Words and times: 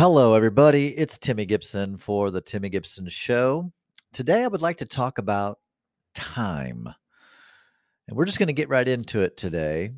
hello, 0.00 0.32
everybody. 0.32 0.96
It's 0.96 1.18
Timmy 1.18 1.44
Gibson 1.44 1.98
for 1.98 2.30
the 2.30 2.40
Timmy 2.40 2.70
Gibson 2.70 3.06
Show. 3.06 3.70
Today, 4.14 4.44
I 4.44 4.48
would 4.48 4.62
like 4.62 4.78
to 4.78 4.86
talk 4.86 5.18
about 5.18 5.58
time. 6.14 6.88
And 8.08 8.16
we're 8.16 8.24
just 8.24 8.38
going 8.38 8.46
to 8.46 8.54
get 8.54 8.70
right 8.70 8.88
into 8.88 9.20
it 9.20 9.36
today. 9.36 9.90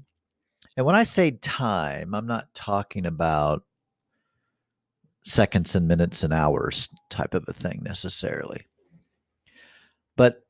And 0.76 0.84
when 0.84 0.96
I 0.96 1.04
say 1.04 1.30
time, 1.30 2.16
I'm 2.16 2.26
not 2.26 2.52
talking 2.52 3.06
about 3.06 3.62
seconds 5.22 5.76
and 5.76 5.86
minutes 5.86 6.24
and 6.24 6.32
hours 6.32 6.88
type 7.08 7.34
of 7.34 7.44
a 7.46 7.52
thing 7.52 7.78
necessarily. 7.84 8.62
But 10.16 10.44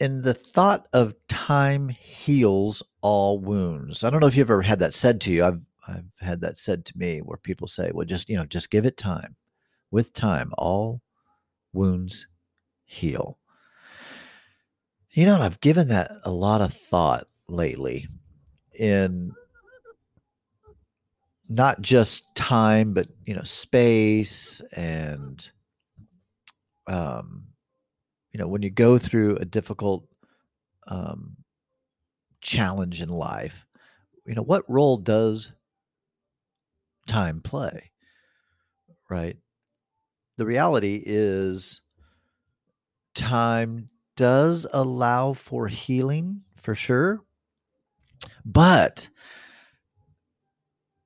in 0.00 0.20
the 0.20 0.34
thought 0.34 0.86
of 0.92 1.14
time 1.28 1.88
heals 1.88 2.82
all 3.00 3.38
wounds. 3.38 4.04
I 4.04 4.10
don't 4.10 4.20
know 4.20 4.26
if 4.26 4.36
you've 4.36 4.50
ever 4.50 4.60
had 4.60 4.80
that 4.80 4.92
said 4.92 5.22
to 5.22 5.32
you. 5.32 5.46
I've 5.46 5.62
I've 5.86 6.10
had 6.20 6.40
that 6.42 6.58
said 6.58 6.84
to 6.86 6.98
me 6.98 7.18
where 7.18 7.38
people 7.38 7.66
say, 7.66 7.90
well, 7.92 8.06
just, 8.06 8.28
you 8.28 8.36
know, 8.36 8.44
just 8.44 8.70
give 8.70 8.86
it 8.86 8.96
time. 8.96 9.36
With 9.90 10.12
time, 10.12 10.52
all 10.56 11.02
wounds 11.72 12.26
heal. 12.84 13.38
You 15.10 15.26
know, 15.26 15.40
I've 15.40 15.60
given 15.60 15.88
that 15.88 16.12
a 16.24 16.30
lot 16.30 16.62
of 16.62 16.72
thought 16.72 17.26
lately 17.48 18.06
in 18.78 19.32
not 21.48 21.82
just 21.82 22.34
time, 22.34 22.94
but, 22.94 23.08
you 23.26 23.34
know, 23.34 23.42
space 23.42 24.62
and, 24.74 25.50
um, 26.86 27.48
you 28.30 28.38
know, 28.38 28.48
when 28.48 28.62
you 28.62 28.70
go 28.70 28.96
through 28.96 29.36
a 29.36 29.44
difficult 29.44 30.08
um, 30.86 31.36
challenge 32.40 33.02
in 33.02 33.10
life, 33.10 33.66
you 34.26 34.34
know, 34.34 34.42
what 34.42 34.68
role 34.70 34.96
does 34.96 35.52
time 37.06 37.40
play, 37.40 37.90
right? 39.08 39.36
The 40.36 40.46
reality 40.46 41.02
is, 41.04 41.80
time 43.14 43.88
does 44.16 44.66
allow 44.72 45.32
for 45.32 45.68
healing 45.68 46.42
for 46.56 46.74
sure. 46.74 47.22
But 48.44 49.08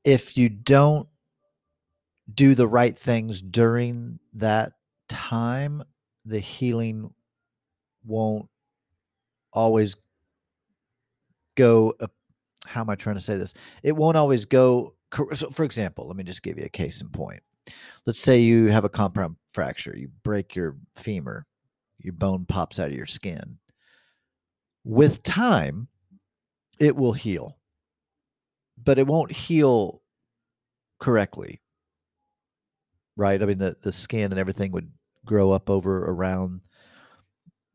if 0.05 0.37
you 0.37 0.49
don't 0.49 1.09
do 2.33 2.55
the 2.55 2.69
right 2.69 2.97
things 2.97 3.41
during 3.41 4.19
that 4.35 4.73
time, 5.09 5.83
the 6.25 6.41
healing 6.41 7.13
won't 8.05 8.49
always 9.53 9.97
go. 11.55 11.95
Uh, 12.01 12.09
how 12.67 12.81
am 12.81 12.91
I 12.91 12.97
trying 12.97 13.17
to 13.17 13.23
say 13.23 13.37
this? 13.37 13.55
It 13.83 13.93
won't 13.93 14.17
always 14.17 14.45
go 14.45 14.96
so 15.33 15.51
for 15.51 15.65
example, 15.65 16.07
let 16.07 16.17
me 16.17 16.25
just 16.25 16.43
give 16.43 16.59
you 16.59 16.65
a 16.65 16.71
case 16.71 17.01
in 17.01 17.09
point. 17.09 17.43
Let's 18.07 18.21
say 18.21 18.39
you 18.39 18.67
have 18.67 18.85
a 18.85 18.89
compound 18.89 19.37
fracture, 19.51 19.95
you 19.97 20.09
break 20.23 20.55
your 20.55 20.77
femur, 20.95 21.47
your 21.99 22.13
bone 22.13 22.45
pops 22.47 22.79
out 22.79 22.89
of 22.89 22.95
your 22.95 23.07
skin. 23.07 23.59
With 24.85 25.23
time, 25.23 25.89
it 26.79 26.95
will 26.95 27.13
heal, 27.13 27.59
but 28.83 28.99
it 28.99 29.07
won't 29.07 29.33
heal 29.33 30.03
correctly. 31.01 31.61
Right? 33.17 33.43
I 33.43 33.47
mean, 33.47 33.59
the, 33.59 33.77
the 33.83 33.93
skin 33.93 34.31
and 34.31 34.39
everything 34.39 34.73
would 34.73 34.91
grow 35.25 35.51
up 35.51 35.71
over 35.71 36.05
around 36.05 36.61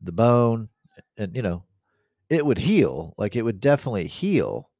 the 0.00 0.12
bone, 0.12 0.68
and 1.18 1.34
you 1.36 1.42
know, 1.42 1.64
it 2.30 2.46
would 2.46 2.58
heal. 2.58 3.14
Like 3.18 3.36
it 3.36 3.42
would 3.42 3.60
definitely 3.60 4.06
heal 4.06 4.70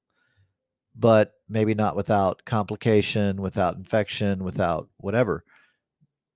but 0.94 1.32
maybe 1.48 1.74
not 1.74 1.96
without 1.96 2.44
complication, 2.44 3.40
without 3.40 3.76
infection, 3.76 4.44
without 4.44 4.88
whatever, 4.98 5.44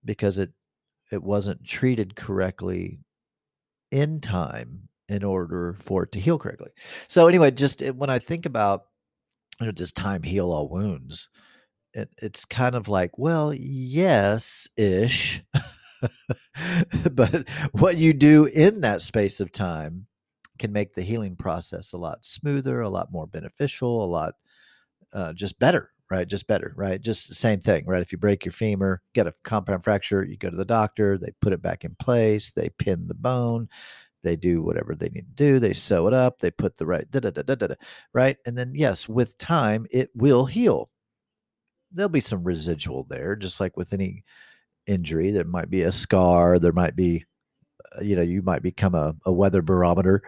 because 0.04 0.38
it 0.38 0.50
it 1.12 1.22
wasn't 1.22 1.64
treated 1.64 2.16
correctly 2.16 2.98
in 3.90 4.20
time 4.20 4.88
in 5.08 5.22
order 5.22 5.74
for 5.78 6.02
it 6.02 6.12
to 6.12 6.20
heal 6.20 6.38
correctly. 6.38 6.70
So 7.08 7.28
anyway, 7.28 7.50
just 7.52 7.82
eh, 7.82 7.90
when 7.90 8.10
I 8.10 8.18
think 8.18 8.46
about 8.46 8.86
you 9.60 9.66
know, 9.66 9.72
does 9.72 9.92
time 9.92 10.22
heal 10.22 10.50
all 10.52 10.68
wounds? 10.68 11.28
It, 11.94 12.10
it's 12.20 12.44
kind 12.44 12.74
of 12.74 12.88
like, 12.88 13.16
well, 13.16 13.54
yes, 13.54 14.68
ish. 14.76 15.42
but 17.12 17.48
what 17.72 17.96
you 17.96 18.12
do 18.12 18.46
in 18.46 18.82
that 18.82 19.00
space 19.00 19.40
of 19.40 19.50
time 19.50 20.06
can 20.58 20.72
make 20.72 20.94
the 20.94 21.02
healing 21.02 21.36
process 21.36 21.92
a 21.92 21.98
lot 21.98 22.18
smoother, 22.24 22.80
a 22.80 22.88
lot 22.88 23.12
more 23.12 23.26
beneficial, 23.26 24.04
a 24.04 24.06
lot 24.06 24.34
uh, 25.12 25.32
just 25.32 25.58
better, 25.58 25.90
right? 26.10 26.28
Just 26.28 26.46
better, 26.46 26.72
right? 26.76 27.00
Just 27.00 27.28
the 27.28 27.34
same 27.34 27.60
thing, 27.60 27.84
right? 27.86 28.02
If 28.02 28.12
you 28.12 28.18
break 28.18 28.44
your 28.44 28.52
femur, 28.52 29.02
get 29.14 29.26
a 29.26 29.32
compound 29.44 29.84
fracture, 29.84 30.24
you 30.24 30.36
go 30.36 30.50
to 30.50 30.56
the 30.56 30.64
doctor, 30.64 31.18
they 31.18 31.32
put 31.40 31.52
it 31.52 31.62
back 31.62 31.84
in 31.84 31.94
place, 31.96 32.52
they 32.52 32.68
pin 32.78 33.06
the 33.06 33.14
bone, 33.14 33.68
they 34.22 34.36
do 34.36 34.62
whatever 34.62 34.94
they 34.94 35.08
need 35.08 35.26
to 35.26 35.34
do, 35.44 35.58
they 35.58 35.72
sew 35.72 36.06
it 36.06 36.14
up, 36.14 36.38
they 36.38 36.50
put 36.50 36.76
the 36.76 36.86
right, 36.86 37.10
da 37.10 37.20
da 37.20 37.30
da 37.30 37.42
da 37.42 37.54
da, 37.54 37.74
right? 38.12 38.36
And 38.46 38.56
then, 38.56 38.72
yes, 38.74 39.08
with 39.08 39.38
time, 39.38 39.86
it 39.90 40.10
will 40.14 40.46
heal. 40.46 40.90
There'll 41.92 42.08
be 42.08 42.20
some 42.20 42.44
residual 42.44 43.04
there, 43.04 43.36
just 43.36 43.60
like 43.60 43.76
with 43.76 43.92
any 43.92 44.24
injury. 44.86 45.30
There 45.30 45.44
might 45.44 45.70
be 45.70 45.82
a 45.82 45.92
scar, 45.92 46.58
there 46.58 46.72
might 46.72 46.96
be, 46.96 47.24
uh, 47.96 48.02
you 48.02 48.16
know, 48.16 48.22
you 48.22 48.42
might 48.42 48.62
become 48.62 48.94
a, 48.94 49.14
a 49.24 49.32
weather 49.32 49.62
barometer 49.62 50.22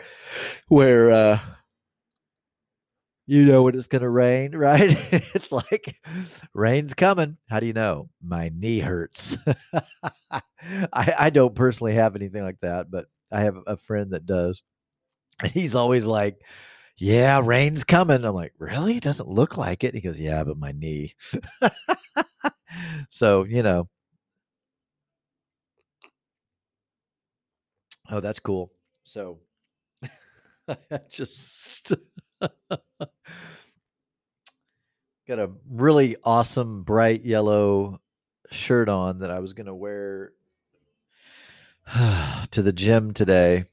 where, 0.68 1.10
uh, 1.10 1.38
you 3.28 3.44
know 3.44 3.62
when 3.62 3.76
it's 3.76 3.86
going 3.86 4.02
to 4.02 4.08
rain, 4.08 4.52
right? 4.56 4.96
it's 5.12 5.52
like 5.52 5.96
rain's 6.54 6.94
coming. 6.94 7.36
How 7.48 7.60
do 7.60 7.66
you 7.66 7.74
know? 7.74 8.08
My 8.22 8.50
knee 8.54 8.80
hurts. 8.80 9.36
I, 10.32 10.42
I 10.92 11.30
don't 11.30 11.54
personally 11.54 11.94
have 11.94 12.16
anything 12.16 12.42
like 12.42 12.58
that, 12.62 12.90
but 12.90 13.06
I 13.30 13.42
have 13.42 13.58
a 13.66 13.76
friend 13.76 14.12
that 14.12 14.26
does. 14.26 14.62
And 15.42 15.52
he's 15.52 15.76
always 15.76 16.06
like, 16.06 16.36
Yeah, 16.98 17.42
rain's 17.44 17.84
coming. 17.84 18.24
I'm 18.24 18.34
like, 18.34 18.54
Really? 18.58 18.96
It 18.96 19.02
doesn't 19.04 19.28
look 19.28 19.56
like 19.58 19.84
it. 19.84 19.94
He 19.94 20.00
goes, 20.00 20.18
Yeah, 20.18 20.44
but 20.44 20.58
my 20.58 20.72
knee. 20.72 21.14
so, 23.10 23.44
you 23.44 23.62
know. 23.62 23.88
Oh, 28.10 28.20
that's 28.20 28.40
cool. 28.40 28.72
So 29.02 29.38
I 30.68 31.00
just 31.10 31.92
Got 35.28 35.38
a 35.38 35.50
really 35.70 36.16
awesome 36.24 36.82
bright 36.82 37.24
yellow 37.24 38.00
shirt 38.50 38.88
on 38.88 39.18
that 39.20 39.30
I 39.30 39.40
was 39.40 39.52
going 39.52 39.66
to 39.66 39.74
wear 39.74 40.32
to 42.50 42.62
the 42.62 42.72
gym 42.72 43.12
today. 43.12 43.64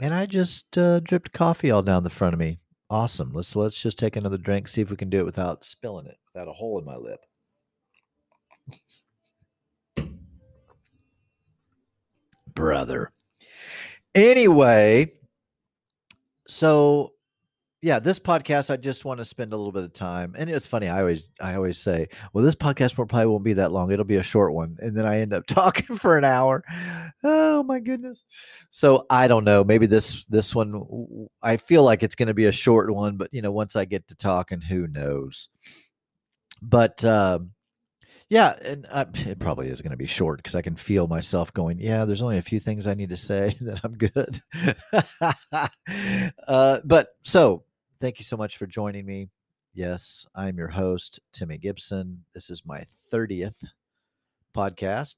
And 0.00 0.14
I 0.14 0.26
just 0.26 0.76
uh, 0.76 1.00
dripped 1.00 1.32
coffee 1.32 1.70
all 1.70 1.82
down 1.82 2.02
the 2.02 2.10
front 2.10 2.34
of 2.34 2.40
me. 2.40 2.58
Awesome. 2.90 3.32
Let's 3.32 3.56
let's 3.56 3.80
just 3.80 3.98
take 3.98 4.16
another 4.16 4.36
drink, 4.36 4.68
see 4.68 4.82
if 4.82 4.90
we 4.90 4.96
can 4.96 5.08
do 5.08 5.20
it 5.20 5.24
without 5.24 5.64
spilling 5.64 6.06
it, 6.06 6.18
without 6.32 6.48
a 6.48 6.52
hole 6.52 6.78
in 6.78 6.84
my 6.84 6.96
lip. 6.96 7.20
Brother. 12.54 13.12
Anyway, 14.14 15.12
so 16.46 17.14
yeah, 17.82 17.98
this 17.98 18.20
podcast 18.20 18.70
I 18.70 18.76
just 18.76 19.04
want 19.04 19.18
to 19.18 19.24
spend 19.24 19.52
a 19.52 19.56
little 19.56 19.72
bit 19.72 19.82
of 19.82 19.92
time, 19.92 20.36
and 20.38 20.48
it's 20.48 20.68
funny. 20.68 20.88
I 20.88 21.00
always 21.00 21.24
I 21.40 21.56
always 21.56 21.78
say, 21.78 22.06
well, 22.32 22.44
this 22.44 22.54
podcast 22.54 22.94
probably 22.94 23.26
won't 23.26 23.42
be 23.42 23.54
that 23.54 23.72
long. 23.72 23.90
It'll 23.90 24.04
be 24.04 24.16
a 24.16 24.22
short 24.22 24.54
one, 24.54 24.76
and 24.78 24.96
then 24.96 25.04
I 25.04 25.18
end 25.18 25.32
up 25.32 25.46
talking 25.48 25.96
for 25.96 26.16
an 26.16 26.24
hour. 26.24 26.62
Oh 27.24 27.64
my 27.64 27.80
goodness! 27.80 28.24
So 28.70 29.04
I 29.10 29.26
don't 29.26 29.42
know. 29.42 29.64
Maybe 29.64 29.86
this 29.86 30.24
this 30.26 30.54
one 30.54 31.28
I 31.42 31.56
feel 31.56 31.82
like 31.82 32.04
it's 32.04 32.14
going 32.14 32.28
to 32.28 32.34
be 32.34 32.46
a 32.46 32.52
short 32.52 32.94
one, 32.94 33.16
but 33.16 33.34
you 33.34 33.42
know, 33.42 33.50
once 33.50 33.74
I 33.74 33.84
get 33.84 34.06
to 34.08 34.14
talking, 34.14 34.60
who 34.60 34.86
knows? 34.86 35.48
But 36.62 37.04
um, 37.04 37.50
yeah, 38.28 38.54
and 38.64 38.86
uh, 38.90 39.06
it 39.14 39.40
probably 39.40 39.66
is 39.66 39.82
going 39.82 39.90
to 39.90 39.96
be 39.96 40.06
short 40.06 40.38
because 40.38 40.54
I 40.54 40.62
can 40.62 40.76
feel 40.76 41.08
myself 41.08 41.52
going. 41.52 41.80
Yeah, 41.80 42.04
there's 42.04 42.22
only 42.22 42.38
a 42.38 42.42
few 42.42 42.60
things 42.60 42.86
I 42.86 42.94
need 42.94 43.10
to 43.10 43.16
say 43.16 43.56
that 43.60 43.80
I'm 43.82 43.96
good. 43.96 44.40
uh, 46.46 46.78
but 46.84 47.08
so 47.24 47.64
Thank 48.02 48.18
you 48.18 48.24
so 48.24 48.36
much 48.36 48.56
for 48.56 48.66
joining 48.66 49.06
me. 49.06 49.28
Yes, 49.74 50.26
I'm 50.34 50.58
your 50.58 50.66
host, 50.66 51.20
Timmy 51.32 51.56
Gibson. 51.56 52.24
This 52.34 52.50
is 52.50 52.66
my 52.66 52.84
30th 53.12 53.64
podcast. 54.52 55.14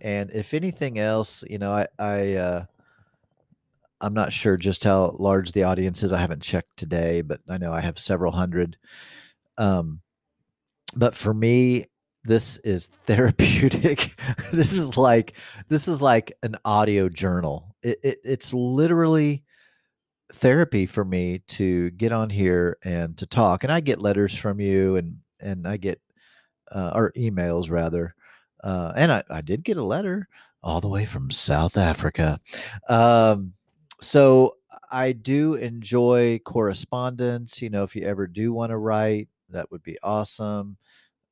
And 0.00 0.30
if 0.30 0.54
anything 0.54 1.00
else, 1.00 1.42
you 1.50 1.58
know, 1.58 1.72
I, 1.72 1.88
I, 1.98 2.34
uh, 2.34 2.64
I'm 4.00 4.14
not 4.14 4.32
sure 4.32 4.56
just 4.56 4.84
how 4.84 5.16
large 5.18 5.50
the 5.50 5.64
audience 5.64 6.04
is. 6.04 6.12
I 6.12 6.20
haven't 6.20 6.40
checked 6.40 6.76
today, 6.76 7.20
but 7.20 7.40
I 7.48 7.58
know 7.58 7.72
I 7.72 7.80
have 7.80 7.98
several 7.98 8.30
hundred. 8.30 8.76
Um, 9.58 10.00
but 10.94 11.16
for 11.16 11.34
me, 11.34 11.86
this 12.22 12.58
is 12.58 12.86
therapeutic. 13.06 14.14
this 14.52 14.72
is 14.72 14.96
like 14.96 15.34
this 15.68 15.88
is 15.88 16.00
like 16.00 16.32
an 16.44 16.54
audio 16.64 17.08
journal. 17.08 17.74
It, 17.82 17.98
it, 18.04 18.18
it's 18.22 18.54
literally 18.54 19.42
therapy 20.32 20.86
for 20.86 21.04
me 21.04 21.40
to 21.48 21.90
get 21.92 22.12
on 22.12 22.30
here 22.30 22.78
and 22.84 23.16
to 23.18 23.26
talk. 23.26 23.62
And 23.64 23.72
I 23.72 23.80
get 23.80 24.00
letters 24.00 24.34
from 24.36 24.60
you 24.60 24.96
and 24.96 25.18
and 25.40 25.66
I 25.68 25.76
get 25.76 26.00
uh, 26.72 26.92
or 26.94 27.12
emails 27.12 27.70
rather 27.70 28.14
Uh, 28.62 28.92
and 28.96 29.12
I, 29.12 29.22
I 29.30 29.40
did 29.42 29.62
get 29.64 29.76
a 29.76 29.84
letter 29.84 30.28
all 30.62 30.80
the 30.80 30.88
way 30.88 31.04
from 31.04 31.30
South 31.30 31.76
Africa. 31.76 32.40
Um, 32.88 33.52
so 34.00 34.56
I 34.90 35.12
do 35.12 35.54
enjoy 35.54 36.40
correspondence. 36.44 37.60
You 37.60 37.70
know, 37.70 37.82
if 37.84 37.94
you 37.94 38.02
ever 38.06 38.26
do 38.26 38.52
want 38.54 38.70
to 38.70 38.78
write, 38.78 39.28
that 39.50 39.70
would 39.70 39.82
be 39.82 39.98
awesome. 40.02 40.76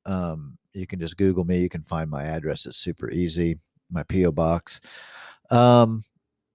Um, 0.05 0.57
you 0.73 0.85
can 0.85 0.99
just 0.99 1.17
Google 1.17 1.45
me. 1.45 1.59
You 1.59 1.69
can 1.69 1.83
find 1.83 2.09
my 2.09 2.23
address. 2.23 2.65
It's 2.65 2.77
super 2.77 3.09
easy. 3.09 3.57
My 3.91 4.03
PO 4.03 4.31
box. 4.31 4.79
Um, 5.49 6.03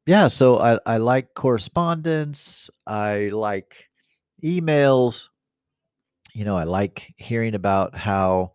yeah, 0.09 0.27
so 0.27 0.59
I, 0.59 0.79
I 0.87 0.97
like 0.97 1.35
correspondence. 1.35 2.71
I 2.87 3.29
like 3.29 3.91
emails. 4.43 5.29
You 6.33 6.47
know, 6.47 6.57
I 6.57 6.65
like 6.65 7.13
hearing 7.19 7.55
about 7.55 7.95
how 7.95 8.55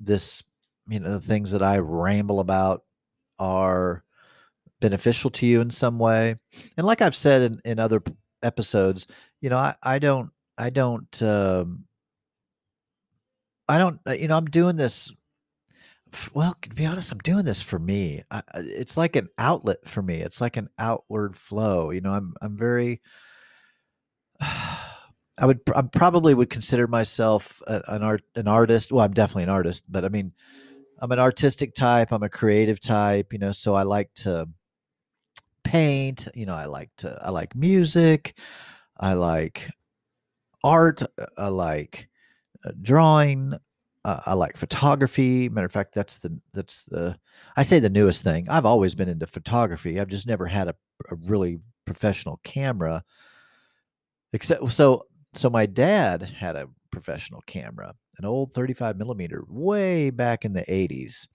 this, 0.00 0.42
you 0.88 0.98
know, 0.98 1.12
the 1.12 1.20
things 1.20 1.52
that 1.52 1.62
I 1.62 1.78
ramble 1.78 2.40
about 2.40 2.82
are 3.38 4.02
beneficial 4.80 5.30
to 5.30 5.46
you 5.46 5.60
in 5.60 5.70
some 5.70 5.96
way. 5.96 6.34
And 6.76 6.84
like 6.84 7.02
I've 7.02 7.14
said 7.14 7.52
in, 7.52 7.60
in 7.64 7.78
other 7.78 8.02
episodes, 8.42 9.06
you 9.40 9.50
know, 9.50 9.58
I, 9.58 9.76
I 9.84 10.00
don't, 10.00 10.28
I 10.58 10.70
don't, 10.70 11.22
um, 11.22 11.84
I 13.68 13.78
don't, 13.78 14.00
uh, 14.08 14.12
you 14.14 14.26
know, 14.26 14.36
I'm 14.36 14.46
doing 14.46 14.74
this. 14.74 15.12
Well, 16.34 16.56
to 16.62 16.68
be 16.70 16.86
honest, 16.86 17.12
I'm 17.12 17.18
doing 17.18 17.44
this 17.44 17.62
for 17.62 17.78
me. 17.78 18.22
I, 18.30 18.42
it's 18.54 18.96
like 18.96 19.16
an 19.16 19.28
outlet 19.38 19.86
for 19.86 20.02
me. 20.02 20.16
It's 20.20 20.40
like 20.40 20.56
an 20.56 20.68
outward 20.78 21.36
flow. 21.36 21.90
You 21.90 22.00
know, 22.00 22.12
I'm, 22.12 22.34
I'm 22.40 22.56
very, 22.56 23.00
I 24.40 25.46
would, 25.46 25.60
I 25.74 25.82
probably 25.82 26.34
would 26.34 26.50
consider 26.50 26.86
myself 26.86 27.62
an 27.66 28.02
art, 28.02 28.22
an 28.34 28.48
artist. 28.48 28.90
Well, 28.90 29.04
I'm 29.04 29.14
definitely 29.14 29.44
an 29.44 29.50
artist, 29.50 29.84
but 29.88 30.04
I 30.04 30.08
mean, 30.08 30.32
I'm 31.00 31.12
an 31.12 31.20
artistic 31.20 31.74
type. 31.74 32.12
I'm 32.12 32.24
a 32.24 32.28
creative 32.28 32.80
type, 32.80 33.32
you 33.32 33.38
know, 33.38 33.52
so 33.52 33.74
I 33.74 33.82
like 33.82 34.12
to 34.16 34.48
paint, 35.62 36.28
you 36.34 36.46
know, 36.46 36.54
I 36.54 36.64
like 36.64 36.90
to 36.98 37.18
I 37.22 37.30
like 37.30 37.54
music, 37.54 38.34
I 38.98 39.12
like 39.12 39.70
art, 40.64 41.02
I 41.36 41.48
like 41.48 42.08
uh, 42.64 42.72
drawing, 42.82 43.54
uh, 44.08 44.20
I 44.24 44.32
like 44.32 44.56
photography. 44.56 45.50
Matter 45.50 45.66
of 45.66 45.72
fact, 45.72 45.94
that's 45.94 46.16
the 46.16 46.40
that's 46.54 46.84
the 46.84 47.18
I 47.56 47.62
say 47.62 47.78
the 47.78 47.90
newest 47.90 48.24
thing. 48.24 48.48
I've 48.48 48.64
always 48.64 48.94
been 48.94 49.08
into 49.08 49.26
photography. 49.26 50.00
I've 50.00 50.08
just 50.08 50.26
never 50.26 50.46
had 50.46 50.68
a, 50.68 50.74
a 51.10 51.16
really 51.26 51.58
professional 51.84 52.40
camera. 52.42 53.04
Except 54.32 54.72
so 54.72 55.06
so 55.34 55.50
my 55.50 55.66
dad 55.66 56.22
had 56.22 56.56
a 56.56 56.70
professional 56.90 57.42
camera, 57.42 57.94
an 58.18 58.24
old 58.24 58.52
35 58.52 58.96
millimeter, 58.96 59.44
way 59.46 60.08
back 60.08 60.46
in 60.46 60.54
the 60.54 60.64
80s. 60.64 61.28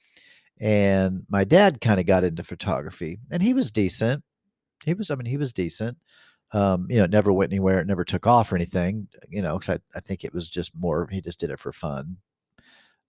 And 0.59 1.25
my 1.29 1.43
dad 1.43 1.79
kind 1.79 1.99
of 1.99 2.07
got 2.07 2.23
into 2.23 2.43
photography, 2.43 3.19
and 3.31 3.43
he 3.43 3.53
was 3.53 3.69
decent. 3.71 4.23
He 4.85 4.95
was, 4.95 5.11
I 5.11 5.15
mean, 5.15 5.25
he 5.25 5.37
was 5.37 5.53
decent. 5.53 5.97
Um, 6.53 6.87
you 6.89 6.97
know, 6.97 7.05
it 7.05 7.11
never 7.11 7.31
went 7.33 7.51
anywhere. 7.51 7.79
It 7.79 7.87
never 7.87 8.03
took 8.03 8.25
off 8.25 8.51
or 8.51 8.55
anything. 8.55 9.07
You 9.29 9.41
know, 9.43 9.59
because 9.59 9.77
I, 9.77 9.97
I 9.97 9.99
think 9.99 10.23
it 10.23 10.33
was 10.33 10.49
just 10.49 10.71
more. 10.75 11.07
He 11.11 11.21
just 11.21 11.39
did 11.39 11.51
it 11.51 11.59
for 11.59 11.71
fun, 11.71 12.17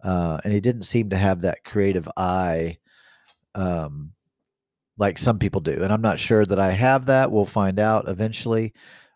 uh, 0.04 0.38
and 0.44 0.52
he 0.52 0.60
didn't 0.60 0.82
seem 0.82 1.10
to 1.10 1.16
have 1.16 1.40
that 1.40 1.64
creative 1.64 2.08
eye, 2.16 2.78
um, 3.54 4.12
like 4.98 5.18
some 5.18 5.38
people 5.38 5.60
do. 5.60 5.82
And 5.82 5.92
I'm 5.92 6.02
not 6.02 6.18
sure 6.18 6.44
that 6.44 6.60
I 6.60 6.70
have 6.72 7.06
that. 7.06 7.32
We'll 7.32 7.46
find 7.46 7.80
out 7.80 8.08
eventually. 8.08 8.74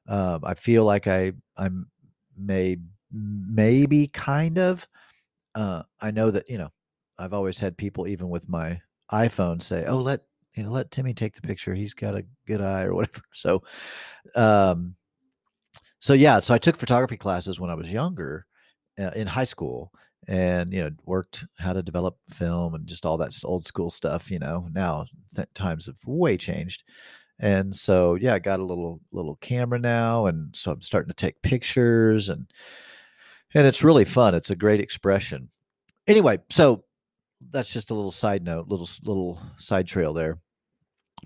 Uh, 0.08 0.38
I 0.42 0.54
feel 0.54 0.84
like 0.84 1.06
I 1.06 1.32
I'm 1.56 1.88
may 2.36 2.78
maybe 3.12 4.08
kind 4.08 4.58
of. 4.58 4.86
Uh, 5.54 5.82
I 6.00 6.10
know 6.10 6.30
that 6.30 6.48
you 6.48 6.58
know 6.58 6.70
I've 7.18 7.34
always 7.34 7.58
had 7.58 7.76
people 7.76 8.08
even 8.08 8.30
with 8.30 8.48
my 8.48 8.80
iPhone 9.12 9.62
say, 9.62 9.84
"Oh, 9.86 9.98
let 9.98 10.22
you 10.54 10.62
know, 10.62 10.70
let 10.70 10.90
Timmy 10.90 11.12
take 11.14 11.34
the 11.34 11.42
picture. 11.42 11.74
He's 11.74 11.94
got 11.94 12.14
a 12.16 12.24
good 12.46 12.62
eye 12.62 12.84
or 12.84 12.94
whatever." 12.94 13.20
So, 13.34 13.62
um, 14.34 14.96
so 15.98 16.14
yeah, 16.14 16.40
so 16.40 16.54
I 16.54 16.58
took 16.58 16.76
photography 16.76 17.16
classes 17.16 17.60
when 17.60 17.70
I 17.70 17.74
was 17.74 17.92
younger 17.92 18.46
uh, 18.98 19.10
in 19.14 19.26
high 19.26 19.44
school, 19.44 19.92
and 20.26 20.72
you 20.72 20.82
know 20.82 20.90
worked 21.04 21.46
how 21.58 21.72
to 21.72 21.82
develop 21.82 22.16
film 22.30 22.74
and 22.74 22.86
just 22.86 23.06
all 23.06 23.16
that 23.18 23.38
old 23.44 23.66
school 23.66 23.90
stuff. 23.90 24.30
You 24.30 24.38
know, 24.38 24.68
now 24.72 25.06
th- 25.34 25.48
times 25.54 25.86
have 25.86 25.98
way 26.06 26.36
changed, 26.36 26.84
and 27.38 27.74
so 27.74 28.14
yeah, 28.14 28.34
I 28.34 28.38
got 28.38 28.60
a 28.60 28.64
little 28.64 29.00
little 29.12 29.36
camera 29.36 29.78
now, 29.78 30.26
and 30.26 30.54
so 30.56 30.72
I'm 30.72 30.82
starting 30.82 31.08
to 31.08 31.14
take 31.14 31.42
pictures 31.42 32.28
and 32.28 32.46
and 33.54 33.66
it's 33.66 33.84
really 33.84 34.04
fun. 34.04 34.34
It's 34.34 34.50
a 34.50 34.56
great 34.56 34.80
expression. 34.80 35.50
Anyway, 36.06 36.38
so 36.50 36.84
that's 37.50 37.72
just 37.72 37.90
a 37.90 37.94
little 37.94 38.12
side 38.12 38.42
note, 38.42 38.68
little 38.68 38.88
little 39.04 39.40
side 39.56 39.86
trail 39.86 40.12
there. 40.12 40.38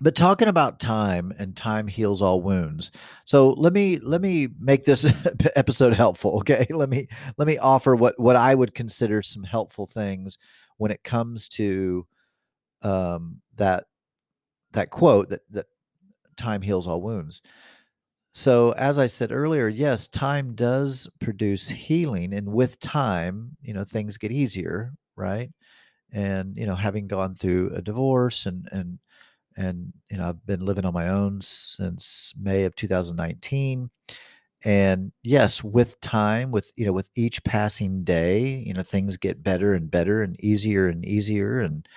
But 0.01 0.15
talking 0.15 0.47
about 0.47 0.79
time 0.79 1.33
and 1.37 1.55
time 1.55 1.87
heals 1.87 2.21
all 2.21 2.41
wounds. 2.41 2.91
So 3.25 3.51
let 3.51 3.73
me 3.73 3.99
let 3.99 4.21
me 4.21 4.49
make 4.59 4.85
this 4.85 5.05
episode 5.55 5.93
helpful, 5.93 6.37
okay? 6.39 6.65
Let 6.71 6.89
me 6.89 7.07
let 7.37 7.47
me 7.47 7.57
offer 7.57 7.95
what 7.95 8.19
what 8.19 8.35
I 8.35 8.55
would 8.55 8.73
consider 8.73 9.21
some 9.21 9.43
helpful 9.43 9.85
things 9.85 10.37
when 10.77 10.91
it 10.91 11.03
comes 11.03 11.47
to 11.49 12.05
um 12.81 13.41
that 13.55 13.85
that 14.73 14.89
quote 14.89 15.29
that 15.29 15.41
that 15.51 15.67
time 16.37 16.61
heals 16.61 16.87
all 16.87 17.01
wounds. 17.01 17.41
So, 18.33 18.71
as 18.73 18.97
I 18.97 19.07
said 19.07 19.31
earlier, 19.31 19.67
yes, 19.67 20.07
time 20.07 20.55
does 20.55 21.07
produce 21.19 21.69
healing. 21.69 22.33
And 22.33 22.51
with 22.51 22.79
time, 22.79 23.55
you 23.61 23.73
know, 23.73 23.83
things 23.83 24.17
get 24.17 24.31
easier, 24.31 24.93
right? 25.15 25.51
And, 26.13 26.57
you 26.57 26.65
know, 26.65 26.75
having 26.75 27.07
gone 27.07 27.33
through 27.33 27.71
a 27.75 27.81
divorce 27.81 28.45
and, 28.47 28.67
and, 28.71 28.99
and, 29.57 29.93
you 30.09 30.17
know, 30.17 30.29
I've 30.29 30.45
been 30.45 30.65
living 30.65 30.85
on 30.85 30.93
my 30.93 31.09
own 31.09 31.41
since 31.41 32.33
May 32.39 32.63
of 32.63 32.75
2019. 32.75 33.89
And 34.65 35.11
yes, 35.23 35.63
with 35.63 35.99
time, 36.01 36.51
with, 36.51 36.71
you 36.77 36.85
know, 36.85 36.93
with 36.93 37.09
each 37.15 37.43
passing 37.43 38.03
day, 38.03 38.63
you 38.65 38.73
know, 38.73 38.81
things 38.81 39.17
get 39.17 39.43
better 39.43 39.73
and 39.73 39.91
better 39.91 40.23
and 40.23 40.39
easier 40.39 40.87
and 40.89 41.05
easier 41.05 41.61
and, 41.61 41.87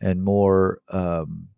and 0.00 0.22
more, 0.24 0.80
um, 0.90 1.48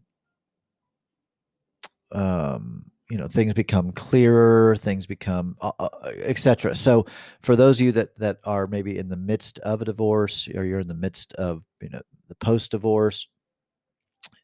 um, 2.12 2.84
you 3.10 3.18
know 3.18 3.26
things 3.26 3.52
become 3.54 3.90
clearer 3.92 4.76
things 4.76 5.04
become 5.06 5.56
uh, 5.60 5.72
uh, 5.80 5.88
etc 6.22 6.76
so 6.76 7.04
for 7.42 7.56
those 7.56 7.80
of 7.80 7.86
you 7.86 7.92
that 7.92 8.16
that 8.18 8.38
are 8.44 8.68
maybe 8.68 8.98
in 8.98 9.08
the 9.08 9.16
midst 9.16 9.58
of 9.60 9.82
a 9.82 9.84
divorce 9.84 10.48
or 10.54 10.64
you're 10.64 10.78
in 10.80 10.86
the 10.86 10.94
midst 10.94 11.32
of 11.34 11.64
you 11.82 11.88
know 11.88 12.00
the 12.28 12.34
post 12.36 12.70
divorce 12.70 13.26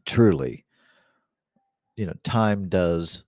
truly 0.05 0.66
you 1.97 2.07
know 2.07 2.15
time 2.23 2.69
does 2.69 3.25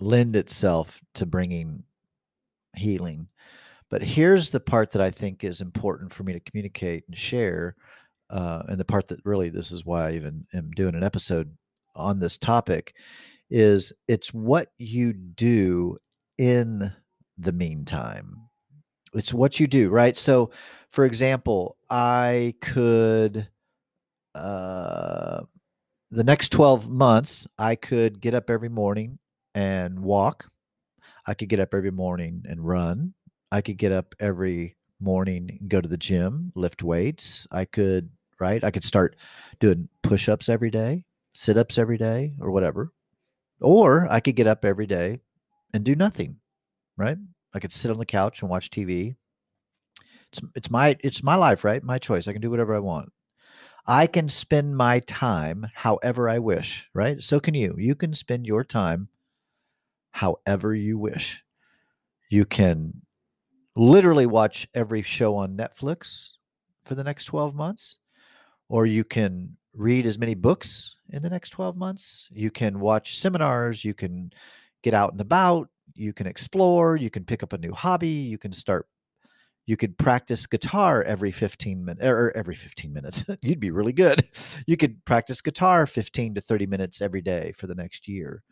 lend 0.00 0.36
itself 0.36 1.00
to 1.14 1.26
bringing 1.26 1.82
healing 2.76 3.28
but 3.90 4.02
here's 4.02 4.50
the 4.50 4.60
part 4.60 4.90
that 4.90 5.02
i 5.02 5.10
think 5.10 5.44
is 5.44 5.60
important 5.60 6.12
for 6.12 6.24
me 6.24 6.32
to 6.32 6.40
communicate 6.40 7.04
and 7.08 7.16
share 7.16 7.76
uh, 8.30 8.62
and 8.68 8.80
the 8.80 8.84
part 8.84 9.06
that 9.08 9.20
really 9.24 9.50
this 9.50 9.72
is 9.72 9.84
why 9.84 10.08
i 10.08 10.12
even 10.12 10.46
am 10.54 10.70
doing 10.70 10.94
an 10.94 11.04
episode 11.04 11.54
on 11.94 12.18
this 12.18 12.38
topic 12.38 12.94
is 13.50 13.92
it's 14.08 14.32
what 14.32 14.68
you 14.78 15.12
do 15.12 15.98
in 16.38 16.90
the 17.38 17.52
meantime. 17.52 18.48
It's 19.14 19.34
what 19.34 19.60
you 19.60 19.66
do, 19.66 19.90
right? 19.90 20.16
So, 20.16 20.50
for 20.90 21.04
example, 21.04 21.76
I 21.90 22.54
could, 22.62 23.46
uh, 24.34 25.42
the 26.12 26.24
next 26.24 26.50
12 26.50 26.90
months, 26.90 27.46
I 27.58 27.74
could 27.74 28.20
get 28.20 28.34
up 28.34 28.50
every 28.50 28.68
morning 28.68 29.18
and 29.54 29.98
walk. 30.00 30.46
I 31.26 31.32
could 31.32 31.48
get 31.48 31.58
up 31.58 31.72
every 31.72 31.90
morning 31.90 32.44
and 32.46 32.60
run. 32.60 33.14
I 33.50 33.62
could 33.62 33.78
get 33.78 33.92
up 33.92 34.14
every 34.20 34.76
morning 35.00 35.56
and 35.58 35.70
go 35.70 35.80
to 35.80 35.88
the 35.88 35.96
gym, 35.96 36.52
lift 36.54 36.82
weights. 36.82 37.46
I 37.50 37.64
could, 37.64 38.10
right? 38.38 38.62
I 38.62 38.70
could 38.70 38.84
start 38.84 39.16
doing 39.58 39.88
push 40.02 40.28
ups 40.28 40.50
every 40.50 40.70
day, 40.70 41.06
sit 41.32 41.56
ups 41.56 41.78
every 41.78 41.96
day, 41.96 42.34
or 42.40 42.50
whatever. 42.50 42.92
Or 43.62 44.06
I 44.10 44.20
could 44.20 44.36
get 44.36 44.46
up 44.46 44.66
every 44.66 44.86
day 44.86 45.20
and 45.72 45.82
do 45.82 45.94
nothing, 45.94 46.36
right? 46.98 47.16
I 47.54 47.58
could 47.58 47.72
sit 47.72 47.90
on 47.90 47.98
the 47.98 48.04
couch 48.04 48.42
and 48.42 48.50
watch 48.50 48.68
TV. 48.68 49.16
It's 50.30 50.42
it's 50.54 50.70
my 50.70 50.94
it's 51.00 51.22
my 51.22 51.36
life, 51.36 51.64
right? 51.64 51.82
My 51.82 51.96
choice. 51.96 52.28
I 52.28 52.32
can 52.32 52.42
do 52.42 52.50
whatever 52.50 52.74
I 52.74 52.80
want. 52.80 53.10
I 53.86 54.06
can 54.06 54.28
spend 54.28 54.76
my 54.76 55.00
time 55.00 55.66
however 55.74 56.28
I 56.28 56.38
wish, 56.38 56.88
right? 56.94 57.22
So 57.22 57.40
can 57.40 57.54
you. 57.54 57.74
You 57.78 57.94
can 57.94 58.14
spend 58.14 58.46
your 58.46 58.62
time 58.62 59.08
however 60.10 60.74
you 60.74 60.98
wish. 60.98 61.44
You 62.30 62.44
can 62.44 63.02
literally 63.74 64.26
watch 64.26 64.68
every 64.74 65.02
show 65.02 65.34
on 65.36 65.56
Netflix 65.56 66.30
for 66.84 66.94
the 66.94 67.04
next 67.04 67.24
12 67.24 67.54
months, 67.54 67.98
or 68.68 68.86
you 68.86 69.04
can 69.04 69.56
read 69.74 70.06
as 70.06 70.18
many 70.18 70.34
books 70.34 70.96
in 71.10 71.22
the 71.22 71.30
next 71.30 71.50
12 71.50 71.76
months. 71.76 72.28
You 72.32 72.50
can 72.50 72.78
watch 72.78 73.18
seminars, 73.18 73.84
you 73.84 73.94
can 73.94 74.32
get 74.82 74.94
out 74.94 75.12
and 75.12 75.20
about, 75.20 75.68
you 75.94 76.12
can 76.12 76.26
explore, 76.26 76.96
you 76.96 77.10
can 77.10 77.24
pick 77.24 77.42
up 77.42 77.52
a 77.52 77.58
new 77.58 77.72
hobby, 77.72 78.08
you 78.08 78.38
can 78.38 78.52
start 78.52 78.86
You 79.66 79.76
could 79.76 79.96
practice 79.96 80.46
guitar 80.46 81.02
every 81.04 81.30
15 81.30 81.84
minutes 81.84 82.04
or 82.04 82.26
er, 82.26 82.32
every 82.36 82.54
15 82.56 82.92
minutes. 82.92 83.24
You'd 83.42 83.60
be 83.60 83.70
really 83.70 83.92
good. 83.92 84.24
You 84.66 84.76
could 84.76 85.04
practice 85.04 85.40
guitar 85.40 85.86
15 85.86 86.34
to 86.34 86.40
30 86.40 86.66
minutes 86.66 87.02
every 87.02 87.20
day 87.20 87.52
for 87.56 87.66
the 87.66 87.74
next 87.74 88.06
year. 88.06 88.42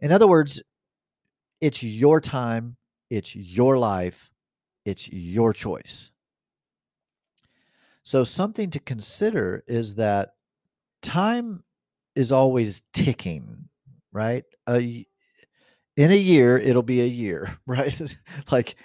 In 0.00 0.12
other 0.12 0.26
words, 0.26 0.60
it's 1.60 1.82
your 1.82 2.20
time, 2.20 2.76
it's 3.10 3.36
your 3.36 3.78
life, 3.78 4.30
it's 4.84 5.08
your 5.08 5.52
choice. 5.52 6.10
So, 8.02 8.24
something 8.24 8.70
to 8.70 8.80
consider 8.80 9.62
is 9.66 9.94
that 9.96 10.30
time 11.02 11.62
is 12.16 12.32
always 12.32 12.82
ticking, 12.92 13.68
right? 14.12 14.44
A, 14.68 15.06
in 15.96 16.10
a 16.10 16.16
year, 16.16 16.58
it'll 16.58 16.82
be 16.82 17.02
a 17.02 17.06
year, 17.06 17.56
right? 17.66 18.16
like, 18.50 18.76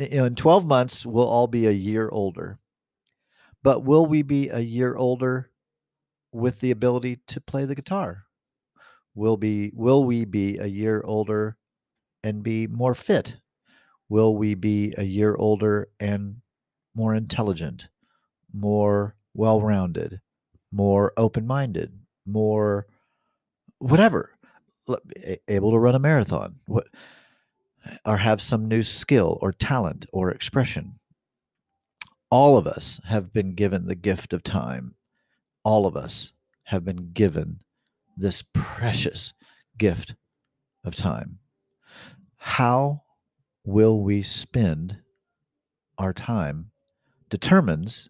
you 0.00 0.18
know, 0.18 0.24
in 0.24 0.34
12 0.34 0.66
months, 0.66 1.04
we'll 1.04 1.28
all 1.28 1.46
be 1.46 1.66
a 1.66 1.72
year 1.72 2.08
older. 2.10 2.58
But 3.62 3.84
will 3.84 4.06
we 4.06 4.22
be 4.22 4.48
a 4.48 4.60
year 4.60 4.96
older 4.96 5.50
with 6.32 6.60
the 6.60 6.70
ability 6.70 7.20
to 7.28 7.40
play 7.40 7.64
the 7.64 7.74
guitar? 7.74 8.24
Will 9.14 9.36
be 9.36 9.70
will 9.74 10.04
we 10.04 10.24
be 10.24 10.56
a 10.58 10.66
year 10.66 11.02
older 11.04 11.56
and 12.22 12.42
be 12.42 12.66
more 12.66 12.94
fit? 12.94 13.36
Will 14.08 14.36
we 14.36 14.54
be 14.54 14.94
a 14.96 15.04
year 15.04 15.36
older 15.38 15.88
and 15.98 16.36
more 16.94 17.14
intelligent, 17.14 17.88
more 18.52 19.14
well-rounded, 19.34 20.20
more 20.72 21.12
open-minded, 21.16 21.92
more 22.26 22.86
whatever, 23.78 24.32
able 25.48 25.72
to 25.72 25.78
run 25.78 25.94
a 25.94 25.98
marathon? 25.98 26.56
What 26.66 26.86
or 28.04 28.16
have 28.16 28.40
some 28.40 28.68
new 28.68 28.82
skill 28.82 29.38
or 29.40 29.52
talent 29.52 30.06
or 30.12 30.30
expression. 30.30 30.98
All 32.30 32.56
of 32.56 32.66
us 32.66 33.00
have 33.06 33.32
been 33.32 33.54
given 33.54 33.86
the 33.86 33.94
gift 33.94 34.32
of 34.32 34.42
time. 34.42 34.94
All 35.64 35.86
of 35.86 35.96
us 35.96 36.32
have 36.64 36.84
been 36.84 37.12
given 37.12 37.60
this 38.16 38.44
precious 38.54 39.32
gift 39.78 40.14
of 40.84 40.94
time. 40.94 41.38
How 42.36 43.02
will 43.64 44.02
we 44.02 44.22
spend 44.22 44.98
our 45.98 46.12
time 46.12 46.70
determines 47.28 48.08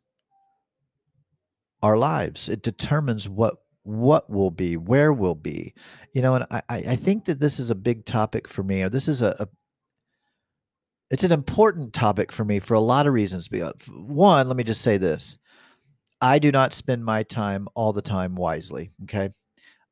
our 1.82 1.96
lives. 1.96 2.48
It 2.48 2.62
determines 2.62 3.28
what 3.28 3.56
what 3.82 4.28
will 4.28 4.50
be, 4.50 4.76
where 4.76 5.12
we'll 5.12 5.34
be. 5.34 5.74
You 6.14 6.22
know, 6.22 6.34
and 6.34 6.46
I, 6.50 6.62
I 6.68 6.96
think 6.96 7.24
that 7.24 7.40
this 7.40 7.58
is 7.58 7.70
a 7.70 7.74
big 7.74 8.04
topic 8.04 8.46
for 8.46 8.62
me. 8.62 8.84
This 8.84 9.08
is 9.08 9.22
a, 9.22 9.34
a 9.40 9.48
it's 11.10 11.24
an 11.24 11.32
important 11.32 11.92
topic 11.92 12.30
for 12.30 12.44
me 12.44 12.60
for 12.60 12.74
a 12.74 12.80
lot 12.80 13.06
of 13.06 13.12
reasons. 13.12 13.48
Uh, 13.52 13.72
one, 13.90 14.46
let 14.46 14.56
me 14.56 14.64
just 14.64 14.82
say 14.82 14.96
this. 14.96 15.38
I 16.20 16.38
do 16.38 16.52
not 16.52 16.72
spend 16.72 17.04
my 17.04 17.22
time 17.24 17.66
all 17.74 17.92
the 17.92 18.02
time 18.02 18.34
wisely. 18.34 18.90
Okay. 19.04 19.30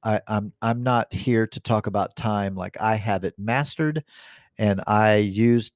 I, 0.05 0.21
I'm 0.29 0.53
I'm 0.63 0.85
not 0.85 1.13
here 1.13 1.47
to 1.49 1.61
talk 1.61 1.89
about 1.89 2.15
time 2.15 2.55
like 2.55 2.77
I 2.81 2.95
have 2.95 3.25
it 3.25 3.35
mastered 3.37 4.05
and 4.57 4.81
I 4.87 5.17
use 5.17 5.73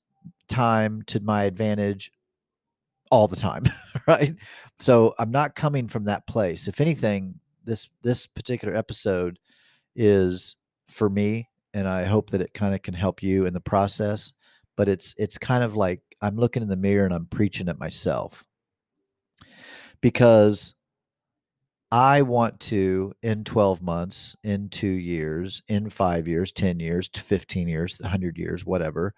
time 0.49 1.03
to 1.07 1.19
my 1.21 1.45
advantage 1.45 2.13
all 3.11 3.29
the 3.29 3.37
time. 3.37 3.65
Right. 4.09 4.35
So 4.81 5.15
I'm 5.21 5.31
not 5.31 5.55
coming 5.55 5.87
from 5.87 6.05
that 6.05 6.27
place. 6.27 6.67
If 6.67 6.81
anything, 6.81 7.39
this 7.63 7.89
this 8.03 8.27
particular 8.27 8.75
episode 8.75 9.39
is 9.95 10.57
for 10.89 11.09
me 11.09 11.49
and 11.73 11.87
I 11.87 12.03
hope 12.03 12.31
that 12.31 12.41
it 12.41 12.53
kind 12.53 12.75
of 12.75 12.83
can 12.83 12.95
help 12.95 13.23
you 13.23 13.47
in 13.47 13.55
the 13.55 13.61
process 13.61 14.33
but 14.77 14.89
it's 14.89 15.15
it's 15.19 15.39
kind 15.39 15.63
of 15.65 15.77
like 15.77 16.01
I'm 16.21 16.37
looking 16.37 16.63
in 16.63 16.69
the 16.69 16.77
mirror 16.77 17.05
and 17.05 17.15
I'm 17.15 17.27
preaching 17.27 17.69
at 17.69 17.79
myself 17.79 18.45
because 20.01 20.75
I 21.91 22.23
want 22.23 22.59
to 22.61 23.13
in 23.23 23.45
12 23.45 23.83
months, 23.83 24.35
in 24.43 24.71
2 24.71 24.87
years, 24.87 25.63
in 25.69 25.91
5 25.91 26.27
years, 26.27 26.51
10 26.53 26.81
years, 26.81 27.11
15 27.15 27.69
years, 27.69 27.99
100 28.01 28.39
years, 28.39 28.65
whatever. 28.65 29.15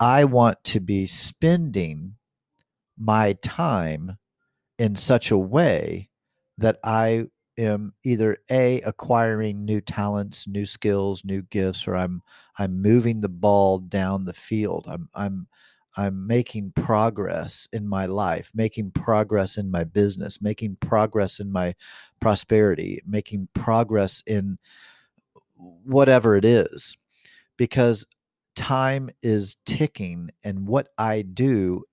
I 0.00 0.24
want 0.24 0.62
to 0.64 0.80
be 0.80 1.06
spending 1.06 2.14
my 2.98 3.34
time 3.34 4.18
in 4.78 4.96
such 4.96 5.30
a 5.30 5.38
way 5.38 6.10
that 6.58 6.78
I 6.82 7.26
am 7.58 7.92
either 8.04 8.38
a 8.50 8.80
acquiring 8.82 9.64
new 9.64 9.80
talents, 9.80 10.46
new 10.46 10.64
skills, 10.64 11.24
new 11.24 11.42
gifts, 11.42 11.86
or 11.86 11.96
I'm 11.96 12.22
I'm 12.58 12.80
moving 12.80 13.20
the 13.20 13.28
ball 13.28 13.78
down 13.78 14.24
the 14.24 14.32
field. 14.32 14.86
I'm 14.88 15.08
I'm 15.14 15.46
I'm 15.96 16.26
making 16.26 16.72
progress 16.76 17.68
in 17.72 17.88
my 17.88 18.06
life, 18.06 18.50
making 18.54 18.92
progress 18.92 19.56
in 19.56 19.70
my 19.70 19.84
business, 19.84 20.40
making 20.40 20.76
progress 20.80 21.40
in 21.40 21.50
my 21.50 21.74
prosperity, 22.20 23.02
making 23.06 23.48
progress 23.54 24.22
in 24.26 24.58
whatever 25.56 26.36
it 26.36 26.44
is. 26.44 26.96
Because 27.56 28.06
time 28.54 29.10
is 29.22 29.56
ticking 29.66 30.30
and 30.44 30.66
what 30.66 30.88
I 30.98 31.22
do 31.22 31.84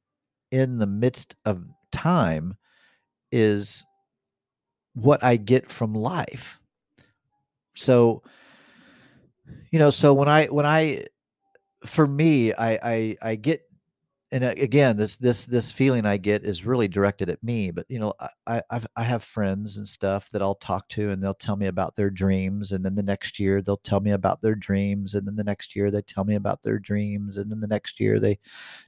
in 0.52 0.78
the 0.78 0.88
midst 0.88 1.36
of 1.46 1.64
time 1.92 2.56
is 3.32 3.86
what 4.96 5.24
I 5.24 5.38
get 5.38 5.70
from 5.70 5.94
life. 5.94 6.60
So, 7.76 8.24
you 9.72 9.80
know, 9.80 9.90
so 9.90 10.14
when 10.14 10.28
I 10.28 10.46
when 10.46 10.66
I 10.66 11.06
for 11.86 12.08
me, 12.08 12.54
I 12.54 12.80
I 12.82 13.18
I 13.22 13.36
get 13.36 13.62
and 14.32 14.44
uh, 14.44 14.54
again 14.58 14.98
this 14.98 15.18
this 15.18 15.46
this 15.46 15.72
feeling 15.72 16.06
i 16.06 16.18
get 16.18 16.44
is 16.44 16.66
really 16.66 16.88
directed 16.88 17.30
at 17.30 17.42
me 17.44 17.72
but 17.72 17.86
you 17.90 18.00
know 18.00 18.14
i 18.48 18.62
I've, 18.70 18.86
i 18.96 19.04
have 19.04 19.24
friends 19.24 19.78
and 19.78 19.88
stuff 19.88 20.30
that 20.32 20.42
i'll 20.42 20.56
talk 20.56 20.88
to 20.90 21.12
and 21.12 21.22
they'll 21.22 21.34
tell 21.34 21.56
me 21.56 21.68
about 21.68 21.96
their 21.96 22.10
dreams 22.10 22.72
and 22.72 22.84
then 22.84 22.96
the 22.96 23.04
next 23.04 23.40
year 23.40 23.62
they'll 23.62 23.78
tell 23.78 24.00
me 24.00 24.12
about 24.12 24.42
their 24.42 24.56
dreams 24.56 25.14
and 25.14 25.28
then 25.28 25.36
the 25.36 25.44
next 25.44 25.76
year 25.76 25.90
they 25.90 26.02
tell 26.02 26.26
me 26.26 26.36
about 26.36 26.64
their 26.64 26.80
dreams 26.80 27.38
and 27.38 27.52
then 27.52 27.60
the 27.60 27.68
next 27.68 28.00
year 28.00 28.20
they 28.20 28.38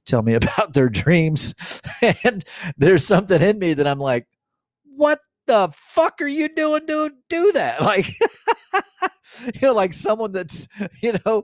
tell 0.06 0.24
me 0.24 0.34
about 0.42 0.74
their 0.74 0.90
dreams 0.90 1.82
and 2.26 2.44
there's 2.78 3.06
something 3.06 3.42
in 3.42 3.60
me 3.60 3.74
that 3.74 3.88
i'm 3.88 4.00
like 4.00 4.28
what 4.96 5.20
the 5.48 5.70
fuck 5.74 6.22
are 6.22 6.28
you 6.28 6.50
doing 6.50 6.86
to 6.88 7.12
do 7.30 7.52
that? 7.54 7.82
Like, 7.88 8.14
you 9.54 9.62
know, 9.62 9.74
like 9.74 9.94
someone 9.94 10.32
that's, 10.32 10.68
you 11.02 11.14
know, 11.26 11.44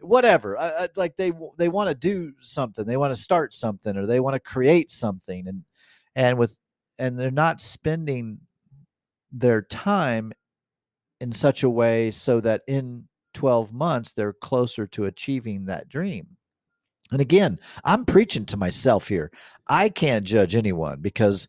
whatever. 0.00 0.58
I, 0.58 0.68
I, 0.68 0.88
like 0.96 1.16
they 1.16 1.32
they 1.56 1.68
want 1.68 1.88
to 1.88 1.94
do 1.94 2.32
something, 2.40 2.84
they 2.84 2.96
want 2.96 3.14
to 3.14 3.20
start 3.20 3.52
something, 3.54 3.96
or 3.96 4.06
they 4.06 4.20
want 4.20 4.34
to 4.34 4.40
create 4.40 4.90
something, 4.90 5.46
and 5.46 5.62
and 6.16 6.38
with 6.38 6.56
and 6.98 7.18
they're 7.18 7.30
not 7.30 7.60
spending 7.60 8.40
their 9.30 9.62
time 9.62 10.32
in 11.20 11.32
such 11.32 11.62
a 11.62 11.70
way 11.70 12.10
so 12.10 12.40
that 12.40 12.62
in 12.66 13.04
12 13.34 13.72
months 13.72 14.12
they're 14.12 14.32
closer 14.32 14.86
to 14.86 15.04
achieving 15.04 15.66
that 15.66 15.88
dream. 15.88 16.26
And 17.10 17.20
again, 17.20 17.58
I'm 17.84 18.04
preaching 18.04 18.44
to 18.46 18.56
myself 18.56 19.08
here. 19.08 19.30
I 19.68 19.88
can't 19.88 20.24
judge 20.24 20.54
anyone 20.54 21.00
because 21.00 21.48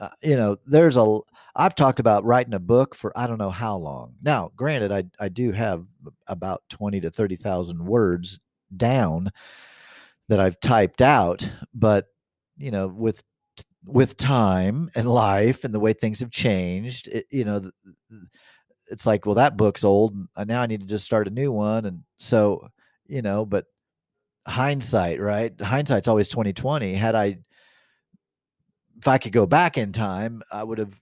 uh, 0.00 0.08
you 0.22 0.36
know, 0.36 0.56
there's 0.66 0.96
a 0.96 1.18
I've 1.56 1.74
talked 1.74 2.00
about 2.00 2.24
writing 2.24 2.54
a 2.54 2.60
book 2.60 2.94
for 2.94 3.12
I 3.18 3.26
don't 3.26 3.38
know 3.38 3.50
how 3.50 3.76
long. 3.76 4.14
Now, 4.22 4.52
granted, 4.56 4.92
I 4.92 5.04
I 5.18 5.28
do 5.28 5.52
have 5.52 5.84
about 6.28 6.62
twenty 6.68 7.00
to 7.00 7.10
thirty 7.10 7.36
thousand 7.36 7.84
words 7.84 8.38
down 8.76 9.30
that 10.28 10.40
I've 10.40 10.60
typed 10.60 11.02
out, 11.02 11.50
but 11.74 12.06
you 12.56 12.70
know, 12.70 12.88
with 12.88 13.22
with 13.84 14.16
time 14.16 14.90
and 14.94 15.08
life 15.10 15.64
and 15.64 15.74
the 15.74 15.80
way 15.80 15.92
things 15.92 16.20
have 16.20 16.30
changed, 16.30 17.08
it, 17.08 17.26
you 17.30 17.44
know, 17.44 17.70
it's 18.90 19.06
like, 19.06 19.26
well, 19.26 19.34
that 19.36 19.56
book's 19.56 19.84
old. 19.84 20.14
Now 20.46 20.62
I 20.62 20.66
need 20.66 20.80
to 20.80 20.86
just 20.86 21.06
start 21.06 21.28
a 21.28 21.30
new 21.30 21.52
one, 21.52 21.86
and 21.86 22.02
so 22.18 22.68
you 23.06 23.22
know, 23.22 23.44
but 23.46 23.66
hindsight, 24.46 25.20
right? 25.20 25.52
Hindsight's 25.60 26.08
always 26.08 26.28
twenty 26.28 26.52
twenty. 26.52 26.94
Had 26.94 27.14
I 27.14 27.38
if 28.98 29.08
I 29.08 29.18
could 29.18 29.32
go 29.32 29.46
back 29.46 29.78
in 29.78 29.92
time, 29.92 30.42
I 30.50 30.64
would 30.64 30.78
have 30.78 31.00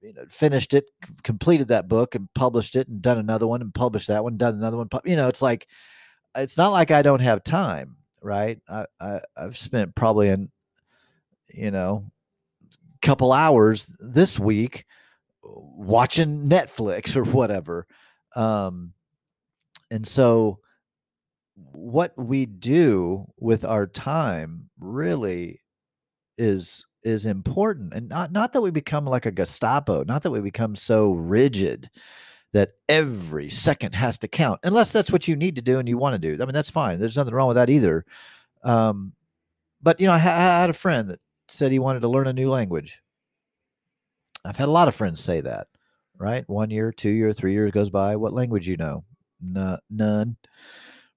you 0.00 0.12
know 0.12 0.24
finished 0.28 0.74
it, 0.74 0.86
completed 1.22 1.68
that 1.68 1.88
book, 1.88 2.14
and 2.14 2.28
published 2.34 2.76
it, 2.76 2.88
and 2.88 3.02
done 3.02 3.18
another 3.18 3.46
one, 3.46 3.60
and 3.60 3.74
published 3.74 4.08
that 4.08 4.24
one, 4.24 4.36
done 4.36 4.54
another 4.54 4.76
one. 4.76 4.88
You 5.04 5.16
know, 5.16 5.28
it's 5.28 5.42
like 5.42 5.66
it's 6.36 6.56
not 6.56 6.72
like 6.72 6.90
I 6.90 7.02
don't 7.02 7.20
have 7.20 7.44
time, 7.44 7.96
right? 8.22 8.58
I, 8.68 8.86
I 9.00 9.20
I've 9.36 9.58
spent 9.58 9.94
probably 9.94 10.28
an 10.28 10.50
you 11.52 11.70
know 11.70 12.10
couple 13.02 13.32
hours 13.32 13.90
this 14.00 14.38
week 14.38 14.86
watching 15.42 16.48
Netflix 16.48 17.16
or 17.16 17.24
whatever. 17.24 17.86
Um, 18.34 18.94
and 19.90 20.06
so 20.06 20.58
what 21.72 22.14
we 22.16 22.46
do 22.46 23.26
with 23.38 23.64
our 23.64 23.86
time 23.86 24.70
really 24.80 25.60
is 26.38 26.86
is 27.04 27.26
important 27.26 27.92
and 27.92 28.08
not 28.08 28.32
not 28.32 28.52
that 28.52 28.60
we 28.60 28.70
become 28.70 29.04
like 29.04 29.26
a 29.26 29.32
gestapo 29.32 30.02
not 30.04 30.22
that 30.22 30.30
we 30.30 30.40
become 30.40 30.74
so 30.74 31.12
rigid 31.12 31.90
that 32.52 32.72
every 32.88 33.50
second 33.50 33.94
has 33.94 34.16
to 34.16 34.28
count 34.28 34.58
unless 34.64 34.92
that's 34.92 35.10
what 35.10 35.28
you 35.28 35.36
need 35.36 35.56
to 35.56 35.62
do 35.62 35.78
and 35.78 35.88
you 35.88 35.98
want 35.98 36.14
to 36.14 36.18
do 36.18 36.42
i 36.42 36.46
mean 36.46 36.54
that's 36.54 36.70
fine 36.70 36.98
there's 36.98 37.16
nothing 37.16 37.34
wrong 37.34 37.48
with 37.48 37.56
that 37.56 37.70
either 37.70 38.04
um, 38.64 39.12
but 39.82 40.00
you 40.00 40.06
know, 40.06 40.14
I, 40.14 40.18
ha- 40.18 40.30
I 40.30 40.60
had 40.62 40.70
a 40.70 40.74
friend 40.74 41.10
that 41.10 41.20
said 41.48 41.70
he 41.70 41.78
wanted 41.78 42.00
to 42.00 42.08
learn 42.08 42.26
a 42.26 42.32
new 42.32 42.50
language. 42.50 43.00
I've 44.44 44.56
had 44.56 44.68
a 44.68 44.72
lot 44.72 44.88
of 44.88 44.94
friends 44.94 45.20
say 45.22 45.40
that, 45.42 45.68
right? 46.18 46.48
One 46.48 46.70
year, 46.70 46.90
two 46.90 47.10
year, 47.10 47.32
three 47.32 47.52
years 47.52 47.70
goes 47.70 47.90
by. 47.90 48.16
What 48.16 48.32
language 48.32 48.66
you 48.66 48.76
know? 48.76 49.04
None, 49.40 50.36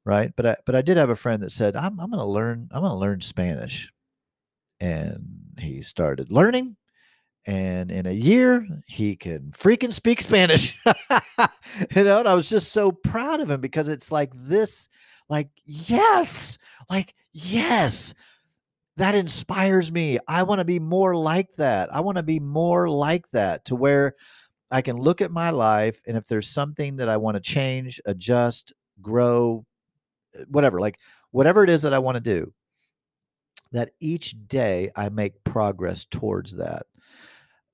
right? 0.04 0.34
But 0.36 0.46
I 0.46 0.56
but 0.66 0.76
I 0.76 0.82
did 0.82 0.98
have 0.98 1.10
a 1.10 1.16
friend 1.16 1.42
that 1.44 1.52
said, 1.52 1.78
"I'm 1.78 2.00
I'm 2.00 2.10
going 2.12 2.20
to 2.20 2.26
learn 2.26 2.68
I'm 2.72 2.82
going 2.82 2.92
to 2.92 2.98
learn 2.98 3.22
Spanish," 3.22 3.92
and 4.80 5.54
he 5.60 5.82
started 5.82 6.32
learning. 6.32 6.76
And 7.46 7.92
in 7.92 8.06
a 8.06 8.12
year, 8.12 8.68
he 8.88 9.16
can 9.16 9.54
freaking 9.58 9.94
speak 9.94 10.22
Spanish. 10.22 10.78
you 10.86 12.04
know, 12.04 12.20
and 12.20 12.28
I 12.28 12.34
was 12.34 12.50
just 12.50 12.74
so 12.74 12.92
proud 12.92 13.40
of 13.40 13.50
him 13.50 13.62
because 13.62 13.88
it's 13.88 14.12
like 14.12 14.34
this, 14.36 14.90
like, 15.30 15.50
yes, 15.66 16.58
like, 16.90 17.14
yes, 17.32 18.14
that 18.98 19.16
inspires 19.16 19.92
me. 19.92 20.20
I 20.28 20.44
want 20.44 20.60
to 20.60 20.66
be 20.66 20.80
more 20.80 21.16
like 21.16 21.48
that. 21.58 21.94
I 21.94 22.02
want 22.02 22.18
to 22.18 22.24
be 22.24 22.40
more 22.40 22.90
like 22.90 23.26
that 23.32 23.64
to 23.66 23.76
where 23.76 24.16
I 24.72 24.82
can 24.82 24.98
look 24.98 25.22
at 25.22 25.32
my 25.32 25.52
life 25.52 26.02
and 26.08 26.18
if 26.18 26.28
there's 26.28 26.50
something 26.50 26.98
that 26.98 27.08
I 27.08 27.16
want 27.16 27.36
to 27.36 27.42
change, 27.42 28.02
adjust, 28.06 28.74
grow, 29.02 29.66
uh, 30.38 30.44
whatever, 30.50 30.82
like 30.82 31.00
whatever 31.32 31.64
it 31.64 31.70
is 31.70 31.84
that 31.84 31.94
I 31.94 32.00
want 32.00 32.16
to 32.16 32.22
do, 32.22 32.52
that 33.72 33.92
each 34.00 34.36
day 34.48 34.92
I 34.96 35.10
make 35.10 35.44
progress 35.44 36.06
towards 36.06 36.56
that. 36.56 36.86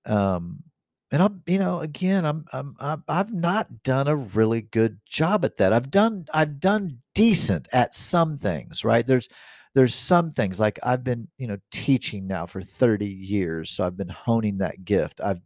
Um, 0.06 0.64
and 1.12 1.22
I'm, 1.22 1.44
you 1.46 1.60
know, 1.60 1.80
again, 1.80 2.26
I'm, 2.26 2.46
I'm, 2.52 2.76
I'm, 2.80 3.04
I've 3.08 3.32
not 3.32 3.84
done 3.84 4.08
a 4.08 4.16
really 4.16 4.62
good 4.62 5.00
job 5.06 5.46
at 5.46 5.58
that. 5.58 5.72
I've 5.72 5.92
done, 5.92 6.26
I've 6.34 6.60
done 6.60 7.00
decent 7.14 7.68
at 7.72 7.94
some 7.94 8.36
things, 8.36 8.84
right? 8.84 9.06
There's, 9.06 9.30
there's 9.76 9.96
some 9.96 10.32
things 10.32 10.60
like 10.60 10.80
I've 10.84 11.04
been, 11.04 11.28
you 11.38 11.48
know, 11.48 11.58
teaching 11.72 12.28
now 12.28 12.46
for 12.46 12.62
30 12.62 13.06
years, 13.06 13.72
so 13.72 13.84
I've 13.84 13.98
been 13.98 14.10
honing 14.10 14.58
that 14.58 14.86
gift. 14.86 15.20
I've, 15.22 15.40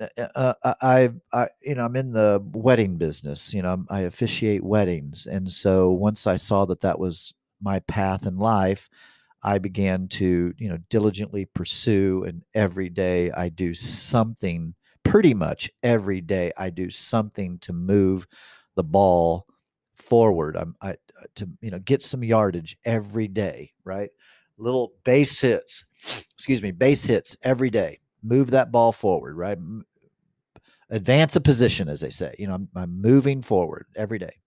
uh, 0.00 0.54
uh 0.62 0.74
I, 0.80 1.10
I, 1.32 1.48
you 1.62 1.76
know, 1.76 1.84
I'm 1.84 1.96
in 1.96 2.12
the 2.12 2.42
wedding 2.52 2.96
business. 2.96 3.54
You 3.54 3.62
know, 3.62 3.84
I 3.88 4.00
officiate 4.02 4.64
weddings, 4.64 5.26
and 5.26 5.50
so 5.50 5.90
once 5.90 6.26
I 6.26 6.36
saw 6.36 6.64
that 6.66 6.80
that 6.80 6.98
was 6.98 7.32
my 7.62 7.78
path 7.80 8.26
in 8.26 8.36
life, 8.38 8.90
I 9.44 9.58
began 9.58 10.08
to, 10.08 10.54
you 10.58 10.68
know, 10.68 10.78
diligently 10.88 11.44
pursue 11.44 12.24
and 12.26 12.42
every 12.54 12.88
day 12.88 13.30
I 13.30 13.50
do 13.50 13.74
something 13.74 14.74
pretty 15.04 15.34
much 15.34 15.70
every 15.82 16.20
day 16.20 16.50
I 16.56 16.70
do 16.70 16.90
something 16.90 17.58
to 17.60 17.72
move 17.72 18.26
the 18.74 18.82
ball 18.82 19.46
forward. 19.94 20.56
I'm 20.56 20.74
I 20.80 20.96
to 21.36 21.48
you 21.60 21.70
know 21.70 21.78
get 21.78 22.02
some 22.02 22.24
yardage 22.24 22.76
every 22.84 23.28
day, 23.28 23.72
right? 23.84 24.10
Little 24.56 24.92
base 25.04 25.40
hits, 25.40 25.84
excuse 26.34 26.62
me, 26.62 26.70
base 26.70 27.04
hits 27.04 27.36
every 27.42 27.70
day. 27.70 28.00
Move 28.22 28.50
that 28.52 28.72
ball 28.72 28.92
forward, 28.92 29.36
right? 29.36 29.58
Advance 30.90 31.36
a 31.36 31.40
position, 31.40 31.88
as 31.88 32.00
they 32.00 32.10
say. 32.10 32.34
You 32.38 32.46
know, 32.46 32.54
I'm, 32.54 32.68
I'm 32.74 33.00
moving 33.00 33.42
forward 33.42 33.86
every 33.96 34.18
day. 34.18 34.40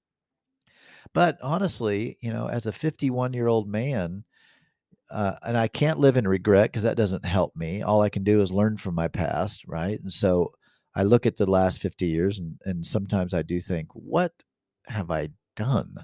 But 1.14 1.38
honestly, 1.42 2.18
you 2.22 2.32
know, 2.32 2.48
as 2.48 2.66
a 2.66 2.72
51 2.72 3.34
year 3.34 3.48
old 3.48 3.68
man, 3.68 4.24
uh, 5.10 5.36
and 5.44 5.58
I 5.58 5.68
can't 5.68 6.00
live 6.00 6.18
in 6.18 6.28
regret 6.28 6.72
because 6.72 6.84
that 6.84 6.98
doesn't 6.98 7.26
help 7.26 7.56
me. 7.56 7.82
All 7.82 8.02
I 8.02 8.10
can 8.10 8.24
do 8.24 8.42
is 8.42 8.52
learn 8.52 8.78
from 8.78 8.96
my 8.96 9.08
past, 9.08 9.66
right? 9.68 10.00
And 10.00 10.12
so 10.12 10.52
I 10.96 11.04
look 11.04 11.26
at 11.26 11.38
the 11.38 11.50
last 11.50 11.82
50 11.82 12.06
years 12.06 12.40
and, 12.40 12.60
and 12.66 12.86
sometimes 12.86 13.34
I 13.34 13.42
do 13.42 13.62
think, 13.62 13.88
what 13.94 14.34
have 14.88 15.12
I 15.12 15.30
done? 15.56 15.96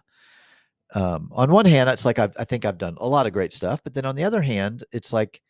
Um, 0.96 1.30
on 1.34 1.52
one 1.52 1.66
hand, 1.66 1.90
it's 1.90 2.06
like 2.06 2.20
I've, 2.20 2.36
I 2.38 2.46
think 2.46 2.66
I've 2.66 2.78
done 2.78 2.96
a 3.00 3.08
lot 3.08 3.26
of 3.26 3.34
great 3.34 3.52
stuff, 3.52 3.82
but 3.84 3.94
then 3.94 4.06
on 4.06 4.16
the 4.16 4.24
other 4.24 4.42
hand, 4.42 4.84
it's 4.92 5.12
like, 5.12 5.42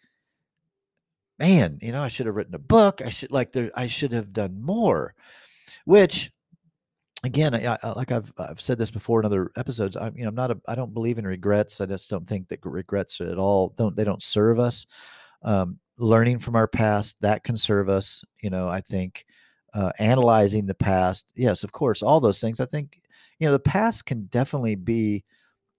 man, 1.38 1.77
you 1.82 1.91
know, 1.91 2.01
I 2.01 2.08
should 2.08 2.25
have 2.25 2.36
written 2.36 2.56
a 2.56 2.60
book. 2.60 3.01
I 3.04 3.10
should 3.10 3.32
like 3.32 3.51
there, 3.51 3.71
I 3.75 3.88
should 3.88 4.13
have 4.13 4.32
done 4.32 4.62
more, 4.62 5.13
which 5.86 6.32
again, 7.23 7.55
I, 7.55 7.77
I, 7.81 7.89
like 7.91 8.12
I've 8.12 8.31
I've 8.38 8.62
said 8.62 8.77
this 8.77 8.91
before 8.91 9.19
in 9.19 9.25
other 9.25 9.51
episodes. 9.55 9.95
I'm 9.95 10.15
you 10.15 10.23
know 10.23 10.29
I'm 10.29 10.36
not 10.36 10.51
a 10.51 10.59
I 10.67 10.75
don't 10.75 10.93
believe 10.93 11.17
in 11.17 11.25
regrets. 11.25 11.81
I 11.81 11.86
just 11.86 12.09
don't 12.09 12.27
think 12.27 12.47
that 12.49 12.59
regrets 12.63 13.21
at 13.21 13.38
all 13.38 13.73
don't 13.77 13.95
they 13.95 14.03
don't 14.03 14.23
serve 14.23 14.59
us. 14.59 14.86
Um, 15.43 15.79
learning 15.97 16.39
from 16.39 16.55
our 16.55 16.67
past 16.67 17.15
that 17.21 17.43
can 17.43 17.57
serve 17.57 17.89
us. 17.89 18.23
You 18.41 18.49
know, 18.49 18.67
I 18.67 18.81
think 18.81 19.25
uh, 19.73 19.91
analyzing 19.99 20.65
the 20.65 20.75
past, 20.75 21.25
yes, 21.36 21.63
of 21.63 21.71
course, 21.71 22.01
all 22.03 22.19
those 22.19 22.41
things. 22.41 22.59
I 22.59 22.65
think 22.65 23.01
you 23.39 23.47
know 23.47 23.53
the 23.53 23.59
past 23.59 24.05
can 24.05 24.25
definitely 24.25 24.75
be 24.75 25.23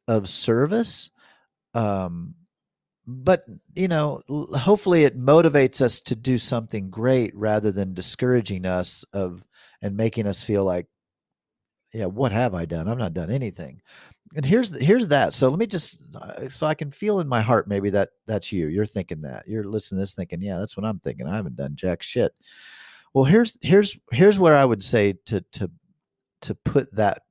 of 0.09 0.29
service. 0.29 1.11
Um, 1.75 2.35
but 3.07 3.45
you 3.75 3.87
know 3.89 4.23
hopefully 4.55 5.05
it 5.05 5.19
motivates 5.19 5.83
us 5.83 6.01
to 6.01 6.17
do 6.17 6.39
something 6.39 6.89
great 6.89 7.37
rather 7.37 7.71
than 7.71 7.93
discouraging 7.93 8.65
us 8.65 9.05
of 9.13 9.45
and 9.83 9.95
making 9.95 10.27
us 10.27 10.43
feel 10.43 10.65
like 10.65 10.87
yeah, 11.95 12.07
what 12.07 12.33
have 12.33 12.55
I 12.55 12.65
done? 12.65 12.89
I've 12.89 12.99
not 12.99 13.15
done 13.15 13.31
anything. 13.31 13.81
And 14.37 14.45
here's 14.45 14.75
here's 14.83 15.07
that. 15.09 15.33
So 15.33 15.49
let 15.49 15.59
me 15.59 15.67
just 15.67 15.99
uh, 16.21 16.49
so 16.51 16.67
I 16.67 16.75
can 16.75 16.91
feel 16.91 17.21
in 17.21 17.29
my 17.29 17.41
heart 17.41 17.69
maybe 17.69 17.89
that 17.91 18.11
that's 18.27 18.51
you. 18.51 18.67
You're 18.69 18.85
thinking 18.85 19.23
that. 19.23 19.47
You're 19.47 19.65
listening 19.65 19.99
to 19.99 20.03
this 20.03 20.15
thinking, 20.15 20.41
yeah, 20.41 20.59
that's 20.59 20.77
what 20.77 20.85
I'm 20.85 20.99
thinking. 20.99 21.29
I 21.29 21.37
haven't 21.37 21.57
done 21.57 21.77
jack 21.77 22.03
shit. 22.03 22.33
Well, 23.13 23.25
here's 23.25 23.57
here's 23.63 23.97
here's 24.11 24.39
where 24.39 24.57
I 24.57 24.65
would 24.65 24.83
say 24.83 25.15
to 25.27 25.41
to 25.53 25.71
to 26.43 26.55
put 26.57 26.93
that 26.95 27.23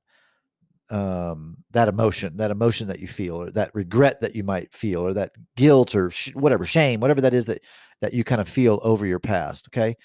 um 0.90 1.56
that 1.70 1.88
emotion 1.88 2.36
that 2.36 2.50
emotion 2.50 2.88
that 2.88 3.00
you 3.00 3.06
feel 3.06 3.36
or 3.36 3.50
that 3.50 3.74
regret 3.74 4.20
that 4.20 4.36
you 4.36 4.44
might 4.44 4.72
feel 4.72 5.00
or 5.00 5.14
that 5.14 5.32
guilt 5.56 5.94
or 5.94 6.10
sh- 6.10 6.34
whatever 6.34 6.66
shame 6.66 7.00
whatever 7.00 7.22
that 7.22 7.32
is 7.32 7.46
that 7.46 7.62
that 8.02 8.12
you 8.12 8.22
kind 8.22 8.40
of 8.40 8.46
feel 8.46 8.78
over 8.82 9.06
your 9.06 9.18
past 9.18 9.66
okay 9.68 9.96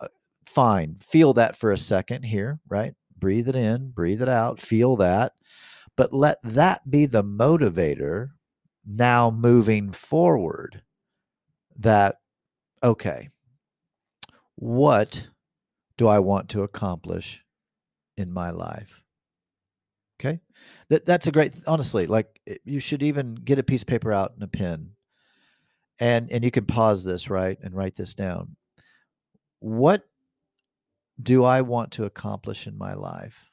uh, 0.00 0.06
fine 0.46 0.96
feel 1.00 1.32
that 1.32 1.56
for 1.56 1.72
a 1.72 1.78
second 1.78 2.22
here 2.22 2.60
right 2.68 2.94
breathe 3.22 3.48
it 3.48 3.54
in, 3.54 3.92
breathe 3.92 4.20
it 4.20 4.28
out, 4.28 4.58
feel 4.58 4.96
that, 4.96 5.34
but 5.96 6.12
let 6.12 6.38
that 6.42 6.90
be 6.90 7.06
the 7.06 7.22
motivator 7.22 8.30
now 8.84 9.30
moving 9.30 9.92
forward 9.92 10.82
that, 11.78 12.16
okay, 12.82 13.28
what 14.56 15.28
do 15.96 16.08
I 16.08 16.18
want 16.18 16.48
to 16.48 16.64
accomplish 16.64 17.44
in 18.16 18.32
my 18.32 18.50
life? 18.50 19.04
Okay. 20.20 20.40
That, 20.88 21.06
that's 21.06 21.28
a 21.28 21.32
great, 21.32 21.54
honestly, 21.64 22.08
like 22.08 22.40
eh, 22.48 22.56
you 22.64 22.80
should 22.80 23.04
even 23.04 23.36
get 23.36 23.60
a 23.60 23.62
piece 23.62 23.82
of 23.82 23.86
paper 23.86 24.12
out 24.12 24.32
and 24.34 24.42
a 24.42 24.48
pen 24.48 24.90
and, 26.00 26.28
and 26.32 26.42
you 26.42 26.50
can 26.50 26.64
pause 26.64 27.04
this, 27.04 27.30
right. 27.30 27.56
And 27.62 27.72
write 27.72 27.94
this 27.94 28.14
down. 28.14 28.56
What 29.60 30.02
do 31.22 31.44
I 31.44 31.60
want 31.60 31.92
to 31.92 32.04
accomplish 32.04 32.66
in 32.66 32.76
my 32.76 32.94
life? 32.94 33.50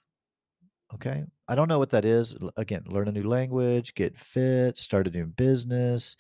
Okay. 0.94 1.24
I 1.48 1.56
don't 1.56 1.68
know 1.68 1.80
what 1.80 1.92
that 1.92 2.06
is. 2.06 2.36
Again, 2.58 2.84
learn 2.88 3.08
a 3.08 3.12
new 3.12 3.28
language, 3.28 3.94
get 3.96 4.18
fit, 4.18 4.78
start 4.78 5.08
a 5.08 5.12
new 5.12 5.26
business, 5.26 6.16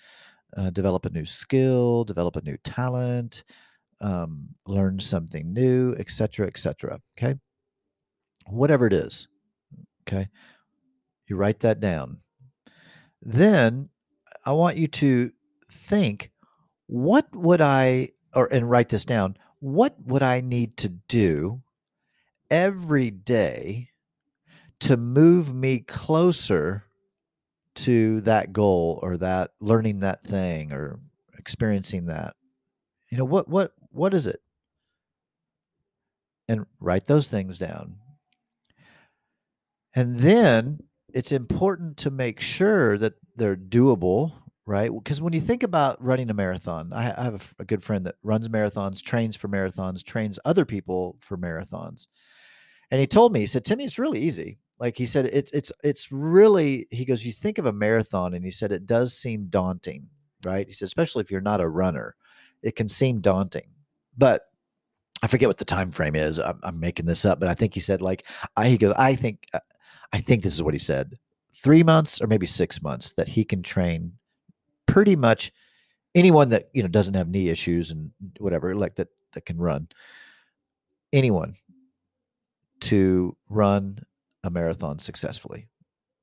uh, 0.57 0.69
develop 0.69 1.05
a 1.05 1.09
new 1.09 1.25
skill, 1.25 2.03
develop 2.03 2.35
a 2.35 2.41
new 2.41 2.57
talent, 2.63 3.43
um, 4.01 4.49
learn 4.65 4.99
something 4.99 5.53
new, 5.53 5.95
etc., 5.97 6.47
etc. 6.47 6.99
Okay. 7.17 7.35
Whatever 8.47 8.87
it 8.87 8.93
is. 8.93 9.27
Okay. 10.07 10.27
You 11.27 11.35
write 11.35 11.59
that 11.59 11.79
down. 11.79 12.17
Then 13.21 13.89
I 14.45 14.53
want 14.53 14.77
you 14.77 14.87
to 14.87 15.31
think 15.71 16.31
what 16.87 17.27
would 17.35 17.61
I, 17.61 18.09
or 18.33 18.51
and 18.51 18.69
write 18.69 18.89
this 18.89 19.05
down 19.05 19.37
what 19.59 19.95
would 20.05 20.23
I 20.23 20.41
need 20.41 20.77
to 20.77 20.89
do 20.89 21.61
every 22.49 23.11
day 23.11 23.89
to 24.79 24.95
move 24.97 25.53
me 25.53 25.79
closer 25.79 26.85
to 27.75 28.21
that 28.21 28.53
goal 28.53 28.99
or 29.01 29.17
that 29.17 29.51
learning 29.59 29.99
that 29.99 30.23
thing 30.23 30.71
or 30.71 30.99
experiencing 31.37 32.05
that? 32.07 32.35
You 33.09 33.17
know, 33.17 33.25
what 33.25 33.47
what 33.47 33.73
what 33.91 34.13
is 34.13 34.27
it? 34.27 34.41
And 36.47 36.65
write 36.79 37.05
those 37.05 37.27
things 37.27 37.57
down. 37.57 37.97
And 39.95 40.19
then 40.19 40.79
it's 41.13 41.31
important 41.31 41.97
to 41.97 42.11
make 42.11 42.39
sure 42.39 42.97
that 42.97 43.13
they're 43.35 43.55
doable 43.55 44.33
right? 44.69 44.91
Because 44.93 45.19
when 45.19 45.33
you 45.33 45.41
think 45.41 45.63
about 45.63 46.01
running 46.01 46.29
a 46.29 46.33
marathon, 46.33 46.93
I, 46.93 47.11
I 47.19 47.23
have 47.23 47.55
a, 47.59 47.63
a, 47.63 47.65
good 47.65 47.81
friend 47.81 48.05
that 48.05 48.17
runs 48.21 48.47
marathons, 48.49 49.01
trains 49.01 49.35
for 49.35 49.47
marathons, 49.47 50.03
trains 50.03 50.37
other 50.45 50.63
people 50.63 51.17
for 51.21 51.37
marathons. 51.37 52.05
And 52.91 53.01
he 53.01 53.07
told 53.07 53.33
me, 53.33 53.39
he 53.39 53.47
said, 53.47 53.65
Timmy, 53.65 53.85
it's 53.85 53.97
really 53.97 54.19
easy. 54.19 54.59
Like 54.79 54.95
he 54.95 55.07
said, 55.07 55.25
it's 55.25 55.51
it's 55.53 55.71
it's 55.83 56.11
really 56.11 56.87
he 56.91 57.03
goes, 57.03 57.25
you 57.25 57.33
think 57.33 57.57
of 57.57 57.65
a 57.65 57.73
marathon 57.73 58.35
and 58.35 58.45
he 58.45 58.51
said 58.51 58.71
it 58.71 58.85
does 58.85 59.17
seem 59.17 59.47
daunting, 59.49 60.07
right? 60.45 60.67
He 60.67 60.73
said, 60.73 60.85
especially 60.85 61.21
if 61.21 61.31
you're 61.31 61.41
not 61.41 61.61
a 61.61 61.67
runner, 61.67 62.15
it 62.61 62.75
can 62.75 62.87
seem 62.87 63.21
daunting. 63.21 63.69
But 64.17 64.43
I 65.23 65.27
forget 65.27 65.49
what 65.49 65.57
the 65.57 65.65
time 65.65 65.89
frame 65.89 66.15
is. 66.15 66.39
I'm, 66.39 66.59
I'm 66.61 66.79
making 66.79 67.07
this 67.07 67.25
up, 67.25 67.39
but 67.39 67.49
I 67.49 67.55
think 67.55 67.73
he 67.73 67.79
said 67.79 68.03
like 68.03 68.27
I 68.55 68.69
he 68.69 68.77
goes, 68.77 68.93
I 68.97 69.15
think 69.15 69.47
uh, 69.51 69.59
I 70.13 70.21
think 70.21 70.43
this 70.43 70.53
is 70.53 70.61
what 70.61 70.75
he 70.75 70.79
said. 70.79 71.17
Three 71.55 71.81
months 71.81 72.21
or 72.21 72.27
maybe 72.27 72.45
six 72.45 72.83
months 72.83 73.13
that 73.13 73.27
he 73.27 73.43
can 73.43 73.63
train 73.63 74.13
pretty 74.91 75.15
much 75.15 75.51
anyone 76.15 76.49
that 76.49 76.69
you 76.73 76.81
know 76.81 76.87
doesn't 76.89 77.13
have 77.13 77.29
knee 77.29 77.49
issues 77.49 77.91
and 77.91 78.11
whatever 78.39 78.75
like 78.75 78.95
that 78.95 79.09
that 79.33 79.45
can 79.45 79.57
run. 79.57 79.87
Anyone 81.13 81.55
to 82.81 83.35
run 83.49 83.99
a 84.43 84.49
marathon 84.49 84.97
successfully 84.99 85.67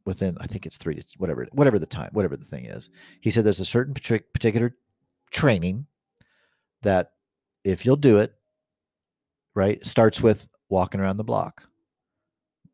within 0.07 0.39
i 0.41 0.47
think 0.47 0.65
it's 0.65 0.79
three 0.79 0.95
to 0.95 1.05
whatever 1.19 1.47
whatever 1.53 1.79
the 1.79 1.87
time 1.87 2.09
whatever 2.13 2.37
the 2.37 2.45
thing 2.45 2.65
is. 2.65 2.91
He 3.21 3.31
said 3.31 3.45
there's 3.45 3.61
a 3.61 3.65
certain 3.65 3.95
particular 3.95 4.75
training 5.31 5.87
that 6.83 7.13
if 7.65 7.85
you'll 7.85 7.97
do 7.97 8.19
it 8.19 8.33
right 9.55 9.85
starts 9.85 10.21
with 10.21 10.47
walking 10.69 11.01
around 11.01 11.17
the 11.17 11.25
block 11.25 11.67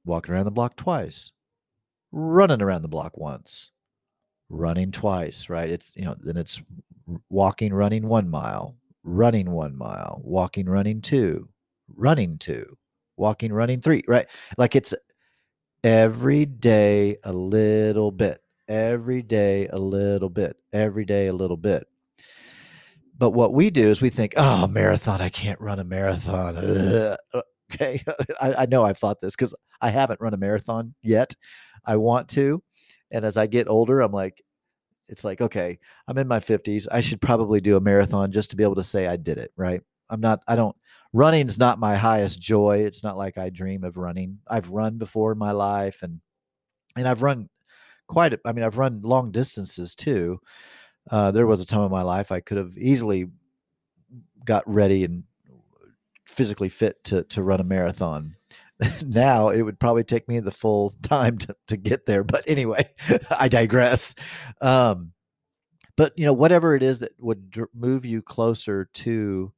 walking 0.05 0.35
around 0.35 0.45
the 0.45 0.51
block 0.51 0.77
twice 0.77 1.33
running 2.13 2.61
around 2.61 2.83
the 2.83 2.89
block 2.89 3.17
once 3.17 3.71
running 4.53 4.93
twice 4.93 5.49
right? 5.49 5.71
It's 5.71 5.93
you 5.97 6.05
know 6.05 6.15
then 6.21 6.37
it's 6.37 6.61
walking 7.29 7.75
running 7.75 8.07
1 8.07 8.29
mile 8.29 8.77
running 9.03 9.51
1 9.51 9.77
mile 9.77 10.21
walking 10.23 10.69
running 10.69 11.01
2 11.01 11.49
running 11.97 12.39
2 12.39 12.77
walking 13.17 13.53
running 13.53 13.81
3 13.81 14.05
right? 14.07 14.27
Like 14.59 14.77
it's 14.77 14.95
every 15.83 16.45
day 16.47 17.17
a 17.25 17.33
little 17.33 18.13
bit 18.13 18.41
every 18.69 19.23
day 19.23 19.67
a 19.69 19.79
little 19.79 20.29
bit 20.29 20.57
every 20.73 21.05
day 21.05 21.27
a 21.27 21.33
little 21.33 21.57
bit. 21.57 21.87
But 23.19 23.31
what 23.31 23.53
we 23.53 23.71
do 23.71 23.89
is 23.89 24.01
we 24.01 24.11
think 24.11 24.35
oh 24.37 24.67
marathon 24.67 25.21
i 25.21 25.29
can't 25.29 25.61
run 25.61 25.81
a 25.81 25.85
marathon. 25.85 26.57
Ugh. 26.57 27.19
Uh, 27.35 27.41
okay. 27.73 28.03
I, 28.41 28.55
I, 28.55 28.67
know 28.67 28.85
i've 28.85 28.99
thought 28.99 29.21
this 29.21 29.35
because 29.35 29.55
i 29.81 29.91
haven't 29.91 30.21
run 30.21 30.35
a 30.35 30.39
marathon 30.39 30.95
yet. 31.03 31.35
I 31.85 31.97
want 31.97 32.29
to 32.31 32.63
and 33.13 33.25
as 33.25 33.37
i 33.37 33.47
get 33.47 33.69
older 33.69 34.01
i'm 34.01 34.13
like 34.13 34.43
it's 35.09 35.25
like 35.25 35.41
okay 35.41 35.79
i'm 36.09 36.19
in 36.19 36.29
my 36.29 36.41
50s 36.41 36.87
i 36.91 37.01
should 37.01 37.21
probably 37.21 37.61
do 37.61 37.77
a 37.77 37.81
marathon 37.81 38.33
just 38.33 38.51
to 38.51 38.57
be 38.57 38.63
able 38.65 38.75
to 38.75 38.85
say 38.85 39.07
i 39.07 39.17
did 39.17 39.39
it 39.39 39.53
right 39.57 39.83
i'm 40.11 40.21
not 40.21 40.43
i 40.49 40.57
don't 40.57 40.77
running's 41.13 41.59
not 41.59 41.79
my 41.79 41.97
highest 41.97 42.41
joy. 42.41 42.79
It's 42.79 43.03
not 43.03 43.17
like 43.17 43.39
I 43.39 43.51
dream 43.51 43.85
of 43.85 43.97
running. 43.97 44.39
I've 44.49 44.71
run 44.71 44.99
before 44.99 45.33
in 45.33 45.39
my 45.39 45.53
life 45.53 46.03
and 46.03 46.21
and 46.97 47.09
I've 47.09 47.23
run 47.23 47.49
quite 48.07 48.39
I 48.45 48.53
mean 48.53 48.65
I've 48.65 48.79
run 48.79 49.01
long 49.03 49.31
distances 49.31 49.95
too. 49.95 50.41
Uh, 51.11 51.31
there 51.31 51.47
was 51.47 51.61
a 51.61 51.67
time 51.67 51.83
in 51.83 51.91
my 51.91 52.03
life 52.03 52.31
I 52.31 52.41
could 52.41 52.59
have 52.59 52.77
easily 52.79 53.29
got 54.45 54.63
ready 54.67 55.05
and 55.05 55.25
physically 56.27 56.69
fit 56.69 57.03
to 57.05 57.25
to 57.25 57.43
run 57.43 57.61
a 57.61 57.65
marathon. 57.65 58.37
now 59.07 59.49
it 59.49 59.63
would 59.63 59.79
probably 59.79 60.05
take 60.05 60.29
me 60.29 60.41
the 60.41 60.51
full 60.51 60.95
time 61.03 61.39
to, 61.39 61.55
to 61.69 61.77
get 61.77 62.07
there. 62.07 62.25
But 62.25 62.45
anyway, 62.47 62.89
I 63.31 63.49
digress. 63.49 64.15
Um, 64.61 65.13
but 65.97 66.13
you 66.17 66.25
know, 66.25 66.33
whatever 66.33 66.75
it 66.75 66.83
is 66.83 67.01
that 67.01 67.13
would 67.19 67.57
move 67.75 68.05
you 68.07 68.23
closer 68.23 68.89
to 68.95 69.53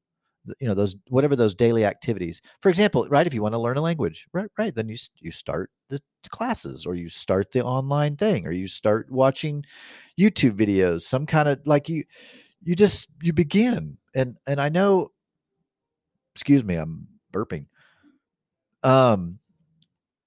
you 0.61 0.69
know 0.69 0.75
those 0.75 0.97
whatever 1.09 1.37
those 1.37 1.55
daily 1.55 1.85
activities 1.85 2.43
for 2.61 2.69
example 2.69 3.07
right 3.09 3.27
if 3.27 3.33
you 3.33 3.43
want 3.43 3.55
to 3.55 3.59
learn 3.59 3.77
a 3.77 3.81
language 3.81 4.27
right 4.33 4.51
right 4.59 4.75
then 4.75 4.89
you 4.89 4.97
you 5.19 5.31
start 5.31 5.71
the 5.89 6.01
classes 6.29 6.85
or 6.85 6.95
you 6.95 7.09
start 7.09 7.51
the 7.53 7.65
online 7.65 8.17
thing 8.17 8.47
or 8.47 8.53
you 8.53 8.69
start 8.69 9.11
watching 9.11 9.65
youtube 10.19 10.53
videos 10.53 11.03
some 11.03 11.25
kind 11.25 11.49
of 11.49 11.61
like 11.65 11.89
you 11.89 12.05
you 12.63 12.75
just 12.75 13.09
you 13.23 13.33
begin 13.33 13.97
and 14.15 14.37
and 14.47 14.61
i 14.61 14.69
know 14.69 15.11
excuse 16.35 16.65
me 16.65 16.75
i'm 16.75 17.07
burping 17.33 17.67
um 18.85 19.39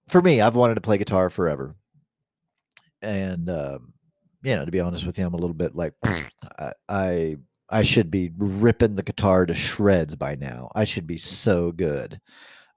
for 0.08 0.22
me 0.22 0.42
i've 0.42 0.56
wanted 0.56 0.76
to 0.76 0.82
play 0.82 0.98
guitar 0.98 1.30
forever 1.30 1.76
and 3.02 3.50
um 3.50 3.94
you 4.44 4.56
know 4.56 4.66
to 4.66 4.72
be 4.72 4.80
honest 4.80 5.06
with 5.06 5.18
you 5.18 5.26
i'm 5.26 5.34
a 5.34 5.38
little 5.38 5.54
bit 5.54 5.76
like 5.76 5.94
I, 6.90 7.38
I 7.70 7.84
should 7.84 8.10
be 8.10 8.32
ripping 8.38 8.96
the 8.96 9.04
guitar 9.04 9.46
to 9.46 9.54
shreds 9.54 10.16
by 10.16 10.36
now. 10.36 10.72
I 10.76 10.86
should 10.86 11.08
be 11.08 11.18
so 11.18 11.72
good 11.72 12.20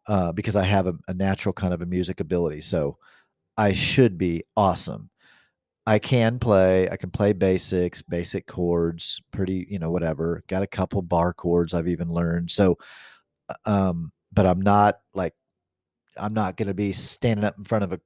uh, 0.06 0.32
because 0.32 0.56
I 0.56 0.64
have 0.64 0.86
a, 0.86 0.94
a, 1.08 1.14
natural 1.14 1.52
kind 1.52 1.72
of 1.72 1.82
a 1.82 1.86
music 1.86 2.20
ability. 2.20 2.62
So 2.62 2.98
I 3.56 3.72
should 3.72 4.18
be 4.18 4.42
awesome. 4.56 5.10
I 5.86 5.98
can 5.98 6.38
play. 6.38 6.88
I 6.88 6.96
can 6.96 7.10
play 7.10 7.32
basics, 7.32 8.02
basic 8.02 8.46
chords, 8.46 9.20
pretty, 9.32 9.66
you 9.70 9.78
know, 9.78 9.90
whatever. 9.90 10.42
Got 10.48 10.62
a 10.62 10.68
couple 10.68 11.02
bar 11.02 11.32
chords 11.32 11.72
I've 11.72 11.88
even 11.88 12.08
learned. 12.08 12.50
So, 12.50 12.78
uh, 13.48 13.54
um, 13.64 14.12
but 14.32 14.46
I'm 14.46 14.60
not 14.60 15.00
like, 15.14 15.34
I'm 16.20 16.34
not 16.34 16.56
going 16.56 16.68
to 16.68 16.74
be 16.74 16.92
standing 16.92 17.44
up 17.44 17.58
in 17.58 17.64
front 17.64 17.84
of 17.84 17.92
a 17.92 18.00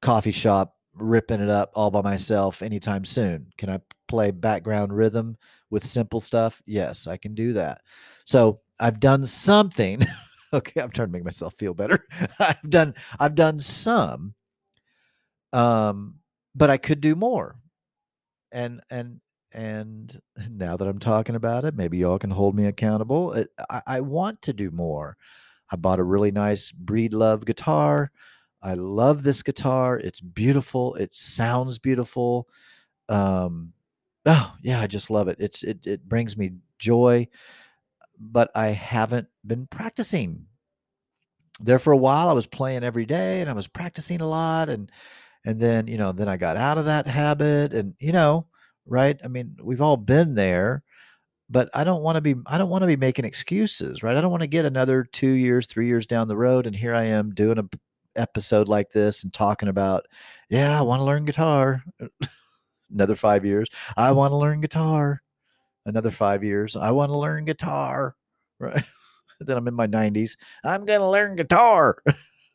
coffee 0.00 0.30
shop 0.30 0.76
ripping 0.94 1.40
it 1.40 1.48
up 1.48 1.70
all 1.74 1.90
by 1.90 2.02
myself 2.02 2.62
anytime 2.62 3.04
soon. 3.04 3.46
Can 3.58 3.70
I 3.70 3.80
play 4.08 4.30
background 4.30 4.96
rhythm 4.96 5.36
with 5.70 5.84
simple 5.86 6.20
stuff? 6.20 6.62
Yes, 6.66 7.06
I 7.06 7.16
can 7.16 7.34
do 7.34 7.52
that. 7.54 7.82
So 8.24 8.60
I've 8.80 9.00
done 9.00 9.24
something. 9.24 10.04
okay, 10.52 10.80
I'm 10.80 10.90
trying 10.90 11.08
to 11.08 11.12
make 11.12 11.24
myself 11.24 11.54
feel 11.54 11.74
better. 11.74 12.04
I've 12.38 12.70
done 12.70 12.94
I've 13.18 13.34
done 13.34 13.58
some, 13.58 14.34
um, 15.52 16.16
but 16.54 16.70
I 16.70 16.76
could 16.76 17.00
do 17.00 17.14
more. 17.14 17.56
And 18.52 18.80
and 18.90 19.20
and 19.52 20.20
now 20.50 20.76
that 20.76 20.88
I'm 20.88 20.98
talking 20.98 21.36
about 21.36 21.64
it, 21.64 21.76
maybe 21.76 21.98
y'all 21.98 22.18
can 22.18 22.30
hold 22.30 22.56
me 22.56 22.66
accountable. 22.66 23.44
I, 23.70 23.82
I 23.86 24.00
want 24.00 24.42
to 24.42 24.52
do 24.52 24.70
more. 24.70 25.16
I 25.74 25.76
bought 25.76 25.98
a 25.98 26.04
really 26.04 26.30
nice 26.30 26.70
Breedlove 26.70 27.44
guitar. 27.44 28.12
I 28.62 28.74
love 28.74 29.24
this 29.24 29.42
guitar. 29.42 29.98
It's 29.98 30.20
beautiful. 30.20 30.94
It 30.94 31.12
sounds 31.12 31.80
beautiful. 31.80 32.48
Um, 33.08 33.72
oh 34.24 34.54
yeah, 34.62 34.80
I 34.80 34.86
just 34.86 35.10
love 35.10 35.26
it. 35.26 35.38
It's 35.40 35.64
it 35.64 35.84
it 35.84 36.08
brings 36.08 36.36
me 36.36 36.52
joy, 36.78 37.26
but 38.20 38.52
I 38.54 38.68
haven't 38.68 39.26
been 39.44 39.66
practicing. 39.66 40.46
There 41.58 41.80
for 41.80 41.92
a 41.92 41.96
while, 41.96 42.28
I 42.28 42.34
was 42.34 42.46
playing 42.46 42.84
every 42.84 43.04
day 43.04 43.40
and 43.40 43.50
I 43.50 43.52
was 43.52 43.66
practicing 43.66 44.20
a 44.20 44.28
lot, 44.28 44.68
and 44.68 44.92
and 45.44 45.58
then 45.58 45.88
you 45.88 45.98
know 45.98 46.12
then 46.12 46.28
I 46.28 46.36
got 46.36 46.56
out 46.56 46.78
of 46.78 46.84
that 46.84 47.08
habit, 47.08 47.74
and 47.74 47.96
you 47.98 48.12
know 48.12 48.46
right. 48.86 49.18
I 49.24 49.26
mean, 49.26 49.56
we've 49.60 49.82
all 49.82 49.96
been 49.96 50.36
there 50.36 50.84
but 51.50 51.68
I 51.74 51.84
don't 51.84 52.02
want 52.02 52.16
to 52.16 52.20
be 52.20 52.34
I 52.46 52.58
don't 52.58 52.70
want 52.70 52.82
to 52.82 52.86
be 52.86 52.96
making 52.96 53.24
excuses, 53.24 54.02
right? 54.02 54.16
I 54.16 54.20
don't 54.20 54.30
want 54.30 54.42
to 54.42 54.48
get 54.48 54.64
another 54.64 55.04
2 55.04 55.26
years, 55.26 55.66
3 55.66 55.86
years 55.86 56.06
down 56.06 56.28
the 56.28 56.36
road 56.36 56.66
and 56.66 56.74
here 56.74 56.94
I 56.94 57.04
am 57.04 57.34
doing 57.34 57.58
a 57.58 57.64
episode 58.16 58.68
like 58.68 58.90
this 58.90 59.22
and 59.22 59.32
talking 59.32 59.68
about, 59.68 60.06
yeah, 60.50 60.78
I 60.78 60.82
want 60.82 61.00
to 61.00 61.04
learn 61.04 61.24
guitar. 61.24 61.82
Another 62.90 63.14
five 63.14 63.44
years. 63.44 63.68
I 63.96 64.12
want 64.12 64.32
to 64.32 64.36
learn 64.36 64.60
guitar. 64.60 65.22
Another 65.86 66.10
five 66.10 66.44
years. 66.44 66.76
I 66.80 66.92
want 66.92 67.10
to 67.10 67.18
learn 67.18 67.44
guitar. 67.44 68.16
Right. 68.58 68.84
then 69.40 69.56
I'm 69.56 69.68
in 69.68 69.74
my 69.74 69.86
90s. 69.86 70.36
I'm 70.64 70.84
going 70.84 71.00
to 71.00 71.08
learn 71.08 71.36
guitar. 71.36 71.96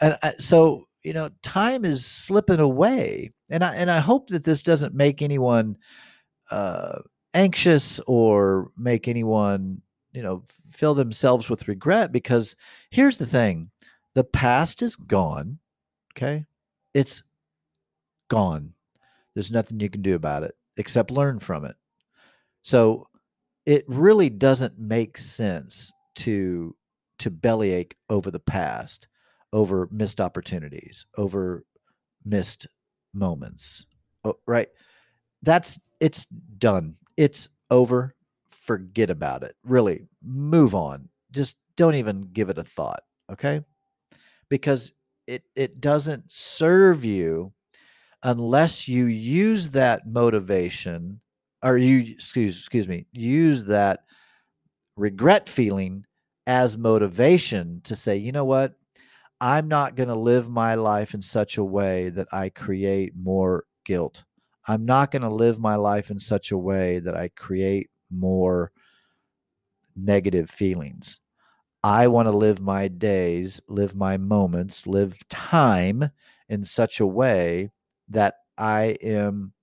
and 0.00 0.18
I, 0.22 0.34
so, 0.38 0.86
you 1.02 1.12
know, 1.12 1.30
time 1.42 1.84
is 1.84 2.04
slipping 2.06 2.60
away. 2.60 3.32
And 3.50 3.62
I, 3.62 3.74
and 3.74 3.90
I 3.90 3.98
hope 3.98 4.28
that 4.28 4.44
this 4.44 4.62
doesn't 4.62 4.94
make 4.94 5.20
anyone 5.22 5.76
uh, 6.50 7.00
anxious 7.34 8.00
or 8.06 8.70
make 8.76 9.08
anyone 9.08 9.82
you 10.12 10.22
know 10.22 10.42
fill 10.70 10.94
themselves 10.94 11.48
with 11.48 11.68
regret 11.68 12.12
because 12.12 12.56
here's 12.90 13.16
the 13.16 13.26
thing 13.26 13.70
the 14.14 14.24
past 14.24 14.82
is 14.82 14.96
gone 14.96 15.58
okay? 16.16 16.44
It's 16.94 17.22
gone. 18.28 18.72
There's 19.34 19.50
nothing 19.50 19.80
you 19.80 19.90
can 19.90 20.02
do 20.02 20.14
about 20.14 20.42
it 20.42 20.54
except 20.76 21.10
learn 21.10 21.38
from 21.38 21.64
it. 21.64 21.76
So 22.62 23.08
it 23.66 23.84
really 23.86 24.30
doesn't 24.30 24.78
make 24.78 25.18
sense 25.18 25.92
to 26.16 26.74
to 27.18 27.30
bellyache 27.30 27.94
over 28.08 28.30
the 28.30 28.40
past 28.40 29.06
over 29.52 29.88
missed 29.92 30.20
opportunities 30.20 31.04
over 31.18 31.64
missed 32.24 32.66
moments 33.12 33.84
oh, 34.24 34.38
right 34.46 34.68
that's 35.42 35.78
it's 36.00 36.26
done 36.58 36.96
it's 37.16 37.48
over 37.70 38.14
forget 38.70 39.10
about 39.10 39.42
it. 39.42 39.56
Really, 39.64 40.06
move 40.22 40.76
on. 40.76 41.08
Just 41.32 41.56
don't 41.74 41.96
even 41.96 42.28
give 42.32 42.50
it 42.50 42.58
a 42.58 42.62
thought, 42.62 43.02
okay? 43.28 43.62
Because 44.48 44.92
it 45.26 45.42
it 45.56 45.80
doesn't 45.80 46.30
serve 46.30 47.04
you 47.04 47.52
unless 48.22 48.86
you 48.86 49.06
use 49.06 49.68
that 49.70 50.06
motivation 50.06 51.20
or 51.64 51.78
you 51.78 52.14
excuse 52.14 52.58
excuse 52.58 52.86
me, 52.86 53.06
use 53.12 53.64
that 53.64 54.04
regret 54.96 55.48
feeling 55.48 56.04
as 56.46 56.78
motivation 56.78 57.80
to 57.82 57.96
say, 57.96 58.16
you 58.16 58.30
know 58.30 58.44
what? 58.44 58.74
I'm 59.40 59.66
not 59.66 59.96
going 59.96 60.10
to 60.10 60.14
live 60.14 60.48
my 60.48 60.76
life 60.76 61.12
in 61.14 61.22
such 61.22 61.58
a 61.58 61.64
way 61.64 62.10
that 62.10 62.28
I 62.30 62.50
create 62.50 63.14
more 63.16 63.64
guilt. 63.84 64.22
I'm 64.70 64.84
not 64.86 65.10
going 65.10 65.22
to 65.22 65.28
live 65.28 65.58
my 65.58 65.74
life 65.74 66.12
in 66.12 66.20
such 66.20 66.52
a 66.52 66.58
way 66.58 67.00
that 67.00 67.16
I 67.16 67.30
create 67.30 67.90
more 68.08 68.70
negative 69.96 70.48
feelings. 70.48 71.18
I 71.82 72.06
want 72.06 72.28
to 72.28 72.36
live 72.36 72.60
my 72.60 72.86
days, 72.86 73.60
live 73.66 73.96
my 73.96 74.16
moments, 74.16 74.86
live 74.86 75.18
time 75.28 76.10
in 76.48 76.64
such 76.64 77.00
a 77.00 77.06
way 77.06 77.72
that 78.10 78.34
I 78.56 78.96
am 79.02 79.54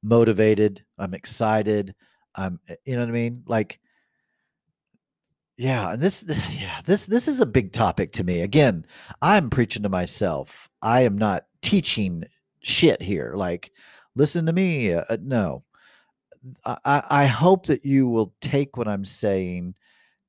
motivated, 0.00 0.84
I'm 0.96 1.12
excited, 1.12 1.92
I'm 2.36 2.60
eh, 2.68 2.76
you 2.84 2.94
know 2.94 3.00
what 3.00 3.08
I 3.08 3.12
mean? 3.12 3.42
Like 3.48 3.80
yeah, 5.56 5.92
and 5.92 6.00
this 6.00 6.24
yeah, 6.52 6.82
this 6.84 7.06
this 7.06 7.26
is 7.26 7.40
a 7.40 7.46
big 7.46 7.72
topic 7.72 8.12
to 8.12 8.22
me. 8.22 8.42
Again, 8.42 8.86
I'm 9.22 9.50
preaching 9.50 9.82
to 9.82 9.88
myself. 9.88 10.68
I 10.82 11.00
am 11.00 11.18
not 11.18 11.46
teaching 11.62 12.24
shit 12.62 13.02
here. 13.02 13.34
Like 13.36 13.72
listen 14.14 14.46
to 14.46 14.52
me. 14.52 14.94
Uh, 14.94 15.16
no. 15.20 15.64
I, 16.64 17.02
I 17.08 17.26
hope 17.26 17.66
that 17.66 17.84
you 17.84 18.08
will 18.08 18.34
take 18.40 18.76
what 18.76 18.88
I'm 18.88 19.04
saying 19.04 19.74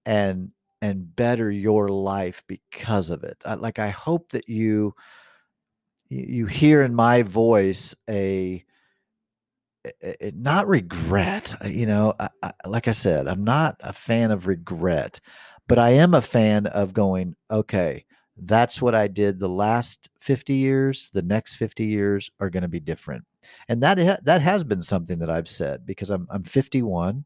and 0.05 0.51
and 0.81 1.15
better 1.15 1.49
your 1.49 1.87
life 1.89 2.43
because 2.47 3.09
of 3.09 3.23
it. 3.23 3.41
I, 3.45 3.55
like 3.55 3.79
I 3.79 3.89
hope 3.89 4.29
that 4.31 4.47
you 4.47 4.93
you 6.09 6.45
hear 6.45 6.83
in 6.83 6.93
my 6.93 7.23
voice 7.23 7.95
a, 8.09 8.63
a, 9.85 10.27
a 10.27 10.31
not 10.35 10.67
regret. 10.67 11.55
Uh, 11.63 11.69
you 11.69 11.85
know, 11.85 12.13
I, 12.19 12.29
I, 12.43 12.51
like 12.67 12.87
I 12.87 12.91
said, 12.91 13.27
I'm 13.27 13.43
not 13.43 13.77
a 13.79 13.93
fan 13.93 14.31
of 14.31 14.45
regret, 14.45 15.19
but 15.67 15.79
I 15.79 15.91
am 15.91 16.13
a 16.13 16.21
fan 16.21 16.67
of 16.67 16.93
going. 16.93 17.35
Okay, 17.49 18.05
that's 18.37 18.81
what 18.81 18.95
I 18.95 19.07
did 19.07 19.39
the 19.39 19.49
last 19.49 20.09
50 20.19 20.53
years. 20.53 21.09
The 21.13 21.21
next 21.21 21.55
50 21.55 21.85
years 21.85 22.31
are 22.39 22.49
going 22.49 22.63
to 22.63 22.69
be 22.69 22.79
different, 22.79 23.23
and 23.69 23.81
that 23.83 23.99
ha- 23.99 24.17
that 24.23 24.41
has 24.41 24.63
been 24.63 24.81
something 24.81 25.19
that 25.19 25.29
I've 25.29 25.47
said 25.47 25.85
because 25.85 26.09
I'm 26.09 26.27
I'm 26.29 26.43
51 26.43 27.25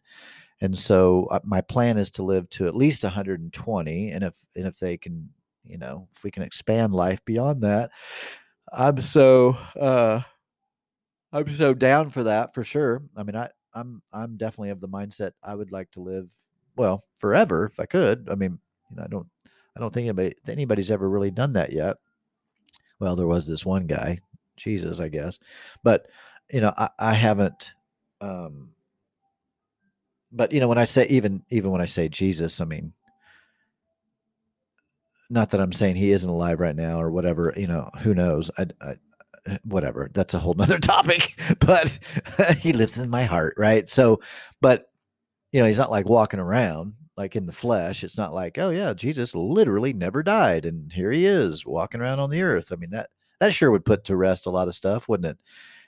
and 0.62 0.78
so 0.78 1.28
uh, 1.32 1.40
my 1.44 1.62
plan 1.62 1.98
is 1.98 2.10
to 2.12 2.24
live 2.24 2.50
to 2.50 2.68
at 2.68 2.76
least 2.76 3.04
120 3.04 4.12
and 4.12 4.24
if 4.24 4.36
and 4.56 4.66
if 4.66 4.80
they 4.80 4.98
can 4.98 5.30
you 5.66 5.78
know 5.78 6.08
if 6.16 6.24
we 6.24 6.32
can 6.32 6.44
expand 6.44 6.94
life 6.94 7.24
beyond 7.26 7.62
that 7.62 7.92
i'm 8.74 9.00
so 9.02 9.56
uh 9.80 10.22
i'm 11.34 11.48
so 11.50 11.74
down 11.74 12.10
for 12.10 12.24
that 12.24 12.54
for 12.54 12.64
sure 12.64 13.04
i 13.16 13.24
mean 13.24 13.36
i 13.36 13.50
i'm 13.74 14.02
i'm 14.14 14.38
definitely 14.38 14.70
of 14.70 14.82
the 14.82 14.88
mindset 14.88 15.32
i 15.44 15.54
would 15.54 15.72
like 15.72 15.92
to 15.92 16.00
live 16.00 16.32
well 16.76 17.04
forever 17.18 17.66
if 17.66 17.80
i 17.80 17.86
could 17.86 18.28
i 18.32 18.36
mean 18.36 18.58
you 18.90 18.96
know 18.96 19.04
i 19.04 19.08
don't 19.08 19.28
i 19.78 19.80
don't 19.80 19.94
think 19.94 20.06
anybody 20.06 20.36
anybody's 20.48 20.92
ever 20.92 21.10
really 21.10 21.32
done 21.32 21.54
that 21.54 21.72
yet. 21.72 21.98
Well 23.00 23.16
there 23.16 23.28
was 23.28 23.48
this 23.48 23.66
one 23.66 23.86
guy 23.86 24.20
jesus 24.56 25.00
i 25.00 25.08
guess 25.08 25.38
but 25.84 26.08
you 26.52 26.60
know 26.62 26.74
i, 26.78 26.90
I 26.98 27.14
haven't 27.14 27.72
um 28.22 28.72
but 30.32 30.52
you 30.52 30.60
know 30.60 30.68
when 30.68 30.80
i 30.80 30.86
say 30.86 31.06
even 31.10 31.44
even 31.52 31.70
when 31.70 31.80
i 31.80 31.86
say 31.86 32.10
jesus 32.10 32.60
i 32.60 32.66
mean 32.66 32.92
not 35.30 35.52
that 35.52 35.62
i'm 35.62 35.72
saying 35.74 35.96
he 35.96 36.12
isn't 36.12 36.30
alive 36.30 36.60
right 36.60 36.76
now 36.76 37.00
or 37.00 37.12
whatever 37.12 37.54
you 37.56 37.68
know 37.68 37.90
who 38.02 38.16
knows? 38.16 38.50
I, 38.58 38.66
I 38.82 38.96
whatever 39.64 40.10
that's 40.14 40.34
a 40.34 40.40
whole 40.40 40.56
nother 40.56 40.80
topic 40.80 41.40
but 41.60 41.98
he 42.58 42.74
lives 42.74 42.98
in 42.98 43.10
my 43.10 43.24
heart 43.24 43.54
right? 43.58 43.88
So 43.90 44.20
but 44.60 44.90
you 45.52 45.62
know 45.62 45.68
he's 45.68 45.78
not 45.78 45.92
like 45.92 46.10
walking 46.10 46.40
around 46.40 46.94
like 47.18 47.36
in 47.36 47.46
the 47.46 47.52
flesh 47.52 48.04
it's 48.04 48.18
not 48.18 48.34
like 48.34 48.58
oh 48.58 48.70
yeah 48.70 48.94
jesus 48.94 49.36
literally 49.36 49.92
never 49.92 50.22
died 50.24 50.66
and 50.66 50.94
here 50.94 51.12
he 51.12 51.26
is 51.26 51.66
walking 51.66 52.00
around 52.00 52.20
on 52.20 52.30
the 52.30 52.42
earth 52.42 52.72
i 52.72 52.76
mean 52.76 52.92
that 52.92 53.10
that 53.40 53.54
sure 53.54 53.72
would 53.72 53.86
put 53.86 54.04
to 54.04 54.16
rest 54.16 54.46
a 54.46 54.50
lot 54.50 54.68
of 54.68 54.76
stuff 54.76 55.10
wouldn't 55.10 55.32
it 55.32 55.38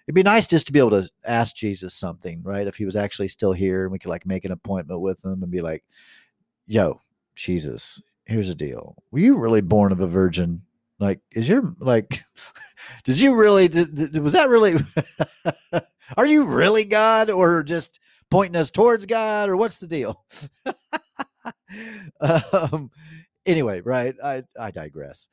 it'd 0.10 0.15
be 0.15 0.24
nice 0.24 0.48
just 0.48 0.65
to 0.65 0.74
be 0.74 0.80
able 0.80 0.89
to 0.89 1.08
ask 1.24 1.56
Jesus 1.56 1.94
something, 1.94 2.42
right? 2.42 2.65
If 2.65 2.76
he 2.76 2.84
was 2.84 2.96
actually 2.96 3.28
still 3.28 3.54
here 3.54 3.84
and 3.84 3.92
we 3.92 4.00
could 4.00 4.10
like 4.10 4.26
make 4.26 4.44
an 4.44 4.52
appointment 4.52 5.02
with 5.02 5.24
him 5.24 5.44
and 5.44 5.52
be 5.52 5.62
like, 5.62 5.84
yo, 6.65 7.00
Jesus, 7.36 8.02
here's 8.26 8.48
the 8.48 8.56
deal. 8.56 8.96
Were 9.12 9.20
you 9.20 9.38
really 9.38 9.62
born 9.62 9.92
of 9.92 10.00
a 10.00 10.08
virgin? 10.08 10.63
Like, 10.98 11.20
is 11.34 11.48
your 11.48 11.76
like, 11.78 12.24
did 13.04 13.20
you 13.20 13.36
really, 13.36 13.68
did, 13.68 13.94
did, 13.94 14.18
was 14.18 14.34
that 14.34 14.50
really, 14.50 14.78
are 16.18 16.26
you 16.26 16.48
really 16.48 16.86
God 16.86 17.30
or 17.30 17.62
just 17.62 18.00
pointing 18.32 18.60
us 18.60 18.72
towards 18.72 19.06
God 19.06 19.48
or 19.48 19.58
what's 19.58 19.78
the 19.78 19.86
deal? 19.86 20.26
um, 22.21 22.91
anyway, 23.45 23.82
right. 23.82 24.15
I, 24.23 24.43
I 24.60 24.71
digress. 24.71 25.30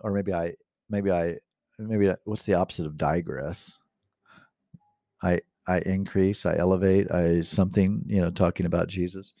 Or 0.00 0.12
maybe 0.12 0.32
I, 0.32 0.54
maybe 0.90 1.10
I, 1.10 1.36
maybe 1.78 2.12
what's 2.24 2.44
the 2.44 2.54
opposite 2.54 2.86
of 2.86 2.96
digress? 2.96 3.78
I 5.22 5.40
I 5.66 5.80
increase, 5.80 6.46
I 6.46 6.56
elevate, 6.56 7.10
I 7.10 7.42
something, 7.42 8.04
you 8.06 8.20
know, 8.20 8.30
talking 8.30 8.66
about 8.66 8.88
Jesus. 8.88 9.32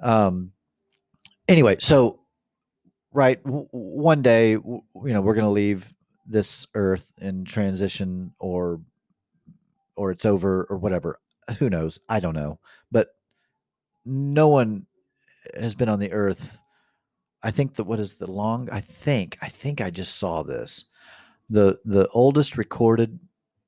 Um 0.00 0.52
anyway, 1.48 1.76
so 1.78 2.20
right 3.12 3.42
w- 3.44 3.68
one 3.70 4.22
day 4.22 4.54
w- 4.56 4.82
you 5.04 5.12
know, 5.12 5.20
we're 5.20 5.34
going 5.34 5.44
to 5.44 5.50
leave 5.50 5.92
this 6.26 6.66
earth 6.74 7.12
and 7.20 7.46
transition 7.46 8.34
or 8.38 8.80
or 9.96 10.10
it's 10.10 10.24
over 10.24 10.64
or 10.68 10.78
whatever. 10.78 11.20
Who 11.58 11.70
knows? 11.70 11.98
I 12.08 12.20
don't 12.20 12.34
know. 12.34 12.58
But 12.90 13.08
no 14.04 14.48
one 14.48 14.86
has 15.58 15.74
been 15.74 15.88
on 15.88 15.98
the 15.98 16.12
earth. 16.12 16.58
I 17.42 17.50
think 17.50 17.74
that 17.74 17.84
what 17.84 18.00
is 18.00 18.14
the 18.14 18.30
long 18.30 18.68
I 18.70 18.80
think 18.80 19.38
I 19.42 19.48
think 19.48 19.80
I 19.80 19.90
just 19.90 20.16
saw 20.16 20.42
this. 20.42 20.84
The 21.50 21.78
the 21.84 22.08
oldest 22.08 22.56
recorded 22.56 23.18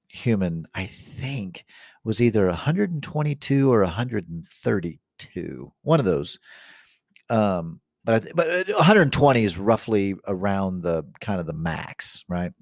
human, 0.09 0.67
I 0.75 0.87
think, 0.87 1.65
was 2.05 2.23
either 2.23 2.47
122 2.47 3.73
or 3.73 3.83
132. 3.83 5.73
One 5.83 5.99
of 5.99 6.07
those. 6.07 6.39
Um, 7.31 7.81
but 8.05 8.15
I 8.15 8.19
th- 8.21 8.35
but 8.35 8.69
120 8.69 9.41
uh, 9.41 9.45
is 9.45 9.59
roughly 9.59 10.15
around 10.27 10.83
the 10.83 11.05
kind 11.21 11.41
of 11.41 11.47
the 11.47 11.53
max, 11.55 12.25
right? 12.29 12.53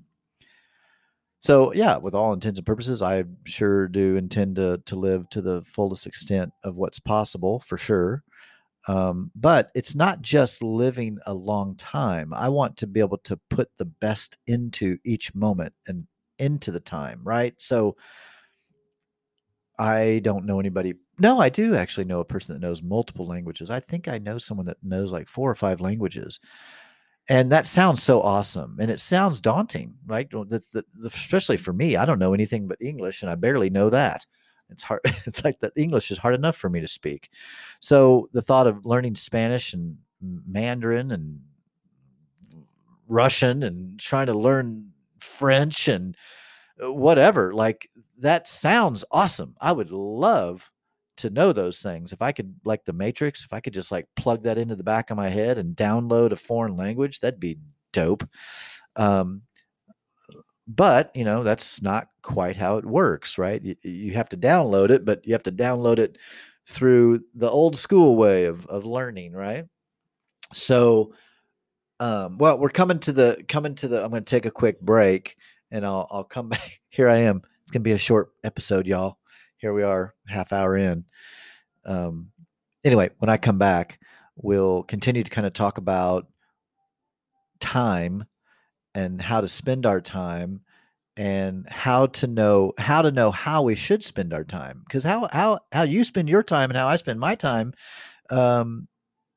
So 1.40 1.72
yeah, 1.74 1.96
with 1.96 2.14
all 2.14 2.32
intents 2.32 2.58
and 2.60 2.66
purposes, 2.66 3.02
I 3.02 3.24
sure 3.44 3.88
do 3.88 4.16
intend 4.16 4.56
to 4.56 4.80
to 4.86 4.96
live 4.96 5.28
to 5.30 5.42
the 5.42 5.62
fullest 5.64 6.06
extent 6.06 6.52
of 6.62 6.78
what's 6.78 7.00
possible, 7.00 7.58
for 7.60 7.76
sure. 7.76 8.22
Um, 8.88 9.30
but 9.36 9.70
it's 9.74 9.94
not 9.94 10.22
just 10.22 10.62
living 10.62 11.18
a 11.26 11.34
long 11.34 11.76
time. 11.76 12.34
I 12.34 12.48
want 12.48 12.76
to 12.78 12.86
be 12.86 13.00
able 13.00 13.18
to 13.18 13.38
put 13.48 13.70
the 13.78 13.84
best 13.84 14.38
into 14.46 14.98
each 15.04 15.34
moment 15.34 15.72
and 15.86 16.06
into 16.38 16.72
the 16.72 16.80
time, 16.80 17.20
right? 17.24 17.54
So 17.58 17.96
I 19.78 20.20
don't 20.24 20.46
know 20.46 20.58
anybody. 20.58 20.94
No, 21.18 21.40
I 21.40 21.48
do 21.48 21.76
actually 21.76 22.04
know 22.04 22.20
a 22.20 22.24
person 22.24 22.54
that 22.54 22.60
knows 22.64 22.82
multiple 22.82 23.26
languages. 23.26 23.70
I 23.70 23.80
think 23.80 24.08
I 24.08 24.18
know 24.18 24.38
someone 24.38 24.66
that 24.66 24.82
knows 24.82 25.12
like 25.12 25.28
four 25.28 25.50
or 25.50 25.54
five 25.54 25.80
languages. 25.80 26.40
And 27.28 27.52
that 27.52 27.66
sounds 27.66 28.02
so 28.02 28.20
awesome. 28.20 28.78
And 28.80 28.90
it 28.90 28.98
sounds 28.98 29.40
daunting, 29.40 29.94
right? 30.06 30.28
The, 30.28 30.62
the, 30.72 30.84
the, 30.94 31.06
especially 31.06 31.56
for 31.56 31.72
me, 31.72 31.96
I 31.96 32.04
don't 32.04 32.18
know 32.18 32.34
anything 32.34 32.66
but 32.66 32.82
English 32.82 33.22
and 33.22 33.30
I 33.30 33.36
barely 33.36 33.70
know 33.70 33.90
that. 33.90 34.26
It's 34.72 34.82
hard. 34.82 35.00
It's 35.26 35.44
like 35.44 35.60
that 35.60 35.72
English 35.76 36.10
is 36.10 36.18
hard 36.18 36.34
enough 36.34 36.56
for 36.56 36.68
me 36.68 36.80
to 36.80 36.88
speak. 36.88 37.30
So 37.80 38.28
the 38.32 38.42
thought 38.42 38.66
of 38.66 38.84
learning 38.86 39.14
Spanish 39.16 39.72
and 39.72 39.96
Mandarin 40.20 41.12
and 41.12 41.40
Russian 43.08 43.62
and 43.62 43.98
trying 44.00 44.26
to 44.26 44.34
learn 44.34 44.90
French 45.20 45.88
and 45.88 46.16
uh, 46.82 46.92
whatever. 46.92 47.52
Like 47.54 47.88
that 48.18 48.48
sounds 48.48 49.04
awesome. 49.10 49.54
I 49.60 49.72
would 49.72 49.90
love 49.90 50.70
to 51.18 51.30
know 51.30 51.52
those 51.52 51.82
things. 51.82 52.12
If 52.12 52.22
I 52.22 52.32
could, 52.32 52.54
like 52.64 52.84
the 52.84 52.92
Matrix, 52.92 53.44
if 53.44 53.52
I 53.52 53.60
could 53.60 53.74
just 53.74 53.92
like 53.92 54.06
plug 54.16 54.42
that 54.44 54.58
into 54.58 54.76
the 54.76 54.82
back 54.82 55.10
of 55.10 55.16
my 55.16 55.28
head 55.28 55.58
and 55.58 55.76
download 55.76 56.32
a 56.32 56.36
foreign 56.36 56.76
language, 56.76 57.20
that'd 57.20 57.40
be 57.40 57.58
dope. 57.92 58.26
Um, 58.96 59.42
but 60.76 61.10
you 61.14 61.24
know 61.24 61.42
that's 61.42 61.82
not 61.82 62.08
quite 62.22 62.56
how 62.56 62.76
it 62.76 62.84
works, 62.84 63.38
right? 63.38 63.62
You, 63.62 63.76
you 63.82 64.12
have 64.14 64.28
to 64.30 64.36
download 64.36 64.90
it, 64.90 65.04
but 65.04 65.26
you 65.26 65.32
have 65.32 65.42
to 65.44 65.52
download 65.52 65.98
it 65.98 66.18
through 66.68 67.20
the 67.34 67.50
old 67.50 67.76
school 67.76 68.16
way 68.16 68.44
of 68.46 68.66
of 68.66 68.84
learning, 68.84 69.32
right? 69.32 69.64
So 70.52 71.12
um, 72.00 72.38
well, 72.38 72.58
we're 72.58 72.68
coming 72.68 72.98
to 73.00 73.12
the 73.12 73.44
coming 73.48 73.74
to 73.76 73.88
the. 73.88 74.02
I'm 74.02 74.10
going 74.10 74.24
to 74.24 74.30
take 74.30 74.46
a 74.46 74.50
quick 74.50 74.80
break, 74.80 75.36
and 75.70 75.84
I'll 75.84 76.08
I'll 76.10 76.24
come 76.24 76.48
back. 76.50 76.80
Here 76.88 77.08
I 77.08 77.18
am. 77.18 77.42
It's 77.62 77.70
going 77.70 77.82
to 77.82 77.88
be 77.88 77.92
a 77.92 77.98
short 77.98 78.32
episode, 78.44 78.86
y'all. 78.86 79.18
Here 79.58 79.72
we 79.72 79.84
are, 79.84 80.14
half 80.26 80.52
hour 80.52 80.76
in. 80.76 81.04
Um, 81.84 82.32
anyway, 82.84 83.10
when 83.18 83.28
I 83.28 83.36
come 83.36 83.58
back, 83.58 84.00
we'll 84.34 84.82
continue 84.82 85.22
to 85.22 85.30
kind 85.30 85.46
of 85.46 85.52
talk 85.52 85.78
about 85.78 86.26
time 87.60 88.24
and 88.94 89.20
how 89.20 89.40
to 89.40 89.48
spend 89.48 89.86
our 89.86 90.00
time 90.00 90.60
and 91.16 91.68
how 91.68 92.06
to 92.06 92.26
know 92.26 92.72
how 92.78 93.02
to 93.02 93.12
know 93.12 93.30
how 93.30 93.62
we 93.62 93.74
should 93.74 94.02
spend 94.02 94.32
our 94.32 94.44
time 94.44 94.82
because 94.86 95.04
how 95.04 95.28
how 95.32 95.58
how 95.70 95.82
you 95.82 96.04
spend 96.04 96.28
your 96.28 96.42
time 96.42 96.70
and 96.70 96.76
how 96.76 96.86
I 96.86 96.96
spend 96.96 97.20
my 97.20 97.34
time 97.34 97.74
um, 98.30 98.88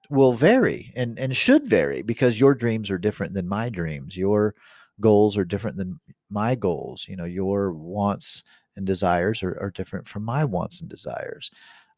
will 0.10 0.34
vary 0.34 0.94
and 0.96 1.20
and 1.20 1.36
should 1.36 1.68
vary 1.68 2.02
because 2.02 2.40
your 2.40 2.56
dreams 2.56 2.90
are 2.90 2.98
different 2.98 3.34
than 3.34 3.48
my 3.48 3.70
dreams. 3.70 4.16
Your 4.16 4.56
goals 5.02 5.38
are 5.38 5.46
different 5.46 5.78
than 5.78 6.00
my 6.30 6.56
goals. 6.56 7.08
You 7.10 7.18
know 7.18 7.26
your 7.26 7.74
wants 7.74 8.44
and 8.78 8.86
desires 8.86 9.44
are, 9.44 9.58
are 9.62 9.72
different 9.72 10.08
from 10.08 10.24
my 10.24 10.46
wants 10.46 10.80
and 10.82 10.90
desires 10.90 11.52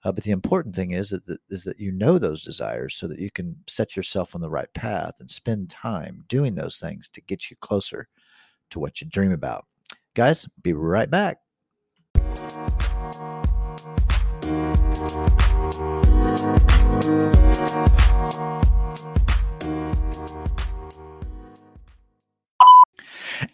uh, 0.04 0.12
but 0.12 0.24
the 0.24 0.32
important 0.32 0.76
thing 0.76 0.92
is 0.92 1.10
that 1.10 1.26
the, 1.26 1.38
is 1.50 1.64
that 1.64 1.80
you 1.80 1.92
know 1.92 2.18
those 2.18 2.44
desires 2.44 2.96
so 2.96 3.08
that 3.08 3.20
you 3.20 3.32
can 3.32 3.56
set 3.68 3.96
yourself 3.96 4.36
on 4.36 4.42
the 4.42 4.50
right 4.50 4.74
path 4.74 5.14
and 5.20 5.30
spend 5.30 5.70
time 5.70 6.24
doing 6.28 6.56
those 6.56 6.80
things 6.80 7.10
to 7.10 7.22
get 7.22 7.50
you 7.50 7.58
closer 7.62 8.08
to 8.70 8.80
what 8.80 9.02
you 9.02 9.08
dream 9.08 9.32
about 9.32 9.66
guys 10.14 10.48
be 10.62 10.74
right 10.74 11.10
back 11.10 11.40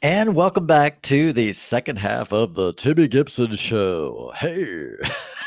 And 0.02 0.36
welcome 0.36 0.66
back 0.66 1.02
to 1.04 1.32
the 1.32 1.54
second 1.54 1.98
half 1.98 2.34
of 2.34 2.56
the 2.56 2.74
Timmy 2.74 3.08
Gibson 3.08 3.56
Show. 3.56 4.34
Hey. 4.36 4.96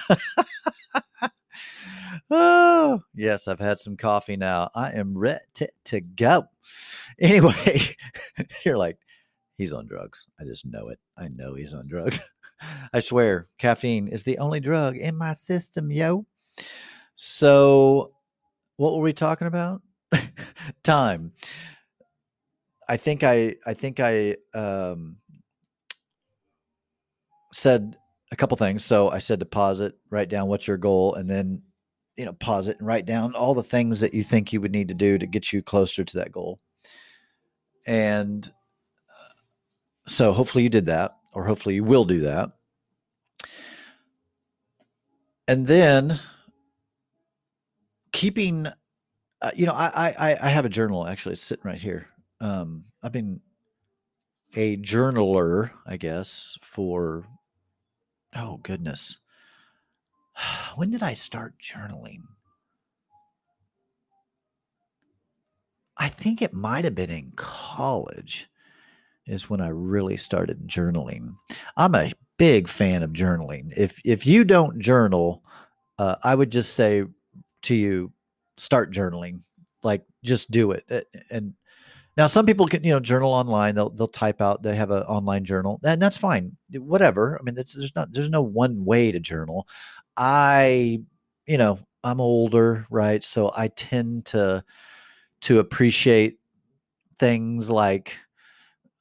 oh, 2.31 3.01
yes, 3.15 3.49
I've 3.49 3.61
had 3.61 3.79
some 3.79 3.97
coffee 3.97 4.37
now. 4.37 4.71
I 4.75 4.93
am 4.93 5.17
ready 5.17 5.41
to 5.85 6.01
go. 6.01 6.45
Anyway, 7.19 7.81
you're 8.67 8.77
like, 8.77 8.99
he's 9.57 9.73
on 9.73 9.87
drugs. 9.87 10.27
I 10.39 10.45
just 10.45 10.67
know 10.67 10.89
it. 10.89 10.99
I 11.17 11.29
know 11.29 11.55
he's 11.55 11.73
on 11.73 11.89
drugs. 11.89 12.21
I 12.93 13.01
swear, 13.01 13.49
caffeine 13.57 14.09
is 14.09 14.23
the 14.23 14.37
only 14.37 14.61
drug 14.61 14.99
in 14.99 15.17
my 15.17 15.33
system, 15.33 15.91
yo. 15.91 16.27
So, 17.15 18.12
what 18.77 18.93
were 18.93 19.01
we 19.01 19.15
talking 19.15 19.47
about? 19.47 19.81
Time. 20.83 21.33
I 22.87 22.99
think 22.99 23.25
I 23.25 23.57
I 23.65 23.73
think 23.73 23.99
I 23.99 24.37
um, 24.53 25.17
said 27.53 27.97
a 28.33 28.37
couple 28.37 28.57
things. 28.57 28.85
So 28.85 29.11
I 29.11 29.19
said 29.19 29.41
to 29.41 29.47
pause 29.47 29.81
it, 29.81 29.95
write 30.11 30.29
down 30.29 30.49
what's 30.49 30.69
your 30.69 30.77
goal, 30.77 31.15
and 31.15 31.29
then 31.29 31.62
you 32.17 32.25
know 32.25 32.33
pause 32.35 32.69
it 32.69 32.79
and 32.79 32.87
write 32.87 33.07
down 33.07 33.35
all 33.35 33.55
the 33.55 33.63
things 33.63 34.01
that 34.01 34.15
you 34.15 34.23
think 34.23 34.53
you 34.53 34.61
would 34.61 34.73
need 34.73 34.89
to 34.89 34.95
do 34.95 35.19
to 35.19 35.27
get 35.27 35.53
you 35.53 35.63
closer 35.63 36.05
to 36.05 36.17
that 36.19 36.33
goal. 36.33 36.61
And 37.87 38.47
uh, 39.09 40.09
so 40.09 40.33
hopefully 40.33 40.65
you 40.65 40.71
did 40.71 40.87
that, 40.87 41.17
or 41.33 41.45
hopefully 41.45 41.77
you 41.77 41.85
will 41.85 42.05
do 42.05 42.21
that. 42.21 42.51
And 45.49 45.67
then 45.67 46.19
keeping, 48.13 48.67
uh, 49.41 49.51
you 49.55 49.67
know, 49.67 49.75
I, 49.75 50.15
I 50.19 50.37
I 50.41 50.49
have 50.49 50.65
a 50.65 50.71
journal 50.71 51.07
actually. 51.07 51.35
It's 51.35 51.43
sitting 51.43 51.65
right 51.65 51.81
here 51.81 52.09
um, 52.41 52.87
I've 53.03 53.13
been 53.13 53.41
a 54.55 54.77
journaler, 54.79 55.71
I 55.87 55.97
guess, 55.97 56.59
for 56.63 57.27
oh 58.35 58.59
goodness. 58.59 59.19
When 60.77 60.90
did 60.90 61.03
I 61.03 61.14
start 61.14 61.55
journaling? 61.59 62.22
I 65.96 66.09
think 66.09 66.42
it 66.42 66.53
might 66.53 66.85
have 66.85 66.94
been 66.94 67.11
in 67.11 67.33
college 67.37 68.49
is 69.27 69.49
when 69.49 69.61
I 69.61 69.68
really 69.68 70.16
started 70.16 70.68
journaling. 70.68 71.35
I'm 71.77 71.94
a 71.94 72.12
big 72.37 72.68
fan 72.68 73.03
of 73.03 73.12
journaling. 73.12 73.72
If 73.77 74.01
if 74.05 74.27
you 74.27 74.44
don't 74.44 74.79
journal, 74.79 75.42
uh, 75.99 76.16
I 76.22 76.35
would 76.35 76.51
just 76.53 76.75
say 76.75 77.05
to 77.62 77.75
you, 77.75 78.12
start 78.59 78.92
journaling. 78.92 79.40
Like 79.83 80.05
just 80.22 80.51
do 80.51 80.72
it. 80.72 80.85
And 81.31 81.55
now, 82.16 82.27
some 82.27 82.46
people 82.46 82.66
can, 82.66 82.83
you 82.83 82.92
know, 82.92 83.01
journal 83.01 83.35
online. 83.35 83.75
They'll 83.75 83.90
they'll 83.90 84.07
type 84.07 84.40
out. 84.40 84.62
They 84.62 84.75
have 84.75 84.90
an 84.90 85.03
online 85.03 85.44
journal, 85.44 85.79
and 85.85 86.01
that's 86.01 86.16
fine. 86.16 86.57
Whatever. 86.72 87.38
I 87.38 87.42
mean, 87.42 87.55
there's 87.55 87.92
not 87.94 88.11
there's 88.12 88.31
no 88.31 88.40
one 88.40 88.87
way 88.87 89.12
to 89.12 89.20
journal. 89.20 89.68
I, 90.17 91.01
you 91.47 91.59
know, 91.59 91.79
I'm 92.05 92.21
older, 92.21 92.87
right? 92.91 93.23
So 93.23 93.53
I 93.57 93.69
tend 93.69 94.27
to 94.27 94.65
to 95.43 95.59
appreciate 95.59 96.39
things 97.19 97.71
like 97.71 98.17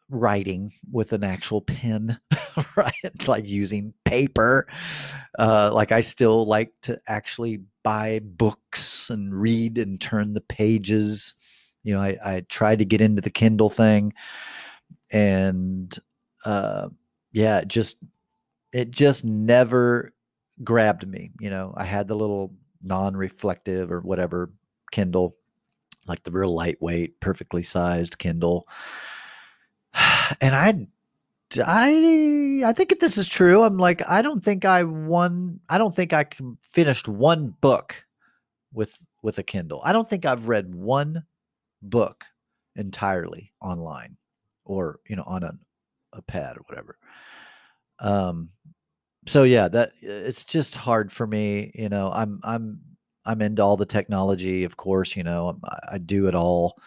writing 0.09 0.71
with 0.91 1.13
an 1.13 1.23
actual 1.23 1.61
pen, 1.61 2.19
right? 2.77 3.27
like 3.27 3.47
using 3.47 3.93
paper. 4.05 4.67
Uh, 5.39 5.71
like 5.73 5.91
I 5.91 6.01
still 6.01 6.45
like 6.45 6.71
to 6.83 6.99
actually 7.07 7.61
buy 7.83 8.19
books 8.23 9.09
and 9.09 9.33
read 9.33 9.77
and 9.77 9.99
turn 9.99 10.33
the 10.33 10.41
pages 10.41 11.33
you 11.85 11.93
know, 11.93 12.01
I, 12.01 12.17
I 12.25 12.41
tried 12.49 12.79
to 12.79 12.85
get 12.85 12.99
into 12.99 13.21
the 13.21 13.29
Kindle 13.29 13.69
thing 13.69 14.11
and 15.11 15.95
uh, 16.43 16.89
yeah, 17.31 17.59
it 17.59 17.67
just 17.67 18.03
it 18.73 18.91
just 18.91 19.23
never 19.23 20.13
grabbed 20.63 21.07
me. 21.07 21.31
You 21.39 21.49
know, 21.49 21.73
I 21.75 21.85
had 21.85 22.07
the 22.07 22.15
little 22.15 22.53
non-reflective 22.83 23.91
or 23.91 24.01
whatever 24.01 24.49
Kindle, 24.91 25.35
like 26.07 26.23
the 26.23 26.31
real 26.31 26.53
lightweight, 26.53 27.19
perfectly 27.19 27.63
sized 27.63 28.17
Kindle. 28.17 28.67
And 30.41 30.55
I 30.55 30.87
I 31.63 32.63
I 32.65 32.73
think 32.73 32.91
if 32.91 32.99
this 32.99 33.17
is 33.17 33.27
true. 33.27 33.61
I'm 33.61 33.77
like 33.77 34.01
I 34.09 34.23
don't 34.23 34.43
think 34.43 34.65
I 34.65 34.83
won 34.83 35.59
I 35.69 35.77
don't 35.77 35.95
think 35.95 36.13
I 36.13 36.25
finished 36.61 37.07
one 37.07 37.55
book 37.61 38.05
with 38.73 39.05
with 39.21 39.37
a 39.37 39.43
Kindle. 39.43 39.81
I 39.85 39.93
don't 39.93 40.09
think 40.09 40.25
I've 40.25 40.47
read 40.47 40.73
one 40.73 41.25
book 41.81 42.25
entirely 42.75 43.53
online 43.61 44.17
or 44.65 44.99
you 45.07 45.15
know 45.15 45.23
on 45.25 45.43
a, 45.43 45.53
a 46.13 46.21
pad 46.21 46.57
or 46.57 46.61
whatever 46.67 46.97
um 47.99 48.49
so 49.25 49.43
yeah 49.43 49.67
that 49.67 49.91
it's 50.01 50.45
just 50.45 50.75
hard 50.75 51.11
for 51.11 51.25
me 51.25 51.71
you 51.75 51.89
know 51.89 52.11
i'm 52.13 52.39
i'm 52.43 52.79
i'm 53.25 53.41
into 53.41 53.63
all 53.63 53.77
the 53.77 53.85
technology 53.85 54.63
of 54.63 54.77
course 54.77 55.15
you 55.15 55.23
know 55.23 55.59
I, 55.65 55.93
I 55.93 55.97
do 55.97 56.27
it 56.27 56.35
all 56.35 56.77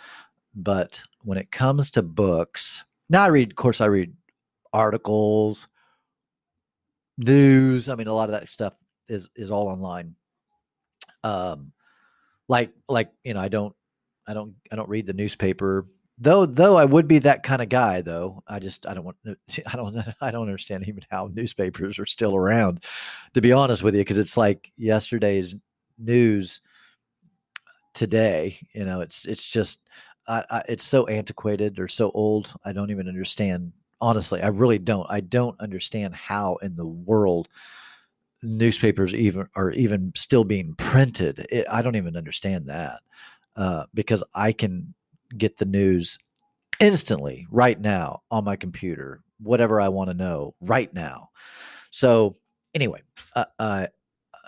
but 0.55 1.03
when 1.23 1.39
it 1.39 1.51
comes 1.51 1.91
to 1.93 2.03
books 2.03 2.85
now 3.11 3.25
i 3.25 3.29
read 3.29 3.51
of 3.51 3.57
course 3.57 3.81
i 3.81 3.87
read 3.87 4.15
articles 4.73 5.69
news 7.17 7.89
i 7.89 7.95
mean 7.95 8.07
a 8.07 8.15
lot 8.15 8.29
of 8.29 8.33
that 8.33 8.49
stuff 8.49 8.75
is 9.09 9.31
is 9.35 9.51
all 9.51 9.69
online 9.69 10.15
um 11.25 11.73
like 12.49 12.73
like 12.89 13.11
you 13.25 13.35
know 13.35 13.41
i 13.41 13.49
don't 13.49 13.75
I 14.29 14.35
don't 14.35 14.55
I 14.71 14.77
don't 14.77 14.89
read 14.89 15.07
the 15.07 15.15
newspaper 15.15 15.87
though 16.19 16.47
though 16.47 16.77
I 16.77 16.85
would 16.85 17.09
be 17.09 17.19
that 17.21 17.43
kind 17.43 17.63
of 17.63 17.69
guy 17.69 18.03
though. 18.03 18.43
I 18.49 18.59
just 18.59 18.87
I 18.87 18.95
don't 18.95 19.05
want 19.05 19.17
I 19.67 19.77
don't 19.77 19.97
I 20.21 20.31
don't 20.31 20.47
understand 20.47 20.87
even 20.89 21.05
how 21.11 21.31
newspapers 21.33 21.99
are 21.99 22.07
still 22.07 22.35
around 22.35 22.85
to 23.35 23.41
be 23.41 23.53
honest 23.53 23.83
with 23.83 23.95
you 23.95 24.01
because 24.01 24.19
it's 24.19 24.37
like 24.37 24.73
yesterday's 24.77 25.55
news 25.99 26.61
today, 27.95 28.59
you 28.75 28.85
know, 28.85 29.01
it's 29.01 29.25
it's 29.27 29.47
just 29.47 29.81
I, 30.29 30.45
I, 30.51 30.63
it's 30.69 30.85
so 30.85 31.07
antiquated 31.07 31.79
or 31.79 31.89
so 31.89 32.11
old. 32.13 32.55
I 32.65 32.73
don't 32.73 32.91
even 32.91 33.09
understand. 33.09 33.73
Honestly, 34.01 34.41
I 34.41 34.49
really 34.49 34.79
don't. 34.79 35.07
I 35.11 35.21
don't 35.21 35.59
understand 35.61 36.15
how 36.15 36.57
in 36.63 36.77
the 36.77 36.87
world 36.87 37.49
newspapers 38.45 39.13
even 39.13 39.49
are 39.57 39.73
even 39.73 40.13
still 40.15 40.45
being 40.45 40.75
printed. 40.77 41.45
It, 41.51 41.67
I 41.69 41.83
don't 41.83 41.97
even 41.97 42.17
understand 42.17 42.69
that 42.69 43.01
uh, 43.57 43.85
because 43.95 44.23
I 44.35 44.53
can 44.53 44.95
get 45.37 45.57
the 45.57 45.65
news 45.65 46.19
instantly 46.81 47.47
right 47.51 47.79
now 47.81 48.23
on 48.31 48.45
my 48.45 48.57
computer, 48.57 49.21
whatever 49.41 49.81
I 49.81 49.89
want 49.89 50.11
to 50.11 50.17
know 50.17 50.55
right 50.61 50.93
now. 50.93 51.31
So, 51.91 52.37
anyway, 52.75 53.03
uh, 53.35 53.47
I, 53.59 53.89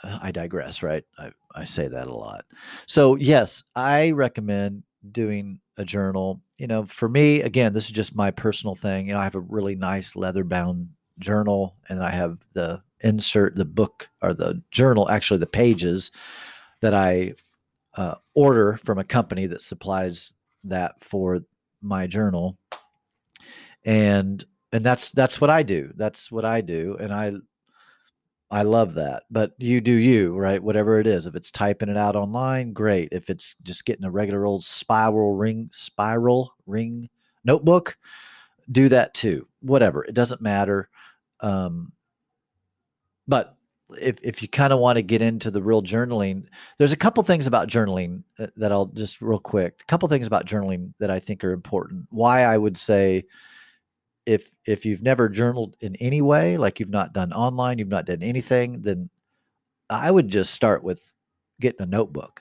I 0.03 0.31
digress, 0.31 0.83
right? 0.83 1.05
I, 1.19 1.33
I 1.55 1.65
say 1.65 1.89
that 1.89 2.07
a 2.07 2.15
lot. 2.15 2.45
So, 2.87 3.17
yes, 3.17 3.63
I 3.75 4.13
recommend 4.13 4.85
doing 5.11 5.61
a 5.77 5.85
journal. 5.85 6.41
You 6.59 6.67
know, 6.67 6.85
for 6.85 7.09
me, 7.09 7.43
again, 7.43 7.73
this 7.73 7.87
is 7.87 7.93
just 7.93 8.15
my 8.15 8.31
personal 8.31 8.75
thing. 8.75 9.07
You 9.07 9.15
know, 9.15 9.19
I 9.19 9.25
have 9.25 9.35
a 9.35 9.41
really 9.41 9.75
nice 9.75 10.15
leather 10.15 10.45
bound 10.45 10.91
journal 11.19 11.77
and 11.89 12.03
I 12.03 12.11
have 12.11 12.39
the 12.53 12.83
insert, 13.01 13.57
the 13.57 13.65
book 13.65 14.09
or 14.23 14.35
the 14.35 14.63
journal, 14.71 15.09
actually, 15.09 15.41
the 15.41 15.47
pages 15.47 16.13
that 16.81 16.95
I 16.95 17.35
uh, 17.97 18.17
order 18.35 18.79
from 18.85 18.99
a 18.99 19.05
company 19.05 19.47
that 19.47 19.63
supplies 19.63 20.35
that 20.65 21.03
for 21.03 21.41
my 21.83 22.07
journal. 22.07 22.59
And 23.85 24.45
and 24.73 24.85
that's 24.85 25.11
that's 25.11 25.41
what 25.41 25.51
i 25.51 25.63
do. 25.63 25.93
That's 25.97 26.31
what 26.31 26.45
i 26.45 26.61
do 26.61 26.97
and 27.01 27.13
i 27.13 27.33
i 28.51 28.63
love 28.63 28.95
that. 28.95 29.25
But 29.31 29.53
you 29.59 29.81
do 29.81 29.93
you 29.93 30.37
right? 30.37 30.63
Whatever 30.63 30.99
it 30.99 31.07
is. 31.07 31.27
If 31.27 31.35
it's 31.35 31.51
typing 31.51 31.89
it 31.89 31.97
out 31.97 32.17
online 32.17 32.73
great. 32.73 33.09
If 33.13 33.31
it's 33.31 33.57
just 33.63 33.85
getting 33.85 34.05
a 34.05 34.11
regular 34.11 34.45
old 34.45 34.65
spiral 34.65 35.37
ring 35.37 35.69
spiral 35.73 36.55
ring 36.67 37.09
notebook 37.45 37.97
do 38.71 38.89
that 38.91 39.15
too. 39.15 39.49
Whatever. 39.61 40.05
It 40.05 40.15
doesn't 40.15 40.43
matter. 40.43 40.89
Um 41.41 41.93
but 43.27 43.57
if 44.01 44.19
if 44.23 44.43
you 44.43 44.49
kind 44.49 44.73
of 44.73 44.79
want 44.79 44.97
to 44.97 45.03
get 45.03 45.23
into 45.23 45.51
the 45.51 45.63
real 45.63 45.83
journaling, 45.83 46.47
there's 46.79 46.93
a 46.93 46.97
couple 46.97 47.23
things 47.23 47.47
about 47.47 47.69
journaling 47.69 48.25
uh, 48.39 48.49
that 48.57 48.73
I'll 48.73 48.87
just 48.87 49.21
real 49.21 49.39
quick. 49.39 49.81
A 49.83 49.85
couple 49.87 50.09
things 50.09 50.27
about 50.27 50.47
journaling 50.47 50.93
that 51.01 51.11
I 51.11 51.19
think 51.19 51.43
are 51.45 51.53
important. 51.53 52.07
Why 52.11 52.43
I 52.43 52.57
would 52.57 52.77
say 52.77 53.25
if 54.27 54.51
if 54.67 54.85
you've 54.85 55.03
never 55.03 55.29
journaled 55.29 55.77
in 55.81 55.97
any 55.97 56.23
way, 56.23 56.57
like 56.57 56.81
you've 56.81 56.91
not 56.91 57.13
done 57.13 57.33
online, 57.33 57.79
you've 57.79 57.89
not 57.89 58.07
done 58.07 58.23
anything, 58.23 58.83
then 58.83 59.11
I 59.89 60.11
would 60.11 60.29
just 60.29 60.55
start 60.55 60.85
with 60.85 61.13
getting 61.61 61.83
a 61.83 61.87
notebook. 61.87 62.41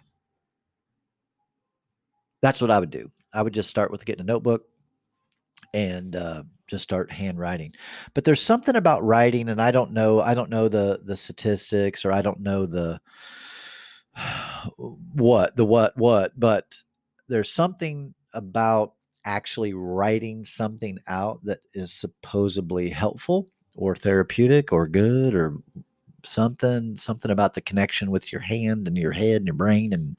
That's 2.42 2.62
what 2.62 2.72
I 2.72 2.80
would 2.80 2.92
do. 2.92 3.12
I 3.34 3.42
would 3.42 3.54
just 3.54 3.70
start 3.70 3.92
with 3.92 4.06
getting 4.06 4.24
a 4.24 4.28
notebook 4.28 4.66
and 5.74 6.16
uh, 6.16 6.44
just 6.70 6.84
start 6.84 7.12
handwriting. 7.12 7.74
But 8.14 8.24
there's 8.24 8.42
something 8.42 8.76
about 8.76 9.04
writing, 9.04 9.50
and 9.50 9.62
I 9.62 9.72
don't 9.72 9.92
know, 9.92 10.22
I 10.22 10.34
don't 10.34 10.50
know 10.50 10.68
the 10.70 11.02
the 11.04 11.18
statistics, 11.18 12.06
or 12.06 12.12
I 12.12 12.22
don't 12.22 12.40
know 12.40 12.66
the 12.66 13.00
what 14.78 15.56
the 15.56 15.66
what 15.66 15.98
what, 15.98 16.40
but 16.40 16.82
there's 17.28 17.52
something 17.52 18.14
about 18.34 18.94
actually 19.26 19.74
writing 19.74 20.46
something 20.46 20.98
out 21.08 21.44
that 21.44 21.60
is 21.74 21.92
supposedly 21.94 22.90
helpful 22.90 23.48
or 23.76 23.96
therapeutic 23.96 24.72
or 24.72 24.88
good 24.88 25.36
or 25.36 25.58
something 26.24 26.98
something 26.98 27.32
about 27.32 27.54
the 27.54 27.62
connection 27.62 28.12
with 28.12 28.32
your 28.32 28.42
hand 28.42 28.88
and 28.88 28.98
your 28.98 29.12
head 29.12 29.38
and 29.38 29.48
your 29.48 29.56
brain 29.56 29.94
and 29.94 30.18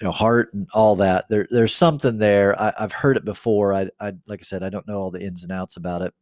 you 0.00 0.04
know, 0.04 0.10
heart 0.10 0.52
and 0.52 0.68
all 0.74 0.96
that. 0.96 1.26
There, 1.28 1.46
there's 1.50 1.74
something 1.74 2.18
there. 2.18 2.60
I, 2.60 2.72
have 2.78 2.92
heard 2.92 3.16
it 3.16 3.24
before. 3.24 3.72
I, 3.72 3.88
I, 4.00 4.12
like 4.26 4.40
I 4.40 4.42
said, 4.42 4.62
I 4.62 4.70
don't 4.70 4.86
know 4.86 4.98
all 4.98 5.10
the 5.10 5.24
ins 5.24 5.42
and 5.42 5.52
outs 5.52 5.76
about 5.76 6.02
it, 6.02 6.14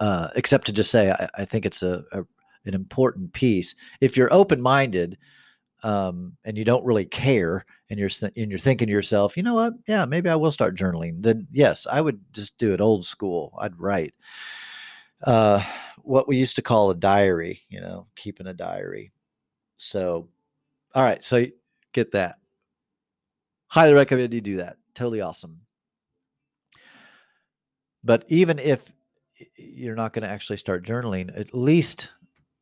uh, 0.00 0.28
except 0.34 0.66
to 0.66 0.72
just 0.72 0.90
say 0.90 1.10
I, 1.10 1.28
I 1.36 1.44
think 1.44 1.66
it's 1.66 1.82
a, 1.82 2.04
a, 2.12 2.24
an 2.64 2.74
important 2.74 3.32
piece. 3.32 3.76
If 4.00 4.16
you're 4.16 4.32
open 4.32 4.60
minded 4.60 5.18
um, 5.84 6.36
and 6.44 6.58
you 6.58 6.64
don't 6.64 6.84
really 6.84 7.06
care, 7.06 7.64
and 7.90 7.98
you're 7.98 8.10
and 8.22 8.50
you're 8.50 8.58
thinking 8.58 8.88
to 8.88 8.92
yourself, 8.92 9.36
you 9.36 9.42
know 9.42 9.54
what? 9.54 9.74
Yeah, 9.86 10.04
maybe 10.04 10.28
I 10.28 10.36
will 10.36 10.50
start 10.50 10.76
journaling. 10.76 11.22
Then 11.22 11.46
yes, 11.52 11.86
I 11.90 12.00
would 12.00 12.20
just 12.32 12.58
do 12.58 12.74
it 12.74 12.80
old 12.80 13.06
school. 13.06 13.54
I'd 13.60 13.78
write. 13.78 14.14
Uh, 15.24 15.64
what 16.02 16.28
we 16.28 16.36
used 16.36 16.56
to 16.56 16.62
call 16.62 16.90
a 16.90 16.94
diary, 16.94 17.60
you 17.68 17.80
know, 17.80 18.06
keeping 18.16 18.46
a 18.46 18.54
diary. 18.54 19.12
So, 19.76 20.28
all 20.94 21.02
right, 21.02 21.22
so 21.22 21.44
get 21.92 22.12
that. 22.12 22.36
Highly 23.68 23.94
recommend 23.94 24.32
you 24.32 24.40
do 24.40 24.56
that. 24.56 24.76
Totally 24.94 25.20
awesome. 25.20 25.60
But 28.02 28.24
even 28.28 28.58
if 28.58 28.92
you're 29.56 29.94
not 29.94 30.12
going 30.12 30.22
to 30.22 30.28
actually 30.28 30.56
start 30.56 30.84
journaling, 30.84 31.38
at 31.38 31.54
least 31.54 32.10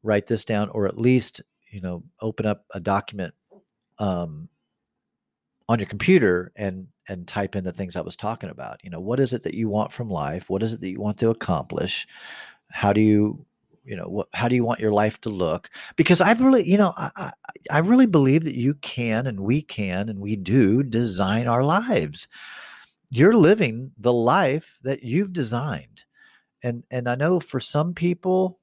write 0.02 0.26
this 0.26 0.44
down 0.44 0.68
or 0.70 0.86
at 0.86 0.98
least, 0.98 1.40
you 1.70 1.80
know, 1.80 2.02
open 2.20 2.46
up 2.46 2.64
a 2.74 2.80
document 2.80 3.34
um, 3.98 4.48
on 5.68 5.78
your 5.78 5.88
computer 5.88 6.52
and 6.56 6.88
and 7.08 7.28
type 7.28 7.54
in 7.54 7.62
the 7.62 7.72
things 7.72 7.94
I 7.94 8.00
was 8.00 8.16
talking 8.16 8.50
about. 8.50 8.80
You 8.82 8.90
know, 8.90 9.00
what 9.00 9.20
is 9.20 9.32
it 9.32 9.44
that 9.44 9.54
you 9.54 9.68
want 9.68 9.92
from 9.92 10.10
life? 10.10 10.50
What 10.50 10.62
is 10.62 10.72
it 10.72 10.80
that 10.80 10.90
you 10.90 11.00
want 11.00 11.18
to 11.18 11.30
accomplish? 11.30 12.06
How 12.72 12.92
do 12.92 13.00
you 13.00 13.46
you 13.86 13.96
know 13.96 14.08
what, 14.08 14.28
how 14.34 14.48
do 14.48 14.56
you 14.56 14.64
want 14.64 14.80
your 14.80 14.92
life 14.92 15.20
to 15.22 15.30
look? 15.30 15.70
Because 15.94 16.20
i 16.20 16.32
really 16.32 16.68
you 16.68 16.76
know 16.76 16.92
I, 16.96 17.32
I 17.70 17.78
really 17.78 18.06
believe 18.06 18.44
that 18.44 18.56
you 18.56 18.74
can 18.74 19.26
and 19.26 19.40
we 19.40 19.62
can 19.62 20.08
and 20.08 20.20
we 20.20 20.36
do 20.36 20.82
design 20.82 21.46
our 21.46 21.62
lives. 21.62 22.28
You're 23.10 23.36
living 23.36 23.92
the 23.96 24.12
life 24.12 24.78
that 24.82 25.02
you've 25.04 25.32
designed. 25.32 26.02
And 26.62 26.84
and 26.90 27.08
i 27.08 27.14
know 27.14 27.38
for 27.40 27.60
some 27.60 27.94
people 27.94 28.58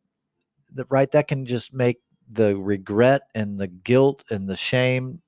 that 0.74 0.88
right 0.90 1.10
that 1.12 1.28
can 1.28 1.46
just 1.46 1.74
make 1.74 2.02
the 2.32 2.58
regret 2.58 3.22
and 3.36 3.60
the 3.60 3.68
guilt 3.68 4.24
and 4.30 4.48
the 4.48 4.56
shame 4.56 5.22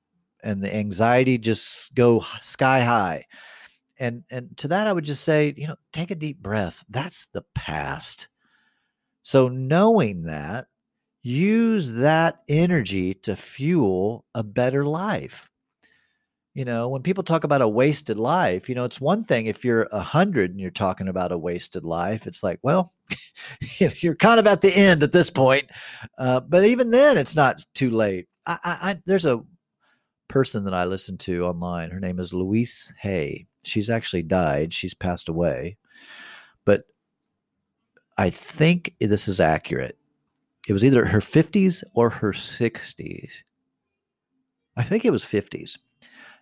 and 0.44 0.62
the 0.62 0.76
anxiety 0.76 1.38
just 1.38 1.96
go 1.96 2.26
sky 2.42 2.82
high. 2.84 3.26
And 3.98 4.24
and 4.30 4.58
to 4.58 4.68
that 4.68 4.88
i 4.88 4.94
would 4.94 5.06
just 5.06 5.24
say 5.24 5.54
you 5.56 5.68
know 5.68 5.78
take 5.94 6.12
a 6.12 6.16
deep 6.16 6.40
breath. 6.42 6.84
That's 6.90 7.28
the 7.28 7.44
past 7.54 8.28
so, 9.26 9.48
knowing 9.48 10.22
that, 10.26 10.68
use 11.24 11.94
that 11.94 12.44
energy 12.48 13.16
to 13.16 13.36
fuel 13.36 14.24
a 14.36 14.44
better 14.44 14.86
life. 14.86 15.50
You 16.54 16.64
know, 16.64 16.90
when 16.90 17.02
people 17.02 17.24
talk 17.24 17.44
about 17.44 17.64
a 17.64 17.68
wasted 17.68 18.20
life, 18.20 18.70
you 18.70 18.76
know, 18.76 18.86
it's 18.86 19.02
one 19.02 19.24
thing 19.24 19.48
if 19.48 19.66
you're 19.66 19.88
a 19.92 20.00
hundred 20.00 20.52
and 20.52 20.60
you're 20.60 20.70
talking 20.70 21.08
about 21.08 21.32
a 21.32 21.38
wasted 21.40 21.84
life. 21.84 22.28
It's 22.28 22.44
like, 22.44 22.60
well, 22.62 22.94
you're 23.80 24.16
kind 24.16 24.40
of 24.40 24.46
at 24.46 24.62
the 24.62 24.72
end 24.72 25.02
at 25.02 25.12
this 25.12 25.32
point. 25.32 25.72
Uh, 26.20 26.42
but 26.42 26.64
even 26.64 26.92
then, 26.92 27.18
it's 27.18 27.36
not 27.36 27.66
too 27.74 27.90
late. 27.90 28.28
I, 28.46 28.60
I, 28.64 28.78
I, 28.92 29.02
there's 29.08 29.26
a 29.26 29.44
person 30.28 30.66
that 30.66 30.76
I 30.76 30.86
listen 30.86 31.18
to 31.18 31.48
online. 31.48 31.90
Her 31.90 32.00
name 32.00 32.20
is 32.20 32.32
Louise 32.32 32.94
Hay. 33.00 33.48
She's 33.64 33.90
actually 33.90 34.24
died. 34.24 34.72
She's 34.72 34.94
passed 34.94 35.30
away. 35.30 35.78
But 36.64 36.84
I 38.18 38.30
think 38.30 38.96
this 39.00 39.28
is 39.28 39.40
accurate. 39.40 39.98
It 40.68 40.74
was 40.74 40.84
either 40.84 41.06
her 41.06 41.20
50s 41.20 41.84
or 41.94 42.10
her 42.10 42.32
60s. 42.32 43.44
I 44.78 44.84
think 44.84 45.06
it 45.06 45.12
was 45.12 45.24
50s. 45.24 45.78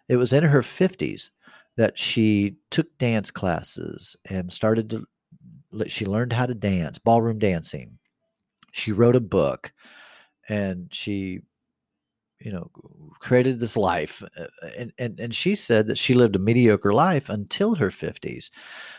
It 0.10 0.18
was 0.18 0.34
in 0.34 0.44
her 0.44 0.62
50s 0.62 1.32
that 1.76 1.98
she 1.98 2.56
took 2.70 2.98
dance 2.98 3.32
classes 3.32 4.16
and 4.30 4.52
started 4.52 4.90
to 4.92 5.08
she 5.88 6.06
learned 6.06 6.34
how 6.34 6.46
to 6.46 6.54
dance, 6.54 7.00
ballroom 7.00 7.40
dancing. 7.40 7.98
She 8.72 8.92
wrote 8.92 9.16
a 9.16 9.20
book 9.20 9.74
and 10.48 10.94
she 10.94 11.42
you 12.44 12.52
know 12.52 12.70
created 13.20 13.60
this 13.60 13.78
life 13.78 14.22
uh, 14.38 14.46
and, 14.78 14.92
and 15.00 15.20
and 15.20 15.34
she 15.34 15.56
said 15.56 15.88
that 15.88 15.98
she 15.98 16.14
lived 16.14 16.36
a 16.36 16.40
mediocre 16.40 16.94
life 16.94 17.30
until 17.30 17.76
her 17.76 17.90
50s 17.90 18.52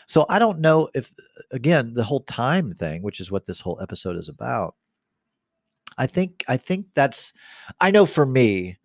so 0.07 0.25
i 0.29 0.39
don't 0.39 0.59
know 0.59 0.89
if 0.93 1.13
again 1.51 1.93
the 1.93 2.03
whole 2.03 2.21
time 2.21 2.71
thing 2.71 3.03
which 3.03 3.19
is 3.19 3.31
what 3.31 3.45
this 3.45 3.59
whole 3.59 3.79
episode 3.81 4.17
is 4.17 4.27
about 4.27 4.75
i 5.97 6.07
think 6.07 6.43
i 6.47 6.57
think 6.57 6.87
that's 6.95 7.33
i 7.79 7.91
know 7.91 8.05
for 8.05 8.25
me 8.25 8.77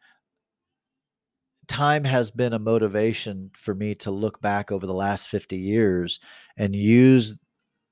time 1.67 2.05
has 2.05 2.31
been 2.31 2.53
a 2.53 2.59
motivation 2.59 3.51
for 3.55 3.75
me 3.75 3.95
to 3.95 4.11
look 4.11 4.41
back 4.41 4.73
over 4.73 4.87
the 4.87 4.93
last 4.93 5.29
50 5.29 5.57
years 5.57 6.21
and 6.59 6.75
use 6.75 7.37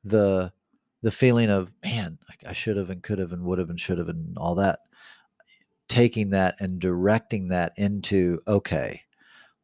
the 0.05 0.53
the 1.03 1.11
feeling 1.13 1.49
of 1.49 1.73
man 1.83 2.19
i 2.47 2.53
should 2.53 2.77
have 2.77 2.91
and 2.91 3.03
could 3.03 3.19
have 3.19 3.33
and 3.33 3.45
would 3.45 3.59
have 3.59 3.71
and 3.71 3.81
should 3.81 3.99
have 3.99 4.09
and 4.09 4.37
all 4.37 4.57
that 4.57 4.81
taking 5.89 6.31
that 6.31 6.57
and 6.61 6.81
directing 6.81 7.49
that 7.49 7.73
into 7.77 8.41
okay 8.47 9.03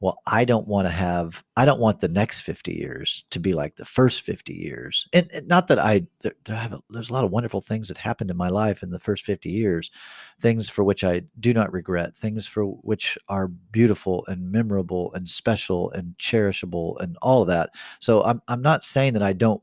well 0.01 0.21
i 0.27 0.45
don't 0.45 0.67
want 0.67 0.87
to 0.87 0.93
have 0.93 1.43
i 1.57 1.65
don't 1.65 1.81
want 1.81 2.01
the 2.01 2.09
next 2.09 2.41
50 2.41 2.73
years 2.75 3.25
to 3.31 3.39
be 3.39 3.55
like 3.55 3.77
the 3.77 3.85
first 3.85 4.23
50 4.23 4.53
years. 4.53 5.09
And, 5.13 5.31
and 5.33 5.49
not 5.49 5.69
that 5.69 5.79
i 5.79 6.07
there, 6.21 6.35
there 6.45 6.57
have 6.57 6.75
a, 6.75 6.81
there's 6.91 7.11
a 7.11 7.13
lot 7.13 7.25
of 7.25 7.31
wonderful 7.31 7.61
things 7.61 7.89
that 7.89 7.97
happened 7.97 8.31
in 8.31 8.37
my 8.37 8.49
life 8.49 8.83
in 8.83 8.91
the 8.91 8.99
first 8.99 9.25
50 9.25 9.49
years 9.49 9.91
things 10.41 10.69
for 10.69 10.85
which 10.85 11.05
i 11.05 11.23
do 11.41 11.55
not 11.55 11.73
regret 11.73 12.15
things 12.15 12.47
for 12.47 12.65
which 12.65 13.17
are 13.29 13.49
beautiful 13.49 14.25
and 14.29 14.53
memorable 14.53 15.13
and 15.15 15.29
special 15.29 15.91
and 15.93 16.17
cherishable 16.19 17.01
and 17.01 17.17
all 17.23 17.43
of 17.43 17.49
that. 17.49 17.71
So 18.01 18.23
i'm, 18.25 18.43
I'm 18.49 18.63
not 18.63 18.85
saying 18.85 19.15
that 19.15 19.23
i 19.23 19.33
don't 19.33 19.63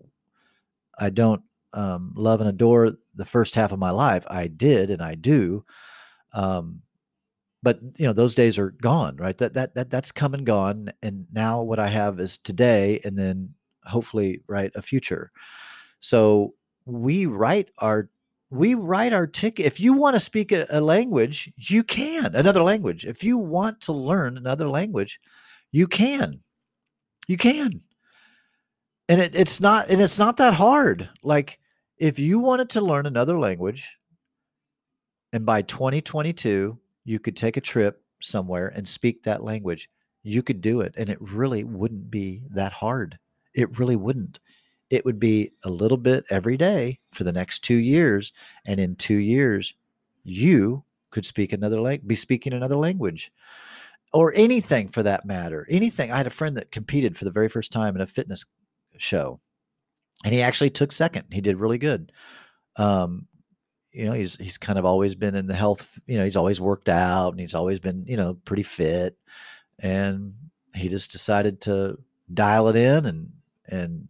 i 1.00 1.10
don't 1.10 1.44
um, 1.74 2.14
love 2.18 2.42
and 2.42 2.50
adore 2.50 2.92
the 3.16 3.24
first 3.26 3.56
half 3.56 3.72
of 3.72 3.80
my 3.80 3.92
life. 3.92 4.26
I 4.28 4.48
did 4.48 4.90
and 4.90 5.02
i 5.02 5.16
do 5.16 5.64
um, 6.34 6.82
but 7.64 7.80
you 7.98 8.06
know 8.06 8.14
those 8.14 8.36
days 8.36 8.58
are 8.58 8.72
gone, 8.72 9.18
right? 9.18 9.38
That 9.38 9.54
that 9.54 9.76
that 9.76 9.90
that's 9.90 10.12
come 10.12 10.34
and 10.34 10.46
gone, 10.46 10.90
and 11.04 11.28
now 11.32 11.62
what 11.62 11.80
I 11.80 11.90
have 11.90 12.20
is 12.20 12.38
today, 12.38 13.00
and 13.04 13.18
then 13.18 13.54
hopefully, 13.86 14.42
right, 14.48 14.72
a 14.76 14.82
future. 14.82 15.32
So 16.00 16.56
we 16.86 17.26
write 17.28 17.70
our 17.78 18.10
we 18.50 18.74
write 18.74 19.14
our 19.14 19.28
ticket. 19.28 19.66
If 19.66 19.80
you 19.80 19.94
want 19.94 20.16
to 20.16 20.20
speak 20.20 20.52
a, 20.52 20.66
a, 20.70 20.82
language, 20.82 21.52
you 21.56 21.84
can 21.84 22.36
another 22.36 22.64
language. 22.64 23.06
If 23.06 23.24
you 23.24 23.38
want 23.38 23.80
to 23.82 23.94
learn 23.94 24.38
another 24.38 24.68
language, 24.68 25.20
you 25.72 25.88
can. 25.88 26.42
You 27.28 27.38
can. 27.38 27.82
And 29.08 29.22
it, 29.22 29.36
it's 29.36 29.62
not 29.62 29.90
and 29.90 30.02
it's 30.02 30.20
not 30.20 30.38
that 30.38 30.54
hard. 30.54 31.10
Like 31.24 31.60
if 31.98 32.18
you 32.18 32.40
wanted 32.40 32.70
to 32.72 32.82
learn 32.82 33.06
another 33.06 33.40
language, 33.40 33.88
and 35.34 35.46
by 35.46 35.62
2022, 35.62 36.78
you 37.04 37.20
could 37.20 37.36
take 37.36 37.58
a 37.58 37.62
trip 37.62 38.04
somewhere 38.22 38.72
and 38.76 38.88
speak 38.88 39.24
that 39.24 39.44
language. 39.44 39.90
You 40.24 40.44
could 40.44 40.62
do 40.62 40.82
it. 40.82 40.94
And 40.98 41.10
it 41.10 41.18
really 41.20 41.64
wouldn't 41.64 42.12
be 42.12 42.44
that 42.52 42.74
hard. 42.74 43.18
It 43.54 43.80
really 43.80 43.96
wouldn't. 43.96 44.40
It 44.90 45.06
would 45.06 45.20
be 45.20 45.54
a 45.64 45.70
little 45.70 45.98
bit 45.98 46.26
every 46.30 46.58
day 46.58 47.00
for 47.12 47.24
the 47.24 47.32
next 47.32 47.60
two 47.60 47.76
years. 47.76 48.34
And 48.66 48.80
in 48.80 48.96
two 48.96 49.16
years, 49.16 49.74
you 50.24 50.84
could 51.10 51.26
speak 51.26 51.54
another 51.54 51.82
language, 51.82 52.08
be 52.08 52.16
speaking 52.16 52.54
another 52.54 52.78
language 52.78 53.32
or 54.14 54.34
anything 54.36 54.90
for 54.90 55.02
that 55.04 55.26
matter. 55.26 55.66
Anything. 55.70 56.12
I 56.12 56.18
had 56.18 56.28
a 56.28 56.32
friend 56.32 56.56
that 56.58 56.72
competed 56.72 57.18
for 57.18 57.26
the 57.26 57.32
very 57.32 57.50
first 57.50 57.72
time 57.72 57.96
in 57.96 58.02
a 58.02 58.08
fitness 58.08 58.46
show 58.98 59.40
and 60.24 60.34
he 60.34 60.42
actually 60.42 60.70
took 60.70 60.92
second. 60.92 61.26
He 61.32 61.42
did 61.42 61.58
really 61.58 61.78
good. 61.78 62.12
Um, 62.78 63.28
you 63.92 64.06
know 64.06 64.14
he's 64.14 64.36
he's 64.38 64.58
kind 64.58 64.80
of 64.80 64.86
always 64.86 65.16
been 65.16 65.36
in 65.36 65.48
the 65.48 65.56
health 65.56 66.00
you 66.08 66.18
know 66.18 66.24
he's 66.24 66.38
always 66.38 66.62
worked 66.62 66.90
out 66.90 67.30
and 67.32 67.40
he's 67.40 67.56
always 67.56 67.80
been 67.80 68.06
you 68.08 68.18
know 68.18 68.36
pretty 68.46 68.64
fit. 68.64 69.18
And 69.80 70.36
he 70.76 70.90
just 70.90 71.12
decided 71.12 71.62
to 71.62 71.98
dial 72.34 72.68
it 72.68 72.76
in 72.76 73.06
and 73.06 73.32
and 73.68 74.08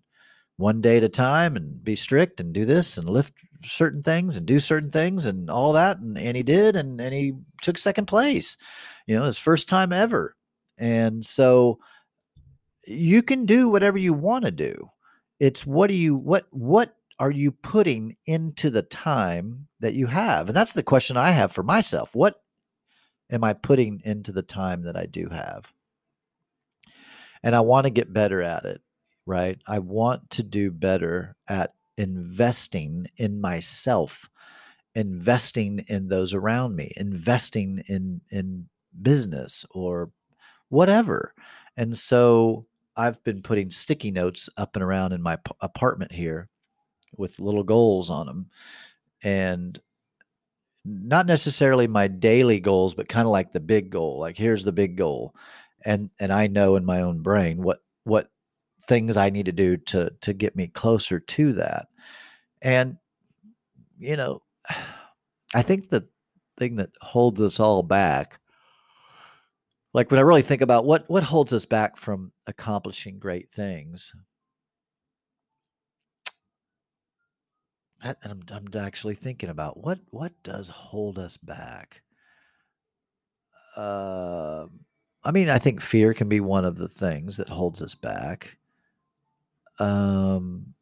one 0.58 0.82
day 0.82 0.98
at 0.98 1.04
a 1.04 1.10
time 1.10 1.56
and 1.56 1.84
be 1.84 1.96
strict 1.96 2.40
and 2.40 2.54
do 2.54 2.66
this 2.66 2.98
and 2.98 3.10
lift 3.10 3.34
certain 3.64 4.04
things 4.04 4.38
and 4.38 4.46
do 4.46 4.60
certain 4.60 4.92
things 4.92 5.26
and 5.26 5.50
all 5.50 5.74
that. 5.74 5.98
And, 5.98 6.18
and 6.18 6.38
he 6.38 6.44
did 6.44 6.76
and 6.76 7.00
and 7.02 7.14
he 7.14 7.34
took 7.62 7.78
second 7.78 8.06
place 8.06 8.58
you 9.08 9.16
know 9.16 9.26
his 9.26 9.38
first 9.38 9.68
time 9.68 9.92
ever. 9.92 10.36
And 10.78 11.26
so 11.26 11.80
you 12.86 13.22
can 13.22 13.46
do 13.46 13.70
whatever 13.70 13.98
you 13.98 14.14
want 14.14 14.46
to 14.46 14.52
do. 14.52 14.90
It's 15.40 15.66
what 15.66 15.88
do 15.88 15.96
you 15.96 16.16
what 16.16 16.48
what 16.52 16.96
are 17.22 17.30
you 17.30 17.52
putting 17.52 18.18
into 18.26 18.72
the 18.72 18.82
time 18.82 19.68
that 19.80 19.94
you 19.94 20.08
have? 20.08 20.48
And 20.48 20.58
that's 20.58 20.74
the 20.74 20.82
question 20.82 21.18
I 21.18 21.30
have 21.30 21.52
for 21.52 21.62
myself. 21.62 22.16
What 22.16 22.42
am 23.32 23.44
I 23.44 23.54
putting 23.54 24.02
into 24.04 24.32
the 24.32 24.42
time 24.42 24.82
that 24.86 24.98
I 24.98 25.06
do 25.06 25.30
have? 25.30 25.72
And 27.44 27.56
I 27.56 27.62
want 27.62 27.86
to 27.86 27.92
get 27.92 28.12
better 28.12 28.42
at 28.42 28.66
it, 28.66 28.82
right? 29.28 29.62
I 29.68 29.78
want 29.78 30.32
to 30.32 30.42
do 30.42 30.72
better 30.72 31.36
at 31.48 31.76
investing 31.96 33.06
in 33.18 33.40
myself, 33.40 34.28
investing 34.96 35.86
in 35.88 36.08
those 36.08 36.34
around 36.34 36.76
me, 36.76 36.92
investing 36.98 37.84
in 37.88 38.22
in 38.32 38.68
business 39.00 39.64
or 39.70 40.10
whatever. 40.70 41.36
And 41.78 41.96
so 41.96 42.66
I've 42.98 43.24
been 43.24 43.44
putting 43.44 43.70
sticky 43.70 44.10
notes 44.10 44.50
up 44.58 44.76
and 44.76 44.82
around 44.84 45.14
in 45.14 45.22
my 45.22 45.36
p- 45.36 45.52
apartment 45.62 46.14
here 46.14 46.50
with 47.18 47.40
little 47.40 47.64
goals 47.64 48.10
on 48.10 48.26
them. 48.26 48.50
And 49.24 49.80
not 50.84 51.28
necessarily 51.28 51.88
my 51.88 52.08
daily 52.08 52.60
goals, 52.60 52.96
but 52.96 53.10
kind 53.10 53.26
of 53.26 53.32
like 53.32 53.52
the 53.52 53.60
big 53.60 53.90
goal. 53.90 54.20
Like 54.20 54.38
here's 54.38 54.64
the 54.64 54.72
big 54.72 54.98
goal. 54.98 55.36
And 55.86 56.10
and 56.20 56.32
I 56.32 56.48
know 56.48 56.76
in 56.76 56.86
my 56.86 57.02
own 57.02 57.22
brain 57.22 57.62
what 57.62 57.80
what 58.04 58.32
things 58.88 59.18
I 59.18 59.30
need 59.30 59.46
to 59.46 59.52
do 59.52 59.78
to 59.78 60.12
to 60.22 60.34
get 60.34 60.56
me 60.56 60.68
closer 60.68 61.20
to 61.20 61.54
that. 61.54 61.88
And 62.62 62.98
you 64.00 64.16
know, 64.16 64.42
I 65.54 65.62
think 65.62 65.90
the 65.90 66.08
thing 66.58 66.76
that 66.76 66.92
holds 67.02 67.42
us 67.42 67.60
all 67.60 67.84
back 67.84 68.42
like 69.94 70.10
when 70.10 70.20
I 70.20 70.24
really 70.24 70.42
think 70.42 70.62
about 70.62 70.86
what 70.86 71.10
what 71.10 71.24
holds 71.24 71.54
us 71.54 71.66
back 71.66 71.98
from 71.98 72.32
accomplishing 72.48 73.20
great 73.20 73.52
things, 73.52 74.14
and 78.04 78.18
I'm, 78.24 78.44
I'm 78.52 78.82
actually 78.82 79.16
thinking 79.16 79.50
about 79.50 79.78
what 79.78 80.00
what 80.10 80.32
does 80.44 80.70
hold 80.70 81.20
us 81.20 81.38
back. 81.38 82.02
Uh, 83.76 84.66
I 85.24 85.32
mean, 85.32 85.50
I 85.50 85.58
think 85.60 85.82
fear 85.82 86.14
can 86.14 86.28
be 86.28 86.40
one 86.40 86.66
of 86.66 86.78
the 86.78 86.88
things 86.88 87.38
that 87.38 87.50
holds 87.50 87.82
us 87.82 87.96
back. 87.96 88.58
Um, 89.80 90.74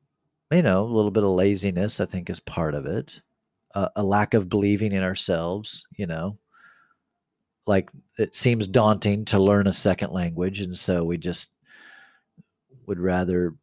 you 0.52 0.64
know, 0.64 0.82
a 0.82 0.86
little 0.86 1.12
bit 1.12 1.24
of 1.24 1.30
laziness, 1.30 2.00
I 2.00 2.06
think, 2.06 2.30
is 2.30 2.40
part 2.40 2.74
of 2.74 2.86
it. 2.86 3.22
Uh, 3.76 3.90
a 3.96 4.04
lack 4.04 4.34
of 4.34 4.50
believing 4.50 4.94
in 4.94 5.04
ourselves, 5.04 5.86
you 5.96 6.08
know, 6.08 6.40
like 7.68 7.92
it 8.18 8.34
seems 8.34 8.68
daunting 8.68 9.26
to 9.26 9.38
learn 9.38 9.68
a 9.68 9.74
second 9.74 10.12
language 10.12 10.60
and 10.60 10.76
so 10.76 11.04
we 11.04 11.18
just 11.18 11.50
would 12.88 13.00
rather 13.00 13.54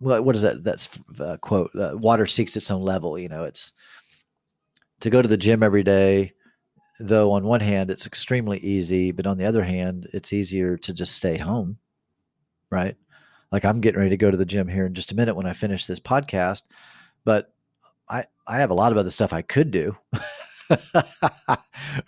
what 0.00 0.34
is 0.34 0.42
that? 0.42 0.62
That's 0.64 0.88
uh, 1.18 1.36
quote 1.38 1.70
uh, 1.74 1.92
water 1.94 2.26
seeks 2.26 2.56
its 2.56 2.70
own 2.70 2.82
level 2.82 3.18
you 3.18 3.28
know 3.28 3.44
it's 3.44 3.72
to 5.00 5.10
go 5.10 5.22
to 5.22 5.28
the 5.28 5.36
gym 5.36 5.62
every 5.62 5.82
day 5.82 6.32
though 7.00 7.32
on 7.32 7.44
one 7.44 7.60
hand 7.60 7.90
it's 7.90 8.06
extremely 8.06 8.58
easy 8.58 9.12
but 9.12 9.26
on 9.26 9.36
the 9.36 9.44
other 9.44 9.62
hand 9.62 10.08
it's 10.12 10.32
easier 10.32 10.76
to 10.76 10.94
just 10.94 11.14
stay 11.14 11.36
home 11.36 11.78
right? 12.70 12.96
Like 13.52 13.64
i'm 13.64 13.80
getting 13.80 13.98
ready 13.98 14.10
to 14.10 14.16
go 14.16 14.30
to 14.30 14.36
the 14.36 14.44
gym 14.44 14.66
here 14.66 14.86
in 14.86 14.94
just 14.94 15.12
a 15.12 15.14
minute 15.14 15.36
when 15.36 15.46
i 15.46 15.52
finish 15.52 15.86
this 15.86 16.00
podcast 16.00 16.62
but 17.24 17.52
i 18.08 18.24
i 18.48 18.58
have 18.58 18.70
a 18.70 18.74
lot 18.74 18.90
of 18.90 18.98
other 18.98 19.10
stuff 19.10 19.32
i 19.32 19.42
could 19.42 19.70
do 19.70 19.96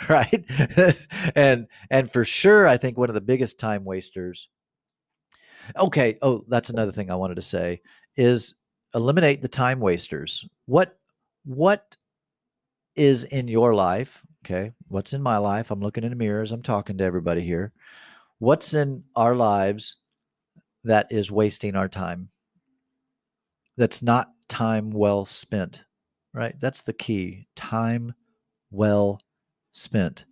right? 0.08 0.44
And 1.36 1.68
and 1.90 2.10
for 2.10 2.24
sure 2.24 2.66
i 2.66 2.76
think 2.76 2.98
one 2.98 3.10
of 3.10 3.14
the 3.14 3.20
biggest 3.20 3.60
time 3.60 3.84
wasters 3.84 4.48
okay 5.76 6.18
oh 6.22 6.44
that's 6.48 6.70
another 6.70 6.92
thing 6.92 7.10
i 7.10 7.14
wanted 7.14 7.34
to 7.34 7.42
say 7.42 7.80
is 8.16 8.54
eliminate 8.94 9.42
the 9.42 9.48
time 9.48 9.80
wasters. 9.80 10.44
What 10.66 10.98
what 11.44 11.96
is 12.94 13.24
in 13.24 13.46
your 13.46 13.74
life 13.74 14.22
okay 14.44 14.72
what's 14.88 15.12
in 15.12 15.22
my 15.22 15.38
life? 15.38 15.70
I'm 15.70 15.80
looking 15.80 16.04
in 16.04 16.10
the 16.10 16.16
mirrors 16.16 16.52
i'm 16.52 16.62
talking 16.62 16.98
to 16.98 17.04
everybody 17.04 17.42
here. 17.42 17.72
What's 18.38 18.74
in 18.74 19.04
our 19.14 19.34
lives 19.34 19.96
that 20.84 21.06
is 21.10 21.30
wasting 21.32 21.74
our 21.74 21.88
time? 21.88 22.28
That's 23.76 24.02
not 24.02 24.30
time 24.48 24.90
well 24.90 25.24
spent 25.24 25.84
right? 26.36 26.54
That's 26.60 26.82
the 26.82 26.92
key 26.92 27.48
time 27.56 28.14
well 28.70 29.20
spent? 29.72 30.26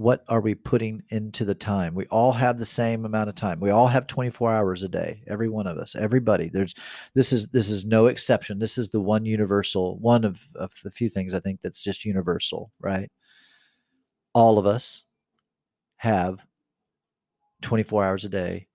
What 0.00 0.24
are 0.28 0.40
we 0.40 0.54
putting 0.54 1.02
into 1.10 1.44
the 1.44 1.54
time? 1.54 1.94
We 1.94 2.06
all 2.06 2.32
have 2.32 2.58
the 2.58 2.64
same 2.64 3.04
amount 3.04 3.28
of 3.28 3.34
time. 3.34 3.60
We 3.60 3.68
all 3.68 3.86
have 3.86 4.06
24 4.06 4.50
hours 4.50 4.82
a 4.82 4.88
day. 4.88 5.22
Every 5.28 5.50
one 5.50 5.66
of 5.66 5.76
us, 5.76 5.94
everybody. 5.94 6.48
There's 6.48 6.74
this 7.12 7.34
is 7.34 7.48
this 7.48 7.68
is 7.68 7.84
no 7.84 8.06
exception. 8.06 8.58
This 8.58 8.78
is 8.78 8.88
the 8.88 9.00
one 9.02 9.26
universal, 9.26 9.98
one 9.98 10.24
of, 10.24 10.40
of 10.54 10.72
the 10.82 10.90
few 10.90 11.10
things 11.10 11.34
I 11.34 11.40
think 11.40 11.60
that's 11.60 11.84
just 11.84 12.06
universal, 12.06 12.72
right? 12.80 13.10
All 14.34 14.58
of 14.58 14.64
us 14.64 15.04
have 15.96 16.46
24 17.60 18.02
hours 18.02 18.24
a 18.24 18.30
day. 18.30 18.68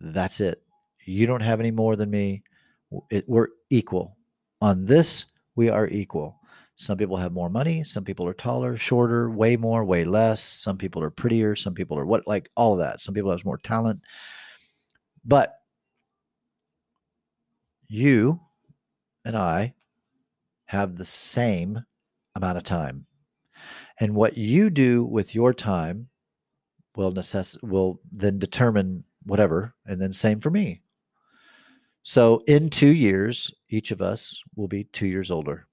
That's 0.00 0.40
it. 0.40 0.64
You 1.04 1.28
don't 1.28 1.42
have 1.42 1.60
any 1.60 1.70
more 1.70 1.94
than 1.94 2.10
me. 2.10 2.42
It, 3.08 3.24
we're 3.28 3.50
equal. 3.70 4.16
On 4.60 4.84
this, 4.84 5.26
we 5.54 5.68
are 5.68 5.86
equal. 5.86 6.40
Some 6.76 6.96
people 6.96 7.16
have 7.16 7.32
more 7.32 7.50
money. 7.50 7.84
Some 7.84 8.04
people 8.04 8.26
are 8.26 8.34
taller, 8.34 8.76
shorter, 8.76 9.30
way 9.30 9.56
more, 9.56 9.84
way 9.84 10.04
less. 10.04 10.42
Some 10.42 10.78
people 10.78 11.02
are 11.02 11.10
prettier. 11.10 11.54
Some 11.54 11.74
people 11.74 11.98
are 11.98 12.06
what, 12.06 12.26
like 12.26 12.50
all 12.56 12.72
of 12.72 12.78
that. 12.78 13.00
Some 13.00 13.14
people 13.14 13.30
have 13.30 13.44
more 13.44 13.58
talent. 13.58 14.00
But 15.24 15.58
you 17.88 18.40
and 19.24 19.36
I 19.36 19.74
have 20.64 20.96
the 20.96 21.04
same 21.04 21.84
amount 22.34 22.56
of 22.56 22.64
time. 22.64 23.06
And 24.00 24.16
what 24.16 24.38
you 24.38 24.70
do 24.70 25.04
with 25.04 25.34
your 25.34 25.52
time 25.52 26.08
will 26.96 27.12
necess- 27.12 27.62
will 27.62 28.00
then 28.10 28.38
determine 28.38 29.04
whatever 29.24 29.74
and 29.86 30.00
then 30.00 30.12
same 30.12 30.40
for 30.40 30.50
me. 30.50 30.80
So 32.02 32.42
in 32.48 32.70
2 32.70 32.88
years 32.88 33.52
each 33.68 33.90
of 33.90 34.02
us 34.02 34.42
will 34.56 34.68
be 34.68 34.84
2 34.84 35.06
years 35.06 35.30
older 35.30 35.68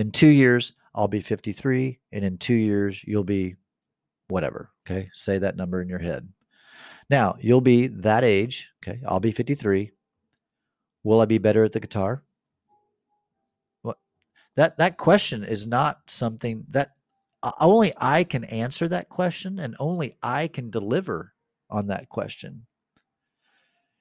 in 0.00 0.10
two 0.10 0.28
years, 0.28 0.72
I'll 0.94 1.08
be 1.08 1.20
53. 1.20 1.98
And 2.12 2.24
in 2.24 2.38
two 2.38 2.54
years, 2.54 3.04
you'll 3.04 3.22
be 3.22 3.56
whatever. 4.28 4.70
Okay. 4.86 5.10
Say 5.14 5.38
that 5.38 5.56
number 5.56 5.82
in 5.82 5.88
your 5.88 5.98
head. 5.98 6.28
Now, 7.10 7.36
you'll 7.40 7.60
be 7.60 7.88
that 7.88 8.24
age. 8.24 8.70
Okay. 8.82 9.00
I'll 9.06 9.20
be 9.20 9.32
53. 9.32 9.92
Will 11.04 11.20
I 11.20 11.26
be 11.26 11.38
better 11.38 11.64
at 11.64 11.72
the 11.72 11.80
guitar? 11.80 12.22
What 13.82 13.98
that 14.56 14.78
that 14.78 14.96
question 14.96 15.44
is 15.44 15.66
not 15.66 16.00
something 16.06 16.64
that 16.70 16.90
uh, 17.42 17.52
only 17.60 17.92
I 17.96 18.24
can 18.24 18.44
answer 18.44 18.88
that 18.88 19.08
question 19.08 19.58
and 19.58 19.76
only 19.78 20.16
I 20.22 20.48
can 20.48 20.70
deliver 20.70 21.32
on 21.70 21.86
that 21.88 22.08
question. 22.08 22.66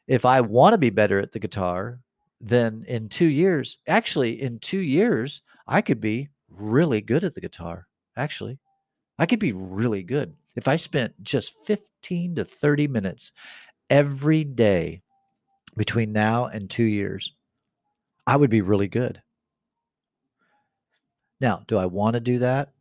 If 0.07 0.25
I 0.25 0.41
want 0.41 0.73
to 0.73 0.79
be 0.79 0.89
better 0.89 1.19
at 1.19 1.31
the 1.31 1.39
guitar, 1.39 2.01
then 2.41 2.83
in 2.87 3.09
2 3.09 3.25
years, 3.25 3.77
actually 3.87 4.41
in 4.41 4.59
2 4.59 4.79
years, 4.79 5.41
I 5.69 5.81
could 5.81 6.01
be 6.01 6.29
really 6.49 6.99
good 6.99 7.23
at 7.23 7.35
the 7.35 7.41
guitar, 7.41 7.87
actually. 8.17 8.59
I 9.19 9.27
could 9.27 9.39
be 9.39 9.51
really 9.51 10.01
good 10.01 10.33
if 10.55 10.67
I 10.67 10.77
spent 10.77 11.23
just 11.23 11.53
15 11.67 12.35
to 12.35 12.43
30 12.43 12.87
minutes 12.87 13.33
every 13.89 14.43
day 14.43 15.03
between 15.77 16.11
now 16.11 16.47
and 16.47 16.69
two 16.69 16.83
years. 16.83 17.35
I 18.25 18.35
would 18.35 18.49
be 18.49 18.61
really 18.61 18.87
good. 18.87 19.21
Now, 21.39 21.63
do 21.67 21.77
I 21.77 21.85
want 21.85 22.15
to 22.15 22.19
do 22.19 22.39
that? 22.39 22.73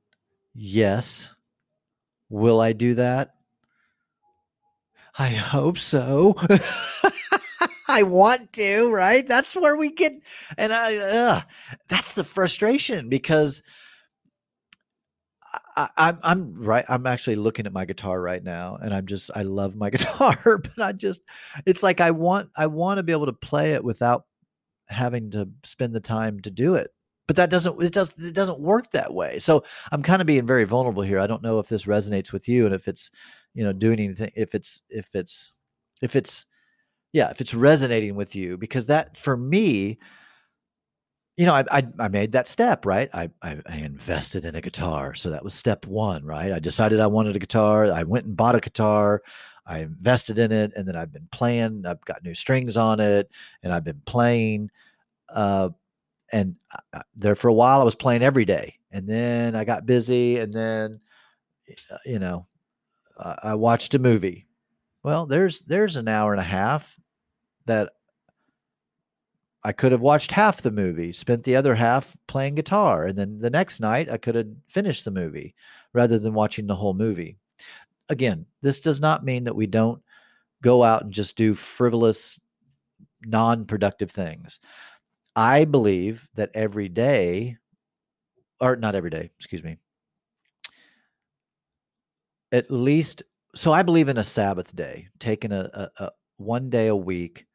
Yes. 0.55 1.31
Will 2.31 2.59
I 2.59 2.73
do 2.73 2.95
that? 2.95 3.35
I 5.19 5.29
hope 5.29 5.77
so. 5.77 6.37
I 7.99 8.03
want 8.05 8.53
to, 8.53 8.93
right? 8.93 9.27
That's 9.27 9.57
where 9.57 9.77
we 9.77 9.91
get, 9.91 10.13
and 10.57 10.73
I, 10.73 10.97
uh, 10.97 11.41
that's 11.89 12.13
the 12.15 12.23
frustration 12.23 13.09
because 13.09 13.63
I, 15.77 15.89
I'm, 15.97 16.19
I'm 16.23 16.55
right. 16.55 16.85
I'm 16.89 17.07
actually 17.07 17.37
looking 17.37 17.67
at 17.67 17.73
my 17.73 17.85
guitar 17.85 18.21
right 18.21 18.43
now, 18.43 18.77
and 18.81 18.95
I'm 18.95 19.07
just, 19.07 19.33
I 19.35 19.43
love 19.43 19.75
my 19.75 19.91
guitar, 19.95 20.39
but 20.45 20.79
I 20.81 20.93
just, 20.93 21.23
it's 21.67 21.83
like 21.83 22.01
I 22.01 22.13
want, 22.13 22.51
I 22.57 22.69
want 22.69 22.99
to 22.99 23.03
be 23.03 23.13
able 23.13 23.27
to 23.27 23.33
play 23.33 23.73
it 23.73 23.83
without 23.83 24.27
having 24.89 25.33
to 25.33 25.49
spend 25.65 25.93
the 25.95 26.01
time 26.01 26.41
to 26.41 26.51
do 26.51 26.75
it 26.75 26.91
but 27.27 27.37
that 27.37 27.51
doesn't 27.51 27.83
it 27.83 27.93
does 27.93 28.15
it 28.17 28.35
doesn't 28.35 28.59
work 28.59 28.91
that 28.91 29.13
way 29.13 29.39
so 29.39 29.63
i'm 29.93 30.03
kind 30.03 30.23
of 30.23 30.27
being 30.27 30.47
very 30.47 30.65
vulnerable 30.65 31.03
here 31.03 31.21
i 31.21 31.27
don't 31.27 31.43
know 31.43 31.59
if 31.59 31.69
this 31.69 31.85
resonates 31.85 32.33
with 32.33 32.49
you 32.49 32.65
and 32.65 32.75
if 32.75 32.89
it's 32.89 33.11
you 33.53 33.63
know 33.63 33.71
doing 33.71 34.01
anything 34.01 34.33
if 34.35 34.55
it's 34.55 34.81
if 34.89 35.15
it's 35.15 35.53
if 36.01 36.17
it's 36.17 36.47
yeah 37.19 37.31
if 37.31 37.41
it's 37.41 37.55
resonating 37.55 38.15
with 38.15 38.35
you 38.37 38.57
because 38.57 38.87
that 38.87 39.17
for 39.17 39.37
me 39.37 39.99
you 41.37 41.45
know 41.45 41.55
I, 41.55 41.65
I, 41.71 41.83
I 41.99 42.09
made 42.09 42.33
that 42.33 42.49
step 42.49 42.87
right 42.87 43.09
I, 43.13 43.31
I, 43.43 43.59
I 43.67 43.77
invested 43.79 44.45
in 44.45 44.55
a 44.55 44.61
guitar 44.61 45.15
so 45.15 45.31
that 45.31 45.43
was 45.45 45.55
step 45.55 45.87
one 45.87 46.25
right 46.25 46.53
i 46.53 46.59
decided 46.59 47.01
i 47.01 47.07
wanted 47.07 47.35
a 47.37 47.41
guitar 47.41 47.87
i 47.93 48.03
went 48.05 48.27
and 48.27 48.37
bought 48.37 48.55
a 48.55 48.61
guitar 48.61 49.21
I 49.69 49.81
invested 49.81 50.39
in 50.39 50.51
it, 50.51 50.73
and 50.75 50.89
then 50.89 50.97
I've 50.97 51.13
been 51.13 51.29
playing. 51.31 51.85
I've 51.87 52.03
got 52.07 52.25
new 52.25 52.35
strings 52.35 52.79
on 52.79 53.01
it, 53.01 53.31
and 53.63 53.71
I've 53.71 53.85
been 53.85 54.01
playing. 54.07 54.71
Uh, 55.29 55.69
and 56.33 56.57
there 57.15 57.35
for 57.35 57.49
a 57.49 57.53
while, 57.53 57.83
I 57.83 57.85
was 57.85 57.95
playing 57.95 58.23
every 58.23 58.47
day, 58.47 58.79
and 58.91 59.07
then 59.07 59.55
I 59.55 59.65
got 59.65 59.85
busy, 59.85 60.39
and 60.39 60.55
then 60.55 61.01
uh, 61.91 61.99
you 62.07 62.19
know, 62.19 62.47
I 63.19 63.55
watched 63.57 63.95
a 63.95 63.99
movie. 63.99 64.47
Well, 65.03 65.27
there's 65.27 65.61
there's 65.61 65.97
an 65.97 66.09
hour 66.09 66.33
and 66.33 66.41
a 66.41 66.45
half 66.45 66.99
that 67.69 67.93
I 69.65 69.73
could 69.73 69.93
have 69.93 70.01
watched 70.01 70.33
half 70.33 70.63
the 70.63 70.71
movie, 70.71 71.13
spent 71.13 71.43
the 71.43 71.57
other 71.57 71.75
half 71.75 72.17
playing 72.27 72.55
guitar, 72.55 73.07
and 73.07 73.19
then 73.19 73.39
the 73.39 73.51
next 73.51 73.81
night 73.81 74.11
I 74.11 74.17
could 74.17 74.35
have 74.35 74.49
finished 74.69 75.05
the 75.05 75.11
movie 75.11 75.55
rather 75.93 76.19
than 76.19 76.35
watching 76.35 76.67
the 76.67 76.77
whole 76.77 76.95
movie. 76.95 77.37
Again, 78.09 78.47
this 78.63 78.81
does 78.81 79.01
not 79.01 79.25
mean 79.25 79.45
that 79.45 79.57
we 79.57 79.67
don't 79.67 80.03
go 80.63 80.83
out 80.83 81.03
and 81.03 81.13
just 81.13 81.37
do 81.37 81.55
frivolous, 81.55 82.41
non 83.23 83.65
productive 83.67 84.11
things. 84.11 84.61
I 85.37 85.65
believe 85.65 86.29
that 86.35 86.51
every 86.55 86.89
day, 86.89 87.57
or 88.61 88.77
not 88.77 88.95
every 88.95 89.11
day, 89.11 89.31
excuse 89.39 89.63
me, 89.63 89.77
at 92.53 92.71
least, 92.71 93.23
so 93.55 93.73
I 93.73 93.83
believe 93.83 94.09
in 94.09 94.19
a 94.19 94.25
Sabbath 94.25 94.75
day, 94.75 95.09
taking 95.19 95.53
a, 95.53 95.69
a, 95.75 96.05
a 96.05 96.11
one 96.39 96.71
day 96.71 96.87
a 96.87 96.97
week 96.97 97.48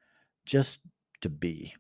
just 0.46 0.82
to 1.22 1.30
be. 1.30 1.74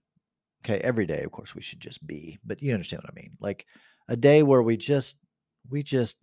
Okay, 0.63 0.79
every 0.79 1.05
day, 1.05 1.23
of 1.23 1.31
course, 1.31 1.55
we 1.55 1.61
should 1.61 1.81
just 1.81 2.05
be, 2.07 2.39
but 2.45 2.61
you 2.61 2.73
understand 2.73 3.03
what 3.03 3.11
I 3.11 3.21
mean. 3.21 3.31
Like 3.39 3.65
a 4.07 4.15
day 4.15 4.43
where 4.43 4.61
we 4.61 4.77
just 4.77 5.17
we 5.69 5.83
just 5.83 6.17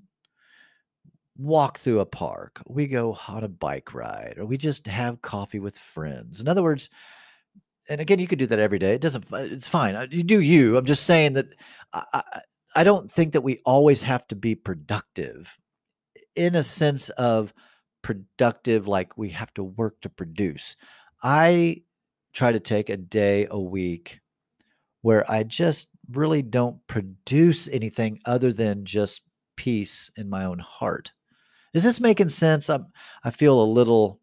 walk 1.36 1.78
through 1.78 2.01
a 2.01 2.07
park, 2.07 2.62
we 2.66 2.86
go 2.86 3.16
on 3.28 3.45
a 3.45 3.49
bike 3.49 3.95
ride, 3.95 4.34
or 4.38 4.47
we 4.47 4.57
just 4.57 4.86
have 4.86 5.22
coffee 5.22 5.59
with 5.59 5.78
friends. 5.78 6.41
In 6.41 6.49
other 6.49 6.62
words, 6.62 6.91
and 7.88 8.01
again, 8.01 8.18
you 8.18 8.26
could 8.26 8.38
do 8.38 8.47
that 8.47 8.59
every 8.59 8.78
day. 8.78 8.95
It 8.95 9.01
doesn't. 9.01 9.26
It's 9.32 9.68
fine. 9.68 9.97
Uh, 9.97 10.07
you 10.11 10.22
do 10.22 10.41
you. 10.41 10.76
I'm 10.76 10.86
just 10.86 11.05
saying 11.05 11.34
that 11.34 11.49
I, 11.93 12.05
I, 12.12 12.41
I 12.76 12.84
don't 12.84 13.11
think 13.11 13.32
that 13.32 13.41
we 13.43 13.59
always 13.64 14.03
have 14.03 14.26
to 14.28 14.36
be 14.36 14.55
productive, 14.55 15.59
in 16.36 16.55
a 16.55 16.62
sense 16.62 17.11
of 17.11 17.53
productive, 18.03 18.86
like 18.88 19.18
we 19.18 19.28
have 19.30 19.53
to 19.55 19.64
work 19.64 20.01
to 20.03 20.09
produce. 20.09 20.76
I 21.22 21.82
try 22.33 22.53
to 22.53 22.61
take 22.61 22.89
a 22.89 22.97
day 22.97 23.47
a 23.51 23.61
week 23.61 24.20
where 25.03 25.28
I 25.31 25.43
just 25.43 25.89
really 26.11 26.43
don't 26.43 26.85
produce 26.87 27.68
anything 27.68 28.20
other 28.24 28.53
than 28.53 28.85
just 28.85 29.22
peace 29.57 30.11
in 30.16 30.28
my 30.28 30.45
own 30.45 30.59
heart. 30.59 31.12
Is 31.72 31.85
this 31.85 32.01
making 32.01 32.28
sense? 32.31 32.68
I'm 32.68 32.87
I 33.24 33.31
feel 33.31 33.62
a 33.62 33.64
little 33.64 34.20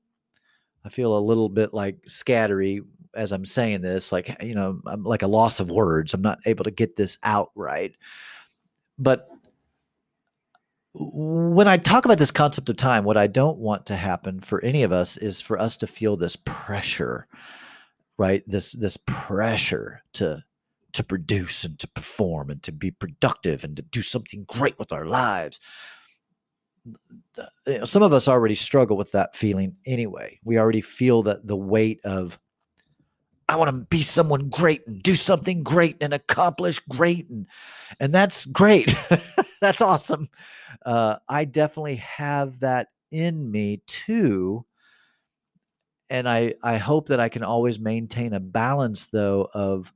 I 0.84 0.90
feel 0.90 1.18
a 1.18 1.20
little 1.20 1.50
bit 1.50 1.74
like 1.74 2.02
scattery 2.08 2.82
as 3.14 3.32
I'm 3.32 3.46
saying 3.46 3.82
this, 3.82 4.12
like 4.12 4.42
you 4.42 4.56
know, 4.56 4.80
I'm 4.86 5.04
like 5.04 5.24
a 5.24 5.28
loss 5.28 5.60
of 5.60 5.72
words. 5.72 6.14
I'm 6.14 6.22
not 6.22 6.40
able 6.46 6.64
to 6.64 6.72
get 6.72 6.96
this 6.96 7.18
out 7.24 7.52
right. 7.56 7.96
But 9.00 9.28
when 10.94 11.68
I 11.68 11.78
talk 11.78 12.06
about 12.06 12.18
this 12.18 12.32
concept 12.32 12.70
of 12.70 12.78
time, 12.78 13.04
what 13.04 13.18
I 13.18 13.28
don't 13.28 13.60
want 13.60 13.86
to 13.88 13.96
happen 13.96 14.40
for 14.40 14.64
any 14.64 14.84
of 14.84 14.92
us 14.92 15.18
is 15.18 15.42
for 15.42 15.60
us 15.60 15.76
to 15.78 15.88
feel 15.88 16.18
this 16.18 16.36
pressure, 16.36 17.28
right? 18.18 18.44
This 18.48 18.74
this 18.74 18.98
pressure 19.06 20.04
to 20.14 20.44
to 20.94 21.04
produce 21.04 21.64
and 21.64 21.78
to 21.80 21.88
perform 21.90 22.50
and 22.50 22.64
to 22.64 22.72
be 22.72 22.92
productive 22.92 23.64
and 23.64 23.76
to 23.76 23.84
do 23.84 24.02
something 24.02 24.46
great 24.48 24.78
with 24.80 24.92
our 24.92 25.06
lives. 25.06 25.60
Some 27.84 28.02
of 28.02 28.14
us 28.14 28.28
already 28.28 28.56
struggle 28.56 28.98
with 28.98 29.12
that 29.12 29.36
feeling 29.36 29.76
anyway. 29.86 30.40
We 30.44 30.58
already 30.58 30.82
feel 30.82 31.22
that 31.24 31.46
the 31.46 31.58
weight 31.58 32.00
of 32.04 32.40
I 33.50 33.56
want 33.56 33.74
to 33.74 33.86
be 33.86 34.02
someone 34.02 34.50
great 34.50 34.86
and 34.88 35.02
do 35.02 35.16
something 35.16 35.64
great 35.64 35.98
and 36.02 36.14
accomplish 36.14 36.80
great 36.90 37.30
and 37.30 37.48
and 38.00 38.14
that's 38.14 38.46
great. 38.46 38.94
that's 39.62 39.82
awesome. 39.82 40.30
Uh, 40.86 41.18
I 41.30 41.46
definitely 41.46 41.96
have 41.96 42.60
that 42.60 42.88
in 43.12 43.50
me 43.50 43.82
too. 43.88 44.66
And 46.10 46.28
I 46.30 46.54
I 46.64 46.78
hope 46.78 47.08
that 47.10 47.20
I 47.20 47.30
can 47.30 47.44
always 47.44 47.80
maintain 47.80 48.34
a 48.34 48.40
balance 48.40 49.08
though 49.08 49.50
of 49.54 49.94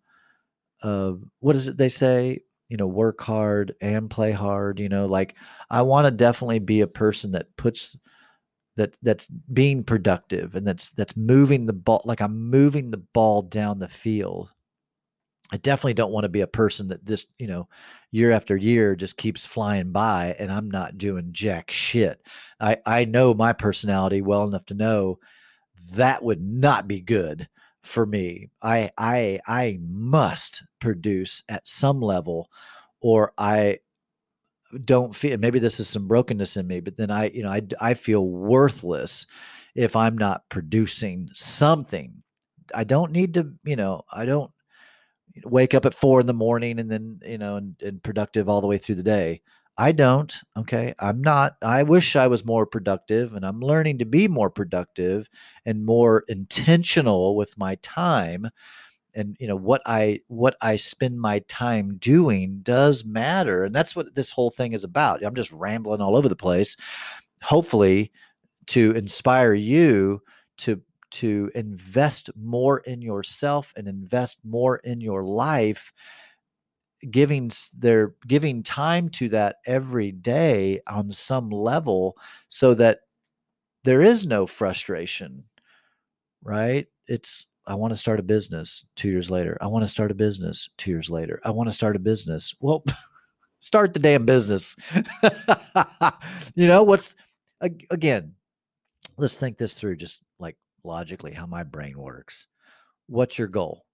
of 0.81 1.23
what 1.39 1.55
is 1.55 1.67
it 1.67 1.77
they 1.77 1.89
say? 1.89 2.39
You 2.69 2.77
know, 2.77 2.87
work 2.87 3.21
hard 3.21 3.75
and 3.81 4.09
play 4.09 4.31
hard. 4.31 4.79
You 4.79 4.89
know, 4.89 5.05
like 5.05 5.35
I 5.69 5.81
want 5.83 6.07
to 6.07 6.11
definitely 6.11 6.59
be 6.59 6.81
a 6.81 6.87
person 6.87 7.31
that 7.31 7.55
puts 7.57 7.97
that 8.77 8.97
that's 9.01 9.27
being 9.27 9.83
productive 9.83 10.55
and 10.55 10.65
that's 10.65 10.91
that's 10.91 11.17
moving 11.17 11.65
the 11.65 11.73
ball 11.73 12.01
like 12.05 12.21
I'm 12.21 12.49
moving 12.49 12.91
the 12.91 12.97
ball 13.13 13.41
down 13.41 13.79
the 13.79 13.87
field. 13.87 14.53
I 15.53 15.57
definitely 15.57 15.95
don't 15.95 16.13
want 16.13 16.23
to 16.23 16.29
be 16.29 16.41
a 16.41 16.47
person 16.47 16.87
that 16.87 17.03
just, 17.03 17.27
you 17.37 17.45
know, 17.47 17.67
year 18.11 18.31
after 18.31 18.55
year 18.55 18.95
just 18.95 19.17
keeps 19.17 19.45
flying 19.45 19.91
by 19.91 20.33
and 20.39 20.49
I'm 20.49 20.71
not 20.71 20.97
doing 20.97 21.29
jack 21.33 21.69
shit. 21.71 22.25
I 22.59 22.77
I 22.85 23.05
know 23.05 23.33
my 23.33 23.51
personality 23.53 24.21
well 24.21 24.47
enough 24.47 24.65
to 24.67 24.73
know 24.73 25.19
that 25.93 26.23
would 26.23 26.41
not 26.41 26.87
be 26.87 27.01
good 27.01 27.47
for 27.81 28.05
me. 28.05 28.49
I 28.61 28.91
I 28.97 29.39
I 29.47 29.79
must 29.81 30.63
produce 30.79 31.43
at 31.49 31.67
some 31.67 32.01
level 32.01 32.49
or 33.01 33.33
I 33.37 33.79
don't 34.85 35.15
feel 35.15 35.37
maybe 35.37 35.59
this 35.59 35.79
is 35.79 35.87
some 35.87 36.07
brokenness 36.07 36.57
in 36.57 36.67
me 36.67 36.79
but 36.79 36.97
then 36.97 37.11
i 37.11 37.29
you 37.31 37.43
know 37.43 37.49
i 37.49 37.61
i 37.79 37.93
feel 37.93 38.27
worthless 38.27 39.27
if 39.75 39.95
i'm 39.95 40.17
not 40.17 40.47
producing 40.49 41.29
something 41.33 42.23
i 42.73 42.83
don't 42.83 43.11
need 43.11 43.33
to 43.33 43.51
you 43.63 43.75
know 43.75 44.01
i 44.11 44.25
don't 44.25 44.51
wake 45.45 45.73
up 45.73 45.85
at 45.85 45.93
four 45.93 46.19
in 46.19 46.25
the 46.25 46.33
morning 46.33 46.79
and 46.79 46.89
then 46.89 47.19
you 47.25 47.37
know 47.37 47.57
and, 47.57 47.75
and 47.81 48.03
productive 48.03 48.47
all 48.47 48.61
the 48.61 48.67
way 48.67 48.77
through 48.77 48.95
the 48.95 49.03
day 49.03 49.41
i 49.81 49.91
don't 49.91 50.35
okay? 50.57 50.93
I'm 50.99 51.21
not 51.21 51.57
i 51.61 51.83
wish 51.83 52.15
i 52.15 52.27
was 52.27 52.45
more 52.45 52.65
productive 52.65 53.33
and 53.33 53.45
i'm 53.45 53.59
learning 53.59 53.97
to 53.99 54.05
be 54.05 54.27
more 54.27 54.49
productive 54.49 55.29
and 55.65 55.85
more 55.85 56.23
intentional 56.27 57.35
with 57.35 57.57
my 57.57 57.75
time 57.81 58.49
and 59.15 59.35
you 59.39 59.47
know 59.47 59.55
what 59.57 59.81
i 59.85 60.19
what 60.27 60.55
i 60.61 60.75
spend 60.75 61.19
my 61.19 61.39
time 61.47 61.97
doing 61.97 62.59
does 62.63 63.03
matter 63.03 63.63
and 63.65 63.73
that's 63.75 63.95
what 63.95 64.13
this 64.15 64.31
whole 64.31 64.51
thing 64.51 64.73
is 64.73 64.83
about. 64.83 65.23
I'm 65.23 65.35
just 65.35 65.51
rambling 65.51 66.01
all 66.01 66.17
over 66.17 66.29
the 66.29 66.35
place 66.35 66.77
hopefully 67.41 68.11
to 68.67 68.91
inspire 68.91 69.53
you 69.53 70.21
to 70.59 70.81
to 71.11 71.51
invest 71.55 72.29
more 72.35 72.79
in 72.79 73.01
yourself 73.01 73.73
and 73.75 73.87
invest 73.87 74.37
more 74.43 74.77
in 74.77 75.01
your 75.01 75.23
life 75.23 75.91
giving 77.09 77.51
their 77.77 78.15
giving 78.27 78.63
time 78.63 79.09
to 79.09 79.29
that 79.29 79.57
every 79.65 80.11
day 80.11 80.79
on 80.87 81.11
some 81.11 81.49
level 81.49 82.15
so 82.47 82.73
that 82.73 82.99
there 83.83 84.01
is 84.01 84.25
no 84.25 84.45
frustration 84.45 85.43
right 86.43 86.87
it's 87.07 87.47
I 87.67 87.75
want 87.75 87.91
to 87.93 87.97
start 87.97 88.19
a 88.19 88.23
business 88.23 88.85
two 88.95 89.09
years 89.09 89.29
later. 89.29 89.57
I 89.61 89.67
want 89.67 89.83
to 89.83 89.87
start 89.87 90.09
a 90.09 90.15
business 90.15 90.69
two 90.77 90.89
years 90.89 91.09
later. 91.09 91.39
I 91.45 91.51
want 91.51 91.67
to 91.67 91.71
start 91.71 91.95
a 91.95 91.99
business. 91.99 92.55
Well, 92.59 92.83
start 93.59 93.93
the 93.93 93.99
damn 93.99 94.25
business. 94.25 94.75
you 96.55 96.67
know, 96.67 96.83
what's 96.83 97.15
again, 97.61 98.33
let's 99.17 99.37
think 99.37 99.57
this 99.57 99.75
through 99.75 99.97
just 99.97 100.21
like 100.39 100.57
logically 100.83 101.33
how 101.33 101.45
my 101.45 101.63
brain 101.63 101.97
works. 101.97 102.47
What's 103.07 103.37
your 103.37 103.47
goal? 103.47 103.85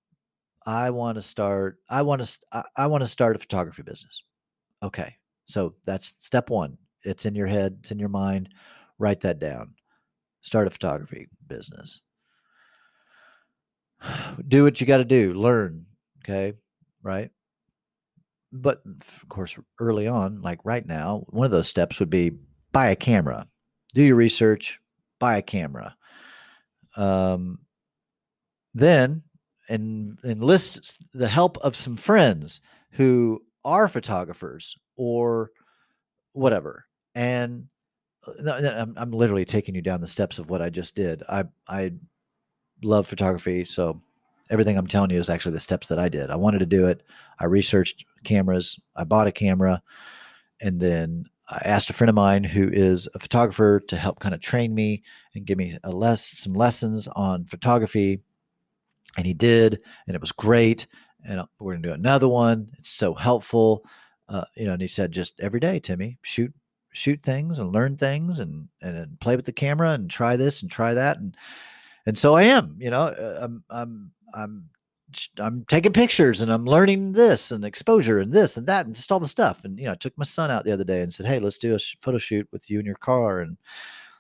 I 0.67 0.91
want 0.91 1.15
to 1.15 1.23
start, 1.23 1.79
I 1.89 2.03
want 2.03 2.23
to, 2.23 2.37
I, 2.51 2.63
I 2.75 2.87
want 2.87 3.01
to 3.01 3.07
start 3.07 3.35
a 3.35 3.39
photography 3.39 3.81
business. 3.81 4.23
Okay. 4.83 5.15
So 5.45 5.73
that's 5.85 6.13
step 6.19 6.51
one. 6.51 6.77
It's 7.03 7.25
in 7.25 7.33
your 7.33 7.47
head, 7.47 7.77
it's 7.79 7.91
in 7.91 7.97
your 7.97 8.09
mind. 8.09 8.49
Write 8.99 9.21
that 9.21 9.39
down. 9.39 9.73
Start 10.41 10.67
a 10.67 10.69
photography 10.69 11.27
business 11.47 12.01
do 14.47 14.63
what 14.63 14.79
you 14.79 14.87
got 14.87 14.97
to 14.97 15.05
do, 15.05 15.33
learn. 15.33 15.85
Okay. 16.23 16.53
Right. 17.01 17.29
But 18.51 18.81
of 18.85 19.29
course, 19.29 19.57
early 19.79 20.07
on, 20.07 20.41
like 20.41 20.59
right 20.63 20.85
now, 20.85 21.25
one 21.29 21.45
of 21.45 21.51
those 21.51 21.67
steps 21.67 21.99
would 21.99 22.09
be 22.09 22.31
buy 22.71 22.89
a 22.89 22.95
camera, 22.95 23.47
do 23.93 24.01
your 24.01 24.15
research, 24.15 24.79
buy 25.19 25.37
a 25.37 25.41
camera. 25.41 25.95
Um, 26.95 27.59
then 28.73 29.23
and 29.69 30.17
enlist 30.23 30.97
the 31.13 31.27
help 31.27 31.57
of 31.59 31.75
some 31.75 31.97
friends 31.97 32.61
who 32.91 33.41
are 33.65 33.87
photographers 33.87 34.75
or 34.95 35.51
whatever. 36.33 36.85
And 37.15 37.67
uh, 38.27 38.71
I'm, 38.77 38.93
I'm 38.97 39.11
literally 39.11 39.45
taking 39.45 39.75
you 39.75 39.81
down 39.81 40.01
the 40.01 40.07
steps 40.07 40.39
of 40.39 40.49
what 40.49 40.61
I 40.61 40.69
just 40.69 40.95
did. 40.95 41.23
I 41.27 41.45
I 41.67 41.93
love 42.83 43.07
photography. 43.07 43.65
So 43.65 44.01
everything 44.49 44.77
I'm 44.77 44.87
telling 44.87 45.09
you 45.09 45.19
is 45.19 45.29
actually 45.29 45.53
the 45.53 45.59
steps 45.59 45.87
that 45.87 45.99
I 45.99 46.09
did. 46.09 46.29
I 46.29 46.35
wanted 46.35 46.59
to 46.59 46.65
do 46.65 46.87
it. 46.87 47.03
I 47.39 47.45
researched 47.45 48.05
cameras. 48.23 48.79
I 48.95 49.03
bought 49.03 49.27
a 49.27 49.31
camera 49.31 49.81
and 50.61 50.79
then 50.79 51.25
I 51.49 51.61
asked 51.63 51.89
a 51.89 51.93
friend 51.93 52.09
of 52.09 52.15
mine 52.15 52.43
who 52.43 52.67
is 52.71 53.07
a 53.15 53.19
photographer 53.19 53.79
to 53.87 53.95
help 53.95 54.19
kind 54.19 54.35
of 54.35 54.41
train 54.41 54.75
me 54.75 55.03
and 55.33 55.45
give 55.45 55.57
me 55.57 55.77
a 55.83 55.91
less 55.91 56.25
some 56.25 56.53
lessons 56.53 57.07
on 57.09 57.45
photography. 57.45 58.19
And 59.15 59.25
he 59.25 59.33
did, 59.33 59.81
and 60.05 60.15
it 60.15 60.21
was 60.21 60.31
great. 60.31 60.87
And 61.25 61.39
uh, 61.39 61.45
we're 61.59 61.73
gonna 61.73 61.87
do 61.87 61.93
another 61.93 62.27
one. 62.27 62.69
It's 62.77 62.89
so 62.89 63.13
helpful. 63.13 63.85
Uh, 64.29 64.43
you 64.55 64.65
know, 64.65 64.73
and 64.73 64.81
he 64.81 64.87
said, 64.87 65.11
just 65.11 65.39
every 65.39 65.59
day, 65.59 65.79
Timmy, 65.79 66.17
shoot 66.21 66.53
shoot 66.91 67.21
things 67.21 67.59
and 67.59 67.71
learn 67.71 67.95
things 67.95 68.39
and 68.39 68.67
and 68.81 69.19
play 69.19 69.35
with 69.35 69.45
the 69.45 69.51
camera 69.51 69.91
and 69.91 70.09
try 70.09 70.35
this 70.35 70.61
and 70.61 70.71
try 70.71 70.93
that 70.95 71.17
and 71.17 71.37
and 72.07 72.17
so 72.17 72.35
I 72.35 72.43
am. 72.43 72.75
You 72.79 72.89
know, 72.89 73.01
uh, 73.01 73.39
I'm 73.41 73.63
I'm 73.69 74.11
I'm 74.33 74.69
I'm 75.39 75.65
taking 75.65 75.93
pictures 75.93 76.41
and 76.41 76.51
I'm 76.51 76.65
learning 76.65 77.11
this 77.11 77.51
and 77.51 77.63
exposure 77.63 78.19
and 78.19 78.33
this 78.33 78.57
and 78.57 78.65
that 78.67 78.85
and 78.85 78.95
just 78.95 79.11
all 79.11 79.19
the 79.19 79.27
stuff. 79.27 79.63
And 79.63 79.77
you 79.77 79.85
know, 79.85 79.91
I 79.91 79.95
took 79.95 80.17
my 80.17 80.25
son 80.25 80.49
out 80.49 80.63
the 80.63 80.71
other 80.71 80.85
day 80.85 81.01
and 81.01 81.13
said, 81.13 81.25
"Hey, 81.25 81.39
let's 81.39 81.57
do 81.57 81.75
a 81.75 81.79
photo 81.99 82.17
shoot 82.17 82.47
with 82.51 82.69
you 82.69 82.79
in 82.79 82.85
your 82.85 82.95
car." 82.95 83.41
And 83.41 83.57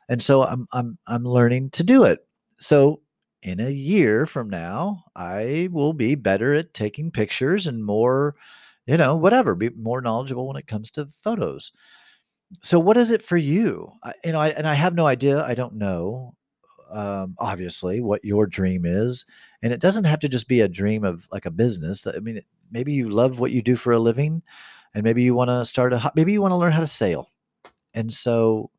and 0.09 0.21
so 0.21 0.43
I'm 0.43 0.67
I'm 0.73 0.97
I'm 1.07 1.23
learning 1.23 1.71
to 1.71 1.83
do 1.83 2.03
it. 2.03 2.27
So 2.59 3.01
in 3.41 3.59
a 3.59 3.69
year 3.69 4.25
from 4.25 4.49
now, 4.49 5.05
I 5.15 5.69
will 5.71 5.93
be 5.93 6.15
better 6.15 6.53
at 6.53 6.73
taking 6.73 7.11
pictures 7.11 7.67
and 7.67 7.85
more, 7.85 8.35
you 8.85 8.97
know, 8.97 9.15
whatever, 9.15 9.55
be 9.55 9.69
more 9.69 10.01
knowledgeable 10.01 10.47
when 10.47 10.57
it 10.57 10.67
comes 10.67 10.89
to 10.91 11.07
photos. 11.23 11.71
So 12.61 12.79
what 12.79 12.97
is 12.97 13.11
it 13.11 13.21
for 13.21 13.37
you? 13.37 13.91
I, 14.03 14.13
you 14.23 14.31
know, 14.31 14.39
I, 14.39 14.49
and 14.49 14.67
I 14.67 14.73
have 14.73 14.95
no 14.95 15.05
idea. 15.05 15.43
I 15.43 15.53
don't 15.53 15.75
know 15.75 16.35
um, 16.91 17.35
obviously 17.39 18.01
what 18.01 18.23
your 18.23 18.47
dream 18.47 18.85
is 18.85 19.25
and 19.61 19.73
it 19.73 19.81
doesn't 19.81 20.05
have 20.05 20.19
to 20.19 20.29
just 20.29 20.47
be 20.47 20.61
a 20.61 20.67
dream 20.67 21.03
of 21.03 21.27
like 21.31 21.45
a 21.45 21.51
business 21.51 22.05
i 22.07 22.19
mean 22.19 22.41
maybe 22.71 22.93
you 22.93 23.09
love 23.09 23.39
what 23.39 23.51
you 23.51 23.61
do 23.61 23.75
for 23.75 23.93
a 23.93 23.99
living 23.99 24.41
and 24.93 25.03
maybe 25.03 25.23
you 25.23 25.35
want 25.35 25.49
to 25.49 25.65
start 25.65 25.93
a 25.93 26.11
maybe 26.15 26.31
you 26.31 26.41
want 26.41 26.51
to 26.51 26.55
learn 26.57 26.71
how 26.71 26.79
to 26.79 26.87
sail 26.87 27.29
and 27.93 28.11
so 28.11 28.69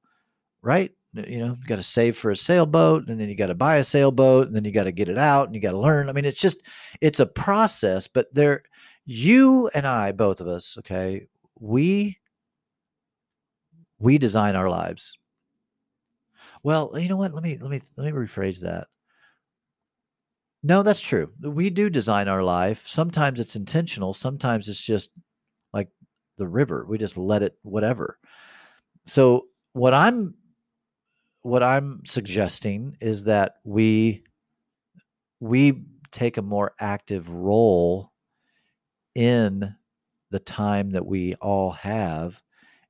right 0.62 0.92
you 1.14 1.38
know 1.38 1.56
you 1.60 1.66
got 1.66 1.76
to 1.76 1.82
save 1.82 2.16
for 2.16 2.30
a 2.30 2.36
sailboat 2.36 3.08
and 3.08 3.20
then 3.20 3.28
you 3.28 3.34
got 3.34 3.46
to 3.46 3.54
buy 3.54 3.76
a 3.76 3.84
sailboat 3.84 4.46
and 4.46 4.54
then 4.54 4.64
you 4.64 4.72
got 4.72 4.84
to 4.84 4.92
get 4.92 5.08
it 5.08 5.18
out 5.18 5.46
and 5.46 5.54
you 5.54 5.60
got 5.60 5.72
to 5.72 5.78
learn 5.78 6.08
i 6.08 6.12
mean 6.12 6.26
it's 6.26 6.40
just 6.40 6.62
it's 7.00 7.20
a 7.20 7.26
process 7.26 8.06
but 8.06 8.32
there 8.34 8.62
you 9.06 9.70
and 9.74 9.86
i 9.86 10.12
both 10.12 10.40
of 10.40 10.46
us 10.46 10.76
okay 10.78 11.26
we 11.58 12.18
we 13.98 14.18
design 14.18 14.54
our 14.54 14.68
lives 14.68 15.16
well, 16.62 16.92
you 16.98 17.08
know 17.08 17.16
what? 17.16 17.34
Let 17.34 17.42
me 17.42 17.58
let 17.60 17.70
me 17.70 17.80
let 17.96 18.04
me 18.04 18.12
rephrase 18.12 18.60
that. 18.60 18.88
No, 20.62 20.82
that's 20.82 21.00
true. 21.00 21.30
We 21.40 21.70
do 21.70 21.88
design 21.88 22.28
our 22.28 22.42
life. 22.42 22.86
Sometimes 22.86 23.38
it's 23.38 23.56
intentional, 23.56 24.12
sometimes 24.12 24.68
it's 24.68 24.84
just 24.84 25.10
like 25.72 25.88
the 26.36 26.48
river. 26.48 26.84
We 26.88 26.98
just 26.98 27.16
let 27.16 27.42
it 27.42 27.56
whatever. 27.62 28.18
So, 29.04 29.46
what 29.72 29.94
I'm 29.94 30.34
what 31.42 31.62
I'm 31.62 32.02
suggesting 32.04 32.96
is 33.00 33.24
that 33.24 33.56
we 33.64 34.24
we 35.40 35.84
take 36.10 36.36
a 36.36 36.42
more 36.42 36.72
active 36.80 37.30
role 37.30 38.12
in 39.14 39.74
the 40.30 40.38
time 40.40 40.90
that 40.90 41.06
we 41.06 41.34
all 41.36 41.70
have 41.70 42.42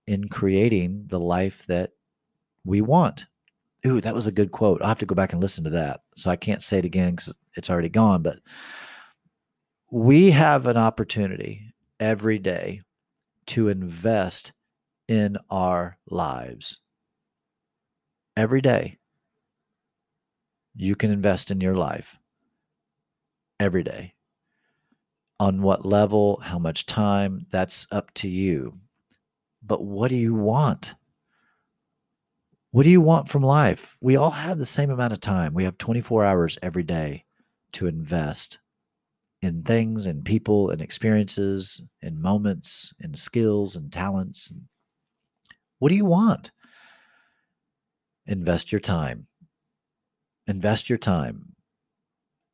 in 0.06 0.28
creating 0.28 1.04
the 1.08 1.20
life 1.20 1.66
that 1.66 1.92
we 2.64 2.80
want. 2.80 3.26
Ooh, 3.86 4.00
that 4.00 4.14
was 4.14 4.26
a 4.26 4.32
good 4.32 4.50
quote. 4.50 4.82
I'll 4.82 4.88
have 4.88 4.98
to 5.00 5.06
go 5.06 5.14
back 5.14 5.32
and 5.32 5.42
listen 5.42 5.62
to 5.64 5.70
that. 5.70 6.00
So 6.16 6.30
I 6.30 6.36
can't 6.36 6.62
say 6.62 6.78
it 6.78 6.84
again 6.84 7.12
because 7.12 7.34
it's 7.54 7.70
already 7.70 7.88
gone. 7.88 8.22
But 8.22 8.38
we 9.90 10.30
have 10.30 10.66
an 10.66 10.76
opportunity 10.76 11.72
every 12.00 12.38
day 12.38 12.82
to 13.46 13.68
invest 13.68 14.52
in 15.06 15.36
our 15.50 15.96
lives. 16.10 16.80
Every 18.38 18.60
day, 18.60 18.98
you 20.76 20.94
can 20.94 21.10
invest 21.10 21.50
in 21.50 21.60
your 21.60 21.74
life. 21.74 22.20
Every 23.58 23.82
day. 23.82 24.14
On 25.40 25.60
what 25.60 25.84
level, 25.84 26.38
how 26.44 26.60
much 26.60 26.86
time, 26.86 27.46
that's 27.50 27.88
up 27.90 28.14
to 28.14 28.28
you. 28.28 28.78
But 29.60 29.82
what 29.82 30.10
do 30.10 30.14
you 30.14 30.36
want? 30.36 30.94
What 32.70 32.84
do 32.84 32.90
you 32.90 33.00
want 33.00 33.28
from 33.28 33.42
life? 33.42 33.96
We 34.00 34.14
all 34.14 34.30
have 34.30 34.58
the 34.58 34.66
same 34.66 34.90
amount 34.90 35.12
of 35.12 35.20
time. 35.20 35.52
We 35.52 35.64
have 35.64 35.76
24 35.76 36.24
hours 36.24 36.58
every 36.62 36.84
day 36.84 37.24
to 37.72 37.88
invest 37.88 38.60
in 39.42 39.64
things 39.64 40.06
and 40.06 40.24
people 40.24 40.70
and 40.70 40.80
experiences 40.80 41.82
and 42.02 42.22
moments 42.22 42.94
and 43.00 43.18
skills 43.18 43.74
and 43.74 43.92
talents. 43.92 44.52
What 45.80 45.88
do 45.88 45.96
you 45.96 46.06
want? 46.06 46.52
Invest 48.28 48.70
your 48.70 48.80
time. 48.80 49.26
Invest 50.46 50.88
your 50.88 50.98
time. 50.98 51.56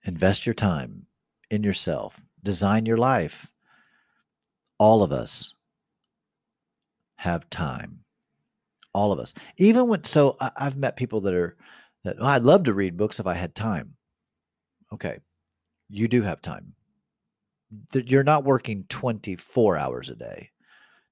Invest 0.05 0.47
your 0.47 0.55
time 0.55 1.07
in 1.51 1.63
yourself. 1.63 2.23
Design 2.43 2.87
your 2.87 2.97
life. 2.97 3.53
All 4.79 5.03
of 5.03 5.13
us 5.13 5.55
have 7.17 7.51
time 7.51 8.05
all 8.95 9.13
of 9.13 9.19
us. 9.19 9.35
Even 9.59 9.89
when 9.89 10.05
so 10.05 10.37
I, 10.41 10.51
have 10.59 10.77
met 10.79 10.97
people 10.97 11.21
that 11.23 11.35
are 11.35 11.57
that 12.05 12.17
oh, 12.21 12.27
I'd 12.27 12.45
love 12.45 12.65
to 12.65 12.73
read 12.73 12.97
books 12.97 13.21
if 13.21 13.27
I 13.27 13.35
had 13.35 13.55
time. 13.55 13.97
Okay, 14.93 15.19
you 15.91 16.09
do 16.09 16.23
have 16.23 16.41
time. 16.41 16.73
You're 17.93 18.23
not 18.23 18.45
working 18.45 18.85
24 18.89 19.77
hours 19.77 20.09
a 20.09 20.15
day. 20.15 20.51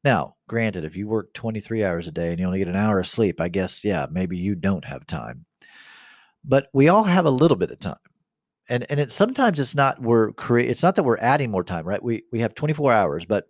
Now, 0.04 0.36
granted, 0.48 0.84
if 0.84 0.96
you 0.96 1.06
work 1.06 1.32
23 1.34 1.84
hours 1.84 2.08
a 2.08 2.12
day 2.12 2.30
and 2.30 2.40
you 2.40 2.46
only 2.46 2.58
get 2.58 2.68
an 2.68 2.76
hour 2.76 2.98
of 2.98 3.06
sleep, 3.06 3.40
I 3.40 3.48
guess, 3.48 3.84
yeah, 3.84 4.06
maybe 4.10 4.36
you 4.36 4.54
don't 4.54 4.84
have 4.84 5.06
time. 5.06 5.44
But 6.44 6.68
we 6.72 6.88
all 6.88 7.04
have 7.04 7.24
a 7.24 7.30
little 7.30 7.56
bit 7.56 7.70
of 7.70 7.78
time. 7.78 7.96
And 8.68 8.86
and 8.90 9.00
it 9.00 9.12
sometimes 9.12 9.58
it's 9.60 9.74
not 9.74 10.00
we're 10.00 10.32
create 10.32 10.70
it's 10.70 10.82
not 10.82 10.94
that 10.96 11.02
we're 11.02 11.18
adding 11.18 11.50
more 11.50 11.64
time, 11.64 11.86
right? 11.86 12.02
We 12.02 12.24
we 12.32 12.38
have 12.40 12.54
24 12.54 12.92
hours, 12.92 13.24
but 13.24 13.46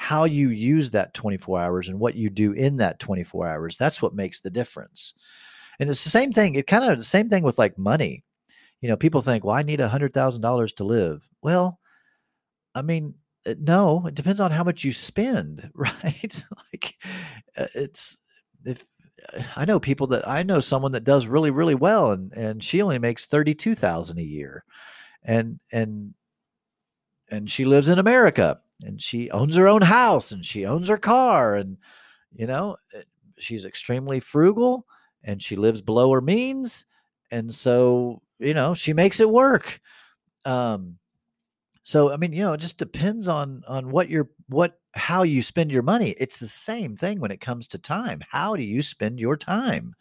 how 0.00 0.22
you 0.24 0.50
use 0.50 0.90
that 0.90 1.12
24 1.12 1.58
hours 1.58 1.88
and 1.88 1.98
what 1.98 2.14
you 2.14 2.30
do 2.30 2.52
in 2.52 2.76
that 2.76 3.00
24 3.00 3.48
hours 3.48 3.76
that's 3.76 4.00
what 4.00 4.14
makes 4.14 4.38
the 4.38 4.48
difference 4.48 5.12
and 5.80 5.90
it's 5.90 6.04
the 6.04 6.10
same 6.10 6.32
thing 6.32 6.54
it 6.54 6.68
kind 6.68 6.84
of 6.84 6.96
the 6.96 7.02
same 7.02 7.28
thing 7.28 7.42
with 7.42 7.58
like 7.58 7.76
money 7.76 8.22
you 8.80 8.88
know 8.88 8.96
people 8.96 9.20
think 9.20 9.42
well 9.42 9.56
i 9.56 9.62
need 9.62 9.80
a 9.80 9.88
hundred 9.88 10.14
thousand 10.14 10.40
dollars 10.40 10.72
to 10.72 10.84
live 10.84 11.28
well 11.42 11.80
i 12.76 12.80
mean 12.80 13.12
no 13.58 14.04
it 14.06 14.14
depends 14.14 14.40
on 14.40 14.50
how 14.50 14.64
much 14.64 14.84
you 14.84 14.92
spend 14.92 15.70
right? 15.74 16.44
Like 16.72 16.96
uh, 17.56 17.66
it's 17.74 18.18
if 18.64 18.84
i 19.56 19.64
know 19.64 19.80
people 19.80 20.06
that 20.06 20.26
i 20.28 20.42
know 20.42 20.60
someone 20.60 20.92
that 20.92 21.04
does 21.04 21.26
really 21.26 21.50
really 21.50 21.74
well 21.74 22.12
and 22.12 22.32
and 22.32 22.62
she 22.62 22.82
only 22.82 22.98
makes 22.98 23.26
32,000 23.26 24.18
a 24.18 24.22
year 24.22 24.64
and 25.24 25.60
and 25.72 26.14
and 27.30 27.50
she 27.50 27.64
lives 27.64 27.88
in 27.88 27.98
america 27.98 28.58
and 28.82 29.00
she 29.02 29.30
owns 29.30 29.56
her 29.56 29.68
own 29.68 29.82
house 29.82 30.32
and 30.32 30.44
she 30.44 30.64
owns 30.66 30.88
her 30.88 30.96
car 30.96 31.56
and 31.56 31.76
you 32.34 32.46
know 32.46 32.76
she's 33.38 33.64
extremely 33.64 34.20
frugal 34.20 34.86
and 35.24 35.42
she 35.42 35.56
lives 35.56 35.82
below 35.82 36.10
her 36.12 36.20
means 36.20 36.86
and 37.30 37.54
so 37.54 38.20
you 38.38 38.54
know 38.54 38.74
she 38.74 38.92
makes 38.92 39.20
it 39.20 39.28
work. 39.30 39.80
Um 40.44 40.98
so 41.88 42.12
i 42.12 42.16
mean 42.16 42.32
you 42.32 42.42
know 42.42 42.52
it 42.52 42.60
just 42.60 42.78
depends 42.78 43.28
on 43.28 43.62
on 43.66 43.90
what 43.90 44.08
your 44.08 44.28
what 44.48 44.78
how 44.98 45.22
you 45.22 45.42
spend 45.42 45.70
your 45.70 45.82
money. 45.82 46.14
It's 46.18 46.38
the 46.38 46.46
same 46.46 46.96
thing 46.96 47.20
when 47.20 47.30
it 47.30 47.40
comes 47.40 47.68
to 47.68 47.78
time. 47.78 48.20
How 48.28 48.56
do 48.56 48.62
you 48.62 48.82
spend 48.82 49.20
your 49.20 49.36
time? 49.36 49.94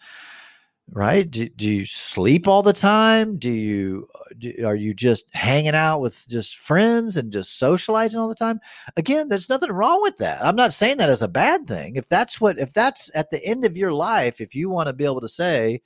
Right? 0.89 1.29
Do, 1.29 1.49
do 1.49 1.69
you 1.69 1.85
sleep 1.85 2.47
all 2.47 2.63
the 2.63 2.71
time? 2.71 3.37
Do 3.37 3.49
you 3.49 4.07
uh, 4.15 4.19
do, 4.37 4.53
are 4.65 4.75
you 4.75 4.93
just 4.93 5.25
hanging 5.33 5.75
out 5.75 5.99
with 5.99 6.25
just 6.29 6.55
friends 6.55 7.17
and 7.17 7.31
just 7.31 7.59
socializing 7.59 8.19
all 8.19 8.29
the 8.29 8.35
time? 8.35 8.59
Again 8.95 9.27
there's 9.27 9.49
nothing 9.49 9.71
wrong 9.71 10.01
with 10.01 10.17
that. 10.17 10.43
I'm 10.43 10.55
not 10.55 10.73
saying 10.73 10.97
that 10.97 11.09
as 11.09 11.21
a 11.21 11.27
bad 11.27 11.67
thing. 11.67 11.97
If 11.97 12.07
that's 12.07 12.39
what 12.39 12.57
if 12.57 12.73
that's 12.73 13.11
at 13.15 13.31
the 13.31 13.43
end 13.45 13.65
of 13.65 13.77
your 13.77 13.93
life 13.93 14.39
if 14.39 14.55
you 14.55 14.69
want 14.69 14.87
to 14.87 14.93
be 14.93 15.05
able 15.05 15.21
to 15.21 15.29
say 15.29 15.81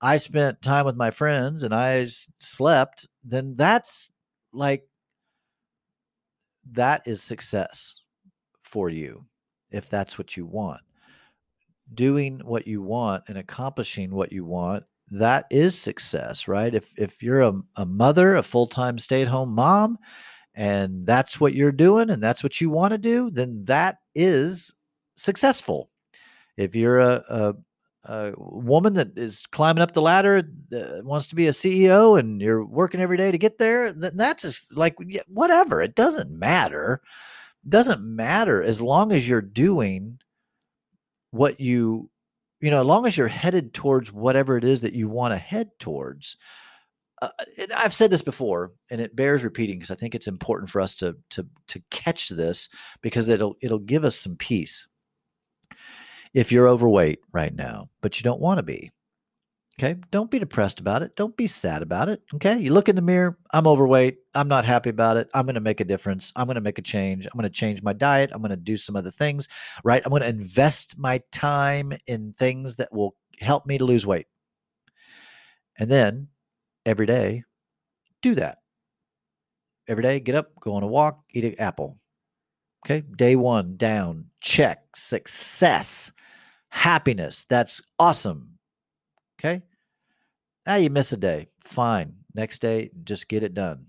i 0.00 0.16
spent 0.16 0.62
time 0.62 0.86
with 0.86 0.94
my 0.94 1.10
friends 1.10 1.64
and 1.64 1.74
i 1.74 2.06
slept 2.38 3.08
then 3.24 3.56
that's 3.56 4.10
like 4.52 4.84
that 6.72 7.02
is 7.06 7.22
success 7.22 8.00
for 8.62 8.88
you 8.88 9.24
if 9.70 9.88
that's 9.88 10.18
what 10.18 10.36
you 10.36 10.46
want. 10.46 10.80
Doing 11.94 12.40
what 12.44 12.66
you 12.66 12.82
want 12.82 13.24
and 13.28 13.38
accomplishing 13.38 14.10
what 14.14 14.32
you 14.32 14.44
want 14.44 14.84
that 15.10 15.46
is 15.50 15.78
success 15.78 16.46
right? 16.48 16.74
If 16.74 16.92
if 16.98 17.22
you're 17.22 17.40
a, 17.42 17.54
a 17.76 17.86
mother 17.86 18.36
a 18.36 18.42
full-time 18.42 18.98
stay-at-home 18.98 19.54
mom 19.54 19.98
and 20.54 21.06
that's 21.06 21.40
what 21.40 21.54
you're 21.54 21.72
doing 21.72 22.10
and 22.10 22.22
that's 22.22 22.42
what 22.42 22.60
you 22.60 22.70
want 22.70 22.92
to 22.92 22.98
do 22.98 23.30
then 23.30 23.64
that 23.66 23.98
is 24.14 24.72
successful. 25.16 25.90
If 26.56 26.74
you're 26.74 26.98
a, 26.98 27.24
a, 27.28 27.54
a 28.04 28.32
woman 28.36 28.94
that 28.94 29.18
is 29.18 29.44
climbing 29.46 29.82
up 29.82 29.92
the 29.92 30.02
ladder 30.02 30.48
uh, 30.72 31.02
wants 31.02 31.26
to 31.26 31.34
be 31.34 31.48
a 31.48 31.52
ceo 31.52 32.18
and 32.18 32.40
you're 32.40 32.64
working 32.64 33.00
every 33.00 33.16
day 33.16 33.30
to 33.30 33.38
get 33.38 33.58
there 33.58 33.92
then 33.92 34.12
that's 34.14 34.42
just 34.42 34.76
like 34.76 34.96
whatever 35.26 35.82
it 35.82 35.94
doesn't 35.94 36.30
matter 36.30 37.02
it 37.64 37.70
doesn't 37.70 38.02
matter 38.02 38.62
as 38.62 38.80
long 38.80 39.12
as 39.12 39.28
you're 39.28 39.42
doing 39.42 40.18
what 41.30 41.60
you 41.60 42.08
you 42.60 42.70
know, 42.70 42.80
as 42.80 42.86
long 42.86 43.06
as 43.06 43.16
you're 43.16 43.28
headed 43.28 43.72
towards 43.72 44.12
whatever 44.12 44.56
it 44.56 44.64
is 44.64 44.80
that 44.80 44.94
you 44.94 45.08
want 45.08 45.32
to 45.32 45.38
head 45.38 45.70
towards, 45.78 46.36
uh, 47.22 47.28
I've 47.74 47.94
said 47.94 48.10
this 48.10 48.22
before, 48.22 48.72
and 48.90 49.00
it 49.00 49.16
bears 49.16 49.44
repeating 49.44 49.78
because 49.78 49.90
I 49.90 49.96
think 49.96 50.14
it's 50.14 50.26
important 50.26 50.70
for 50.70 50.80
us 50.80 50.94
to 50.96 51.16
to 51.30 51.46
to 51.68 51.82
catch 51.90 52.28
this 52.28 52.68
because 53.02 53.28
it'll 53.28 53.56
it'll 53.60 53.78
give 53.78 54.04
us 54.04 54.16
some 54.16 54.36
peace. 54.36 54.86
If 56.34 56.52
you're 56.52 56.68
overweight 56.68 57.20
right 57.32 57.54
now, 57.54 57.90
but 58.00 58.18
you 58.18 58.24
don't 58.24 58.40
want 58.40 58.58
to 58.58 58.62
be, 58.62 58.90
okay, 59.78 59.98
don't 60.10 60.30
be 60.30 60.38
depressed 60.38 60.80
about 60.80 61.02
it. 61.02 61.14
Don't 61.16 61.36
be 61.36 61.46
sad 61.46 61.82
about 61.82 62.08
it. 62.08 62.20
Okay, 62.34 62.58
you 62.58 62.72
look 62.72 62.88
in 62.88 62.96
the 62.96 63.02
mirror. 63.02 63.38
I'm 63.52 63.66
overweight. 63.66 64.18
I'm 64.34 64.48
not 64.48 64.64
happy 64.64 64.90
about 64.90 65.16
it. 65.16 65.28
I'm 65.34 65.46
going 65.46 65.54
to 65.54 65.60
make 65.60 65.80
a 65.80 65.84
difference. 65.84 66.32
I'm 66.36 66.46
going 66.46 66.56
to 66.56 66.60
make 66.60 66.78
a 66.78 66.82
change. 66.82 67.26
I'm 67.26 67.38
going 67.38 67.44
to 67.44 67.50
change 67.50 67.82
my 67.82 67.92
diet. 67.92 68.30
I'm 68.32 68.42
going 68.42 68.50
to 68.50 68.56
do 68.56 68.76
some 68.76 68.96
other 68.96 69.10
things. 69.10 69.48
Right. 69.84 70.02
I'm 70.04 70.10
going 70.10 70.22
to 70.22 70.28
invest 70.28 70.98
my 70.98 71.20
time 71.32 71.92
in 72.06 72.32
things 72.32 72.76
that 72.76 72.92
will 72.92 73.14
help 73.40 73.66
me 73.66 73.78
to 73.78 73.84
lose 73.84 74.06
weight. 74.06 74.26
And 75.78 75.90
then 75.90 76.28
every 76.84 77.06
day, 77.06 77.44
do 78.20 78.34
that. 78.34 78.58
Every 79.86 80.02
day, 80.02 80.20
get 80.20 80.34
up, 80.34 80.50
go 80.60 80.74
on 80.74 80.82
a 80.82 80.88
walk, 80.88 81.24
eat 81.30 81.44
an 81.44 81.54
apple. 81.58 81.98
Okay. 82.84 83.02
Day 83.16 83.36
one, 83.36 83.76
down, 83.76 84.26
check, 84.40 84.96
success, 84.96 86.12
happiness. 86.70 87.44
That's 87.48 87.80
awesome. 87.98 88.58
Okay. 89.38 89.62
Now 90.66 90.76
you 90.76 90.90
miss 90.90 91.12
a 91.12 91.16
day. 91.16 91.46
Fine. 91.64 92.14
Next 92.34 92.60
day, 92.60 92.90
just 93.04 93.28
get 93.28 93.42
it 93.42 93.54
done. 93.54 93.86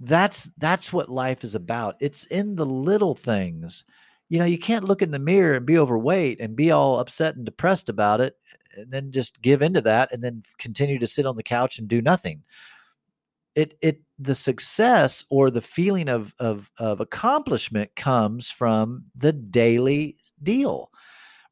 That's 0.00 0.50
that's 0.58 0.92
what 0.92 1.08
life 1.08 1.44
is 1.44 1.54
about. 1.54 1.96
It's 2.00 2.26
in 2.26 2.54
the 2.56 2.66
little 2.66 3.14
things. 3.14 3.84
You 4.28 4.38
know, 4.38 4.44
you 4.44 4.58
can't 4.58 4.84
look 4.84 5.02
in 5.02 5.10
the 5.10 5.18
mirror 5.18 5.54
and 5.54 5.66
be 5.66 5.78
overweight 5.78 6.40
and 6.40 6.56
be 6.56 6.70
all 6.70 6.98
upset 6.98 7.36
and 7.36 7.44
depressed 7.44 7.88
about 7.88 8.20
it 8.20 8.36
and 8.76 8.90
then 8.90 9.12
just 9.12 9.40
give 9.42 9.62
into 9.62 9.80
that 9.82 10.12
and 10.12 10.22
then 10.22 10.42
continue 10.58 10.98
to 10.98 11.06
sit 11.06 11.26
on 11.26 11.36
the 11.36 11.42
couch 11.42 11.78
and 11.78 11.88
do 11.88 12.00
nothing 12.00 12.42
it 13.54 13.76
it 13.82 14.00
the 14.18 14.34
success 14.34 15.24
or 15.30 15.50
the 15.50 15.60
feeling 15.60 16.08
of 16.08 16.34
of 16.38 16.70
of 16.78 17.00
accomplishment 17.00 17.94
comes 17.96 18.50
from 18.50 19.04
the 19.16 19.32
daily 19.32 20.16
deal 20.42 20.90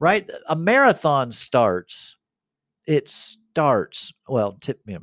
right 0.01 0.28
a 0.48 0.57
marathon 0.57 1.30
starts 1.30 2.16
it 2.86 3.09
starts 3.09 4.12
well 4.28 4.59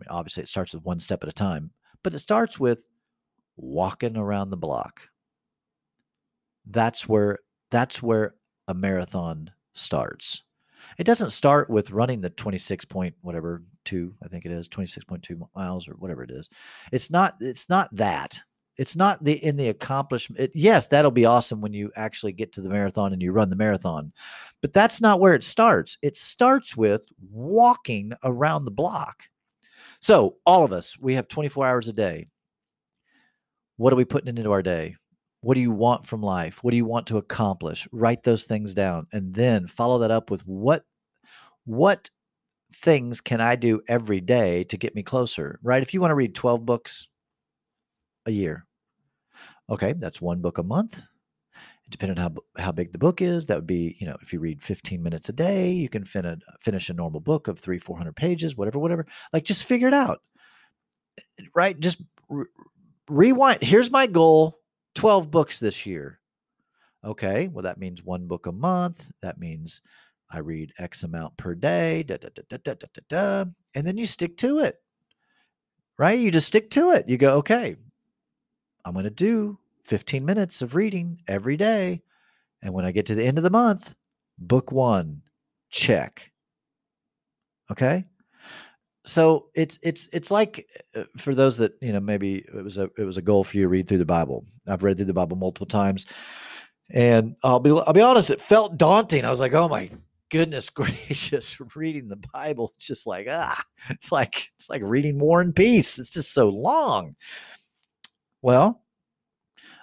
obviously 0.09 0.43
it 0.43 0.49
starts 0.49 0.73
with 0.73 0.85
one 0.85 0.99
step 0.99 1.23
at 1.23 1.29
a 1.29 1.33
time 1.33 1.71
but 2.03 2.13
it 2.13 2.19
starts 2.19 2.59
with 2.59 2.85
walking 3.55 4.17
around 4.17 4.49
the 4.49 4.57
block 4.57 5.01
that's 6.67 7.07
where 7.07 7.39
that's 7.71 8.03
where 8.03 8.35
a 8.67 8.73
marathon 8.73 9.49
starts 9.73 10.43
it 10.97 11.03
doesn't 11.03 11.29
start 11.29 11.69
with 11.69 11.91
running 11.91 12.21
the 12.21 12.29
26 12.29 12.85
point 12.85 13.15
whatever 13.21 13.63
two, 13.87 14.13
I 14.21 14.27
think 14.27 14.45
it 14.45 14.51
is 14.51 14.67
26.2 14.67 15.39
miles 15.55 15.87
or 15.87 15.93
whatever 15.93 16.21
it 16.21 16.29
is. 16.29 16.49
It's 16.91 17.09
not, 17.09 17.35
it's 17.39 17.69
not 17.69 17.89
that. 17.95 18.37
It's 18.77 18.95
not 18.95 19.23
the 19.23 19.43
in 19.43 19.55
the 19.55 19.69
accomplishment. 19.69 20.39
It, 20.41 20.51
yes, 20.53 20.87
that'll 20.87 21.11
be 21.11 21.25
awesome 21.25 21.61
when 21.61 21.73
you 21.73 21.91
actually 21.95 22.33
get 22.33 22.53
to 22.53 22.61
the 22.61 22.69
marathon 22.69 23.13
and 23.13 23.21
you 23.21 23.31
run 23.31 23.49
the 23.49 23.55
marathon. 23.55 24.13
But 24.61 24.73
that's 24.73 25.01
not 25.01 25.19
where 25.19 25.33
it 25.33 25.43
starts. 25.43 25.97
It 26.01 26.15
starts 26.15 26.77
with 26.77 27.03
walking 27.31 28.13
around 28.23 28.65
the 28.65 28.71
block. 28.71 29.23
So, 29.99 30.37
all 30.45 30.63
of 30.63 30.71
us, 30.71 30.97
we 30.99 31.15
have 31.15 31.27
24 31.27 31.65
hours 31.65 31.87
a 31.87 31.93
day. 31.93 32.27
What 33.77 33.93
are 33.93 33.97
we 33.97 34.05
putting 34.05 34.27
into 34.27 34.51
our 34.51 34.61
day? 34.61 34.95
What 35.41 35.55
do 35.55 35.59
you 35.61 35.71
want 35.71 36.05
from 36.05 36.21
life? 36.21 36.63
What 36.63 36.71
do 36.71 36.77
you 36.77 36.85
want 36.85 37.07
to 37.07 37.17
accomplish? 37.17 37.87
Write 37.91 38.23
those 38.23 38.43
things 38.43 38.73
down 38.73 39.07
and 39.11 39.33
then 39.33 39.67
follow 39.67 39.99
that 39.99 40.11
up 40.11 40.29
with 40.29 40.41
what 40.41 40.83
what 41.65 42.09
things 42.73 43.21
can 43.21 43.41
I 43.41 43.55
do 43.55 43.81
every 43.87 44.21
day 44.21 44.63
to 44.65 44.77
get 44.77 44.95
me 44.95 45.03
closer, 45.03 45.59
right? 45.63 45.81
If 45.81 45.93
you 45.93 46.01
want 46.01 46.11
to 46.11 46.15
read 46.15 46.35
12 46.35 46.65
books 46.65 47.07
a 48.25 48.31
year, 48.31 48.66
okay, 49.69 49.93
that's 49.93 50.21
one 50.21 50.41
book 50.41 50.57
a 50.57 50.63
month. 50.63 51.01
Depending 51.89 52.19
on 52.19 52.31
how, 52.57 52.63
how 52.63 52.71
big 52.73 52.91
the 52.91 52.97
book 52.97 53.21
is, 53.21 53.45
that 53.45 53.55
would 53.55 53.67
be, 53.67 53.95
you 53.99 54.07
know, 54.07 54.17
if 54.21 54.33
you 54.33 54.39
read 54.39 54.61
15 54.61 55.01
minutes 55.01 55.29
a 55.29 55.33
day, 55.33 55.71
you 55.71 55.87
can 55.87 56.03
fin- 56.03 56.25
uh, 56.25 56.35
finish 56.61 56.89
a 56.89 56.93
normal 56.93 57.21
book 57.21 57.47
of 57.47 57.57
three, 57.57 57.79
400 57.79 58.13
pages, 58.13 58.57
whatever, 58.57 58.77
whatever. 58.79 59.05
Like 59.31 59.45
just 59.45 59.63
figure 59.65 59.87
it 59.87 59.93
out, 59.93 60.21
eh, 61.17 61.45
right? 61.55 61.79
Just 61.79 62.01
re- 62.29 62.45
rewind. 63.07 63.61
Here's 63.61 63.89
my 63.89 64.05
goal 64.05 64.59
12 64.95 65.31
books 65.31 65.59
this 65.59 65.85
year. 65.85 66.19
Okay, 67.05 67.47
well, 67.47 67.63
that 67.63 67.77
means 67.77 68.03
one 68.03 68.27
book 68.27 68.47
a 68.47 68.51
month. 68.51 69.09
That 69.21 69.39
means 69.39 69.81
I 70.29 70.39
read 70.39 70.73
X 70.77 71.03
amount 71.03 71.37
per 71.37 71.55
day, 71.55 72.03
da, 72.03 72.17
da, 72.17 72.29
da, 72.35 72.41
da, 72.49 72.57
da, 72.57 72.73
da, 72.73 73.01
da, 73.07 73.45
and 73.75 73.87
then 73.87 73.97
you 73.97 74.05
stick 74.05 74.35
to 74.39 74.59
it, 74.59 74.75
right? 75.97 76.19
You 76.19 76.31
just 76.31 76.47
stick 76.47 76.69
to 76.71 76.91
it. 76.91 77.07
You 77.07 77.17
go, 77.17 77.37
okay, 77.37 77.77
I'm 78.87 78.93
going 78.93 79.03
to 79.03 79.09
do 79.09 79.59
15 79.83 80.23
minutes 80.23 80.61
of 80.61 80.75
reading 80.75 81.21
every 81.27 81.57
day. 81.57 82.01
And 82.61 82.73
when 82.73 82.85
I 82.85 82.91
get 82.91 83.05
to 83.07 83.15
the 83.15 83.25
end 83.25 83.37
of 83.37 83.43
the 83.43 83.49
month, 83.49 83.93
book 84.37 84.71
one, 84.71 85.21
check. 85.69 86.31
Okay. 87.69 88.05
So 89.05 89.47
it's 89.55 89.77
it's 89.83 90.09
it's 90.11 90.31
like 90.31 90.67
uh, 90.95 91.03
for 91.17 91.35
those 91.35 91.57
that 91.57 91.73
you 91.81 91.93
know 91.93 91.99
maybe 91.99 92.37
it 92.37 92.63
was 92.63 92.77
a 92.77 92.89
it 92.97 93.03
was 93.03 93.17
a 93.17 93.21
goal 93.21 93.43
for 93.43 93.57
you 93.57 93.63
to 93.63 93.69
read 93.69 93.87
through 93.87 93.99
the 93.99 94.05
Bible. 94.05 94.45
I've 94.67 94.83
read 94.83 94.97
through 94.97 95.05
the 95.05 95.13
Bible 95.13 95.37
multiple 95.37 95.67
times, 95.67 96.05
and 96.89 97.35
I'll 97.43 97.59
be 97.59 97.71
I'll 97.71 97.93
be 97.93 98.01
honest, 98.01 98.29
it 98.29 98.41
felt 98.41 98.77
daunting. 98.77 99.23
I 99.23 99.29
was 99.29 99.39
like, 99.39 99.53
oh 99.53 99.69
my 99.69 99.89
goodness 100.29 100.69
gracious, 100.71 101.57
reading 101.75 102.07
the 102.07 102.21
Bible, 102.33 102.73
it's 102.77 102.87
just 102.87 103.07
like, 103.07 103.27
ah, 103.29 103.63
it's 103.89 104.11
like, 104.11 104.51
it's 104.57 104.69
like 104.69 104.81
reading 104.83 105.19
War 105.19 105.41
and 105.41 105.55
Peace. 105.55 105.99
It's 105.99 106.09
just 106.11 106.33
so 106.33 106.49
long. 106.49 107.15
Well, 108.41 108.81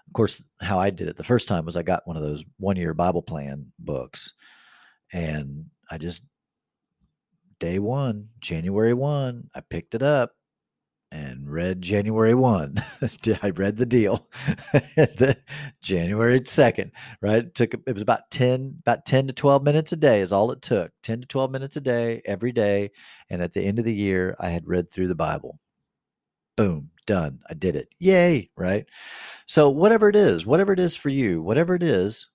of 0.07 0.13
course, 0.13 0.43
how 0.61 0.79
I 0.79 0.91
did 0.91 1.09
it 1.09 1.17
the 1.17 1.25
first 1.25 1.49
time 1.49 1.65
was 1.65 1.77
I 1.77 1.83
got 1.83 2.07
one 2.07 2.17
of 2.17 2.23
those 2.23 2.45
one 2.59 2.77
year 2.77 2.95
Bible 2.95 3.23
plan 3.23 3.73
books. 3.79 4.33
And 5.13 5.67
I 5.91 5.99
just, 5.99 6.25
day 7.61 7.79
one, 7.79 8.29
January 8.41 8.95
1, 8.95 9.51
I 9.55 9.61
picked 9.61 9.95
it 9.95 10.03
up 10.03 10.33
and 11.13 11.51
read 11.51 11.83
January 11.83 12.35
1. 12.35 12.77
I 13.43 13.51
read 13.51 13.77
the 13.77 13.87
deal. 13.87 14.27
January 15.83 16.41
2nd, 16.41 16.93
right? 17.23 17.45
It 17.45 17.55
took 17.55 17.75
it 17.75 17.93
was 17.93 18.03
about 18.03 18.31
10 18.31 18.79
about 18.81 19.07
10 19.07 19.29
to 19.29 19.33
12 19.33 19.63
minutes 19.65 19.93
a 19.93 19.97
day 19.97 20.21
is 20.21 20.33
all 20.33 20.51
it 20.53 20.63
took. 20.63 20.93
10 21.03 21.23
to 21.23 21.27
12 21.29 21.51
minutes 21.53 21.77
a 21.77 21.81
day 21.81 22.23
every 22.27 22.53
day 22.53 22.91
and 23.31 23.43
at 23.43 23.53
the 23.55 23.63
end 23.63 23.79
of 23.79 23.85
the 23.85 23.95
year 23.95 24.37
I 24.41 24.51
had 24.51 24.67
read 24.69 24.91
through 24.91 25.09
the 25.09 25.15
Bible. 25.15 25.59
Boom, 26.57 26.91
done. 27.07 27.41
I 27.49 27.55
did 27.55 27.77
it. 27.77 27.95
Yay, 27.99 28.51
right? 28.57 28.87
So 29.47 29.71
whatever 29.71 30.09
it 30.09 30.17
is, 30.17 30.47
whatever 30.47 30.73
it 30.73 30.81
is 30.81 30.97
for 30.97 31.09
you, 31.09 31.43
whatever 31.43 31.75
it 31.75 31.83
is, 31.83 32.29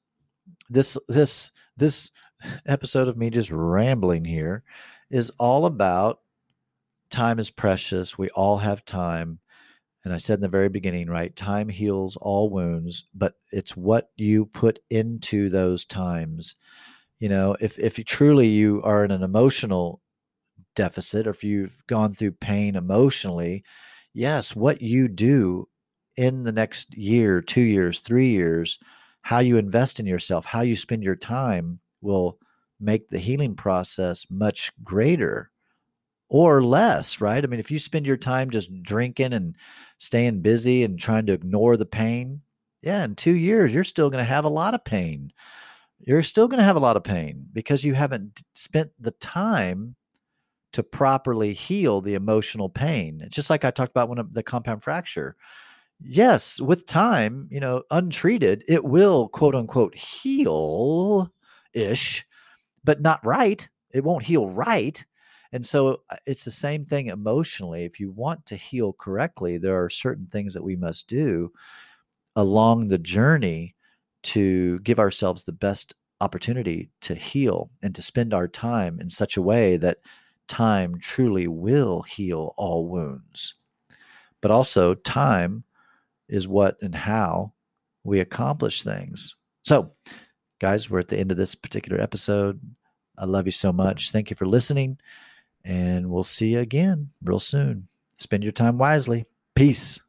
this 0.69 0.97
this 1.07 1.51
this 1.77 2.11
episode 2.65 3.07
of 3.07 3.17
me 3.17 3.29
just 3.29 3.51
rambling 3.51 4.25
here 4.25 4.63
is 5.09 5.31
all 5.39 5.65
about 5.65 6.19
time 7.09 7.39
is 7.39 7.49
precious. 7.49 8.17
We 8.17 8.29
all 8.29 8.57
have 8.57 8.85
time. 8.85 9.39
And 10.05 10.13
I 10.13 10.17
said 10.17 10.35
in 10.35 10.41
the 10.41 10.49
very 10.49 10.69
beginning, 10.69 11.09
right? 11.09 11.35
Time 11.35 11.67
heals 11.67 12.15
all 12.17 12.49
wounds, 12.49 13.05
but 13.13 13.33
it's 13.51 13.75
what 13.75 14.11
you 14.15 14.45
put 14.45 14.79
into 14.89 15.49
those 15.49 15.83
times. 15.83 16.55
You 17.17 17.27
know, 17.27 17.57
if 17.59 17.77
if 17.79 17.97
you 17.97 18.05
truly 18.05 18.47
you 18.47 18.81
are 18.83 19.03
in 19.03 19.11
an 19.11 19.23
emotional 19.23 20.01
deficit 20.75 21.27
or 21.27 21.31
if 21.31 21.43
you've 21.43 21.85
gone 21.87 22.13
through 22.13 22.31
pain 22.31 22.75
emotionally, 22.75 23.65
yes, 24.13 24.55
what 24.55 24.81
you 24.81 25.07
do 25.07 25.67
in 26.17 26.43
the 26.43 26.51
next 26.51 26.95
year, 26.95 27.41
2 27.41 27.61
years, 27.61 27.99
3 27.99 28.27
years, 28.27 28.77
how 29.21 29.39
you 29.39 29.57
invest 29.57 29.99
in 29.99 30.05
yourself, 30.05 30.45
how 30.45 30.61
you 30.61 30.75
spend 30.75 31.03
your 31.03 31.15
time 31.15 31.79
will 32.01 32.37
make 32.79 33.09
the 33.09 33.19
healing 33.19 33.55
process 33.55 34.25
much 34.29 34.71
greater 34.83 35.51
or 36.29 36.63
less, 36.63 37.19
right? 37.19 37.43
I 37.43 37.47
mean, 37.47 37.59
if 37.59 37.71
you 37.71 37.79
spend 37.79 38.05
your 38.05 38.17
time 38.17 38.49
just 38.49 38.71
drinking 38.83 39.33
and 39.33 39.55
staying 39.97 40.41
busy 40.41 40.83
and 40.83 40.99
trying 40.99 41.25
to 41.25 41.33
ignore 41.33 41.75
the 41.75 41.85
pain, 41.85 42.41
yeah, 42.81 43.03
in 43.03 43.15
two 43.15 43.35
years, 43.35 43.73
you're 43.73 43.83
still 43.83 44.09
going 44.09 44.23
to 44.23 44.31
have 44.31 44.45
a 44.45 44.49
lot 44.49 44.73
of 44.73 44.85
pain. 44.85 45.33
You're 45.99 46.23
still 46.23 46.47
going 46.47 46.59
to 46.59 46.63
have 46.63 46.77
a 46.77 46.79
lot 46.79 46.95
of 46.95 47.03
pain 47.03 47.45
because 47.51 47.83
you 47.83 47.93
haven't 47.93 48.41
spent 48.53 48.91
the 48.99 49.11
time 49.11 49.95
to 50.73 50.83
properly 50.83 51.53
heal 51.53 52.01
the 52.01 52.13
emotional 52.15 52.69
pain. 52.69 53.27
Just 53.29 53.49
like 53.49 53.65
I 53.65 53.71
talked 53.71 53.91
about 53.91 54.09
when 54.09 54.27
the 54.31 54.43
compound 54.43 54.83
fracture. 54.83 55.35
Yes, 56.01 56.61
with 56.61 56.85
time, 56.85 57.47
you 57.51 57.59
know, 57.59 57.83
untreated, 57.91 58.63
it 58.67 58.85
will 58.85 59.27
quote 59.29 59.55
unquote 59.55 59.95
heal 59.95 61.31
ish, 61.73 62.25
but 62.83 63.01
not 63.01 63.25
right. 63.25 63.67
It 63.93 64.03
won't 64.03 64.23
heal 64.23 64.49
right 64.49 65.03
and 65.51 65.65
so 65.65 66.01
uh, 66.09 66.17
it's 66.25 66.45
the 66.45 66.51
same 66.51 66.85
thing 66.85 67.07
emotionally. 67.07 67.83
If 67.83 67.99
you 67.99 68.11
want 68.11 68.45
to 68.47 68.55
heal 68.55 68.93
correctly, 68.93 69.57
there 69.57 69.83
are 69.83 69.89
certain 69.89 70.27
things 70.27 70.53
that 70.53 70.63
we 70.63 70.75
must 70.75 71.07
do 71.07 71.51
along 72.35 72.87
the 72.87 72.97
journey 72.97 73.75
to 74.21 74.79
give 74.79 74.99
ourselves 74.99 75.43
the 75.43 75.51
best 75.51 75.93
opportunity 76.21 76.89
to 77.01 77.15
heal 77.15 77.71
and 77.81 77.95
to 77.95 78.01
spend 78.01 78.33
our 78.33 78.47
time 78.47 78.99
in 78.99 79.09
such 79.09 79.37
a 79.37 79.41
way 79.41 79.77
that 79.77 79.97
time 80.49 80.99
truly 80.99 81.47
will 81.47 82.01
heal 82.01 82.53
all 82.57 82.87
wounds. 82.87 83.53
But 84.41 84.51
also, 84.51 84.95
time 84.95 85.63
is 86.27 86.47
what 86.47 86.77
and 86.81 86.93
how 86.93 87.53
we 88.03 88.19
accomplish 88.19 88.83
things. 88.83 89.35
So, 89.63 89.91
guys, 90.59 90.89
we're 90.89 90.99
at 90.99 91.07
the 91.07 91.19
end 91.19 91.31
of 91.31 91.37
this 91.37 91.55
particular 91.55 92.01
episode. 92.01 92.59
I 93.17 93.25
love 93.25 93.45
you 93.45 93.51
so 93.51 93.71
much. 93.71 94.11
Thank 94.11 94.29
you 94.29 94.35
for 94.35 94.45
listening, 94.45 94.97
and 95.63 96.09
we'll 96.09 96.23
see 96.23 96.53
you 96.53 96.59
again 96.59 97.09
real 97.23 97.39
soon. 97.39 97.87
Spend 98.17 98.43
your 98.43 98.53
time 98.53 98.77
wisely. 98.77 99.25
Peace. 99.55 99.99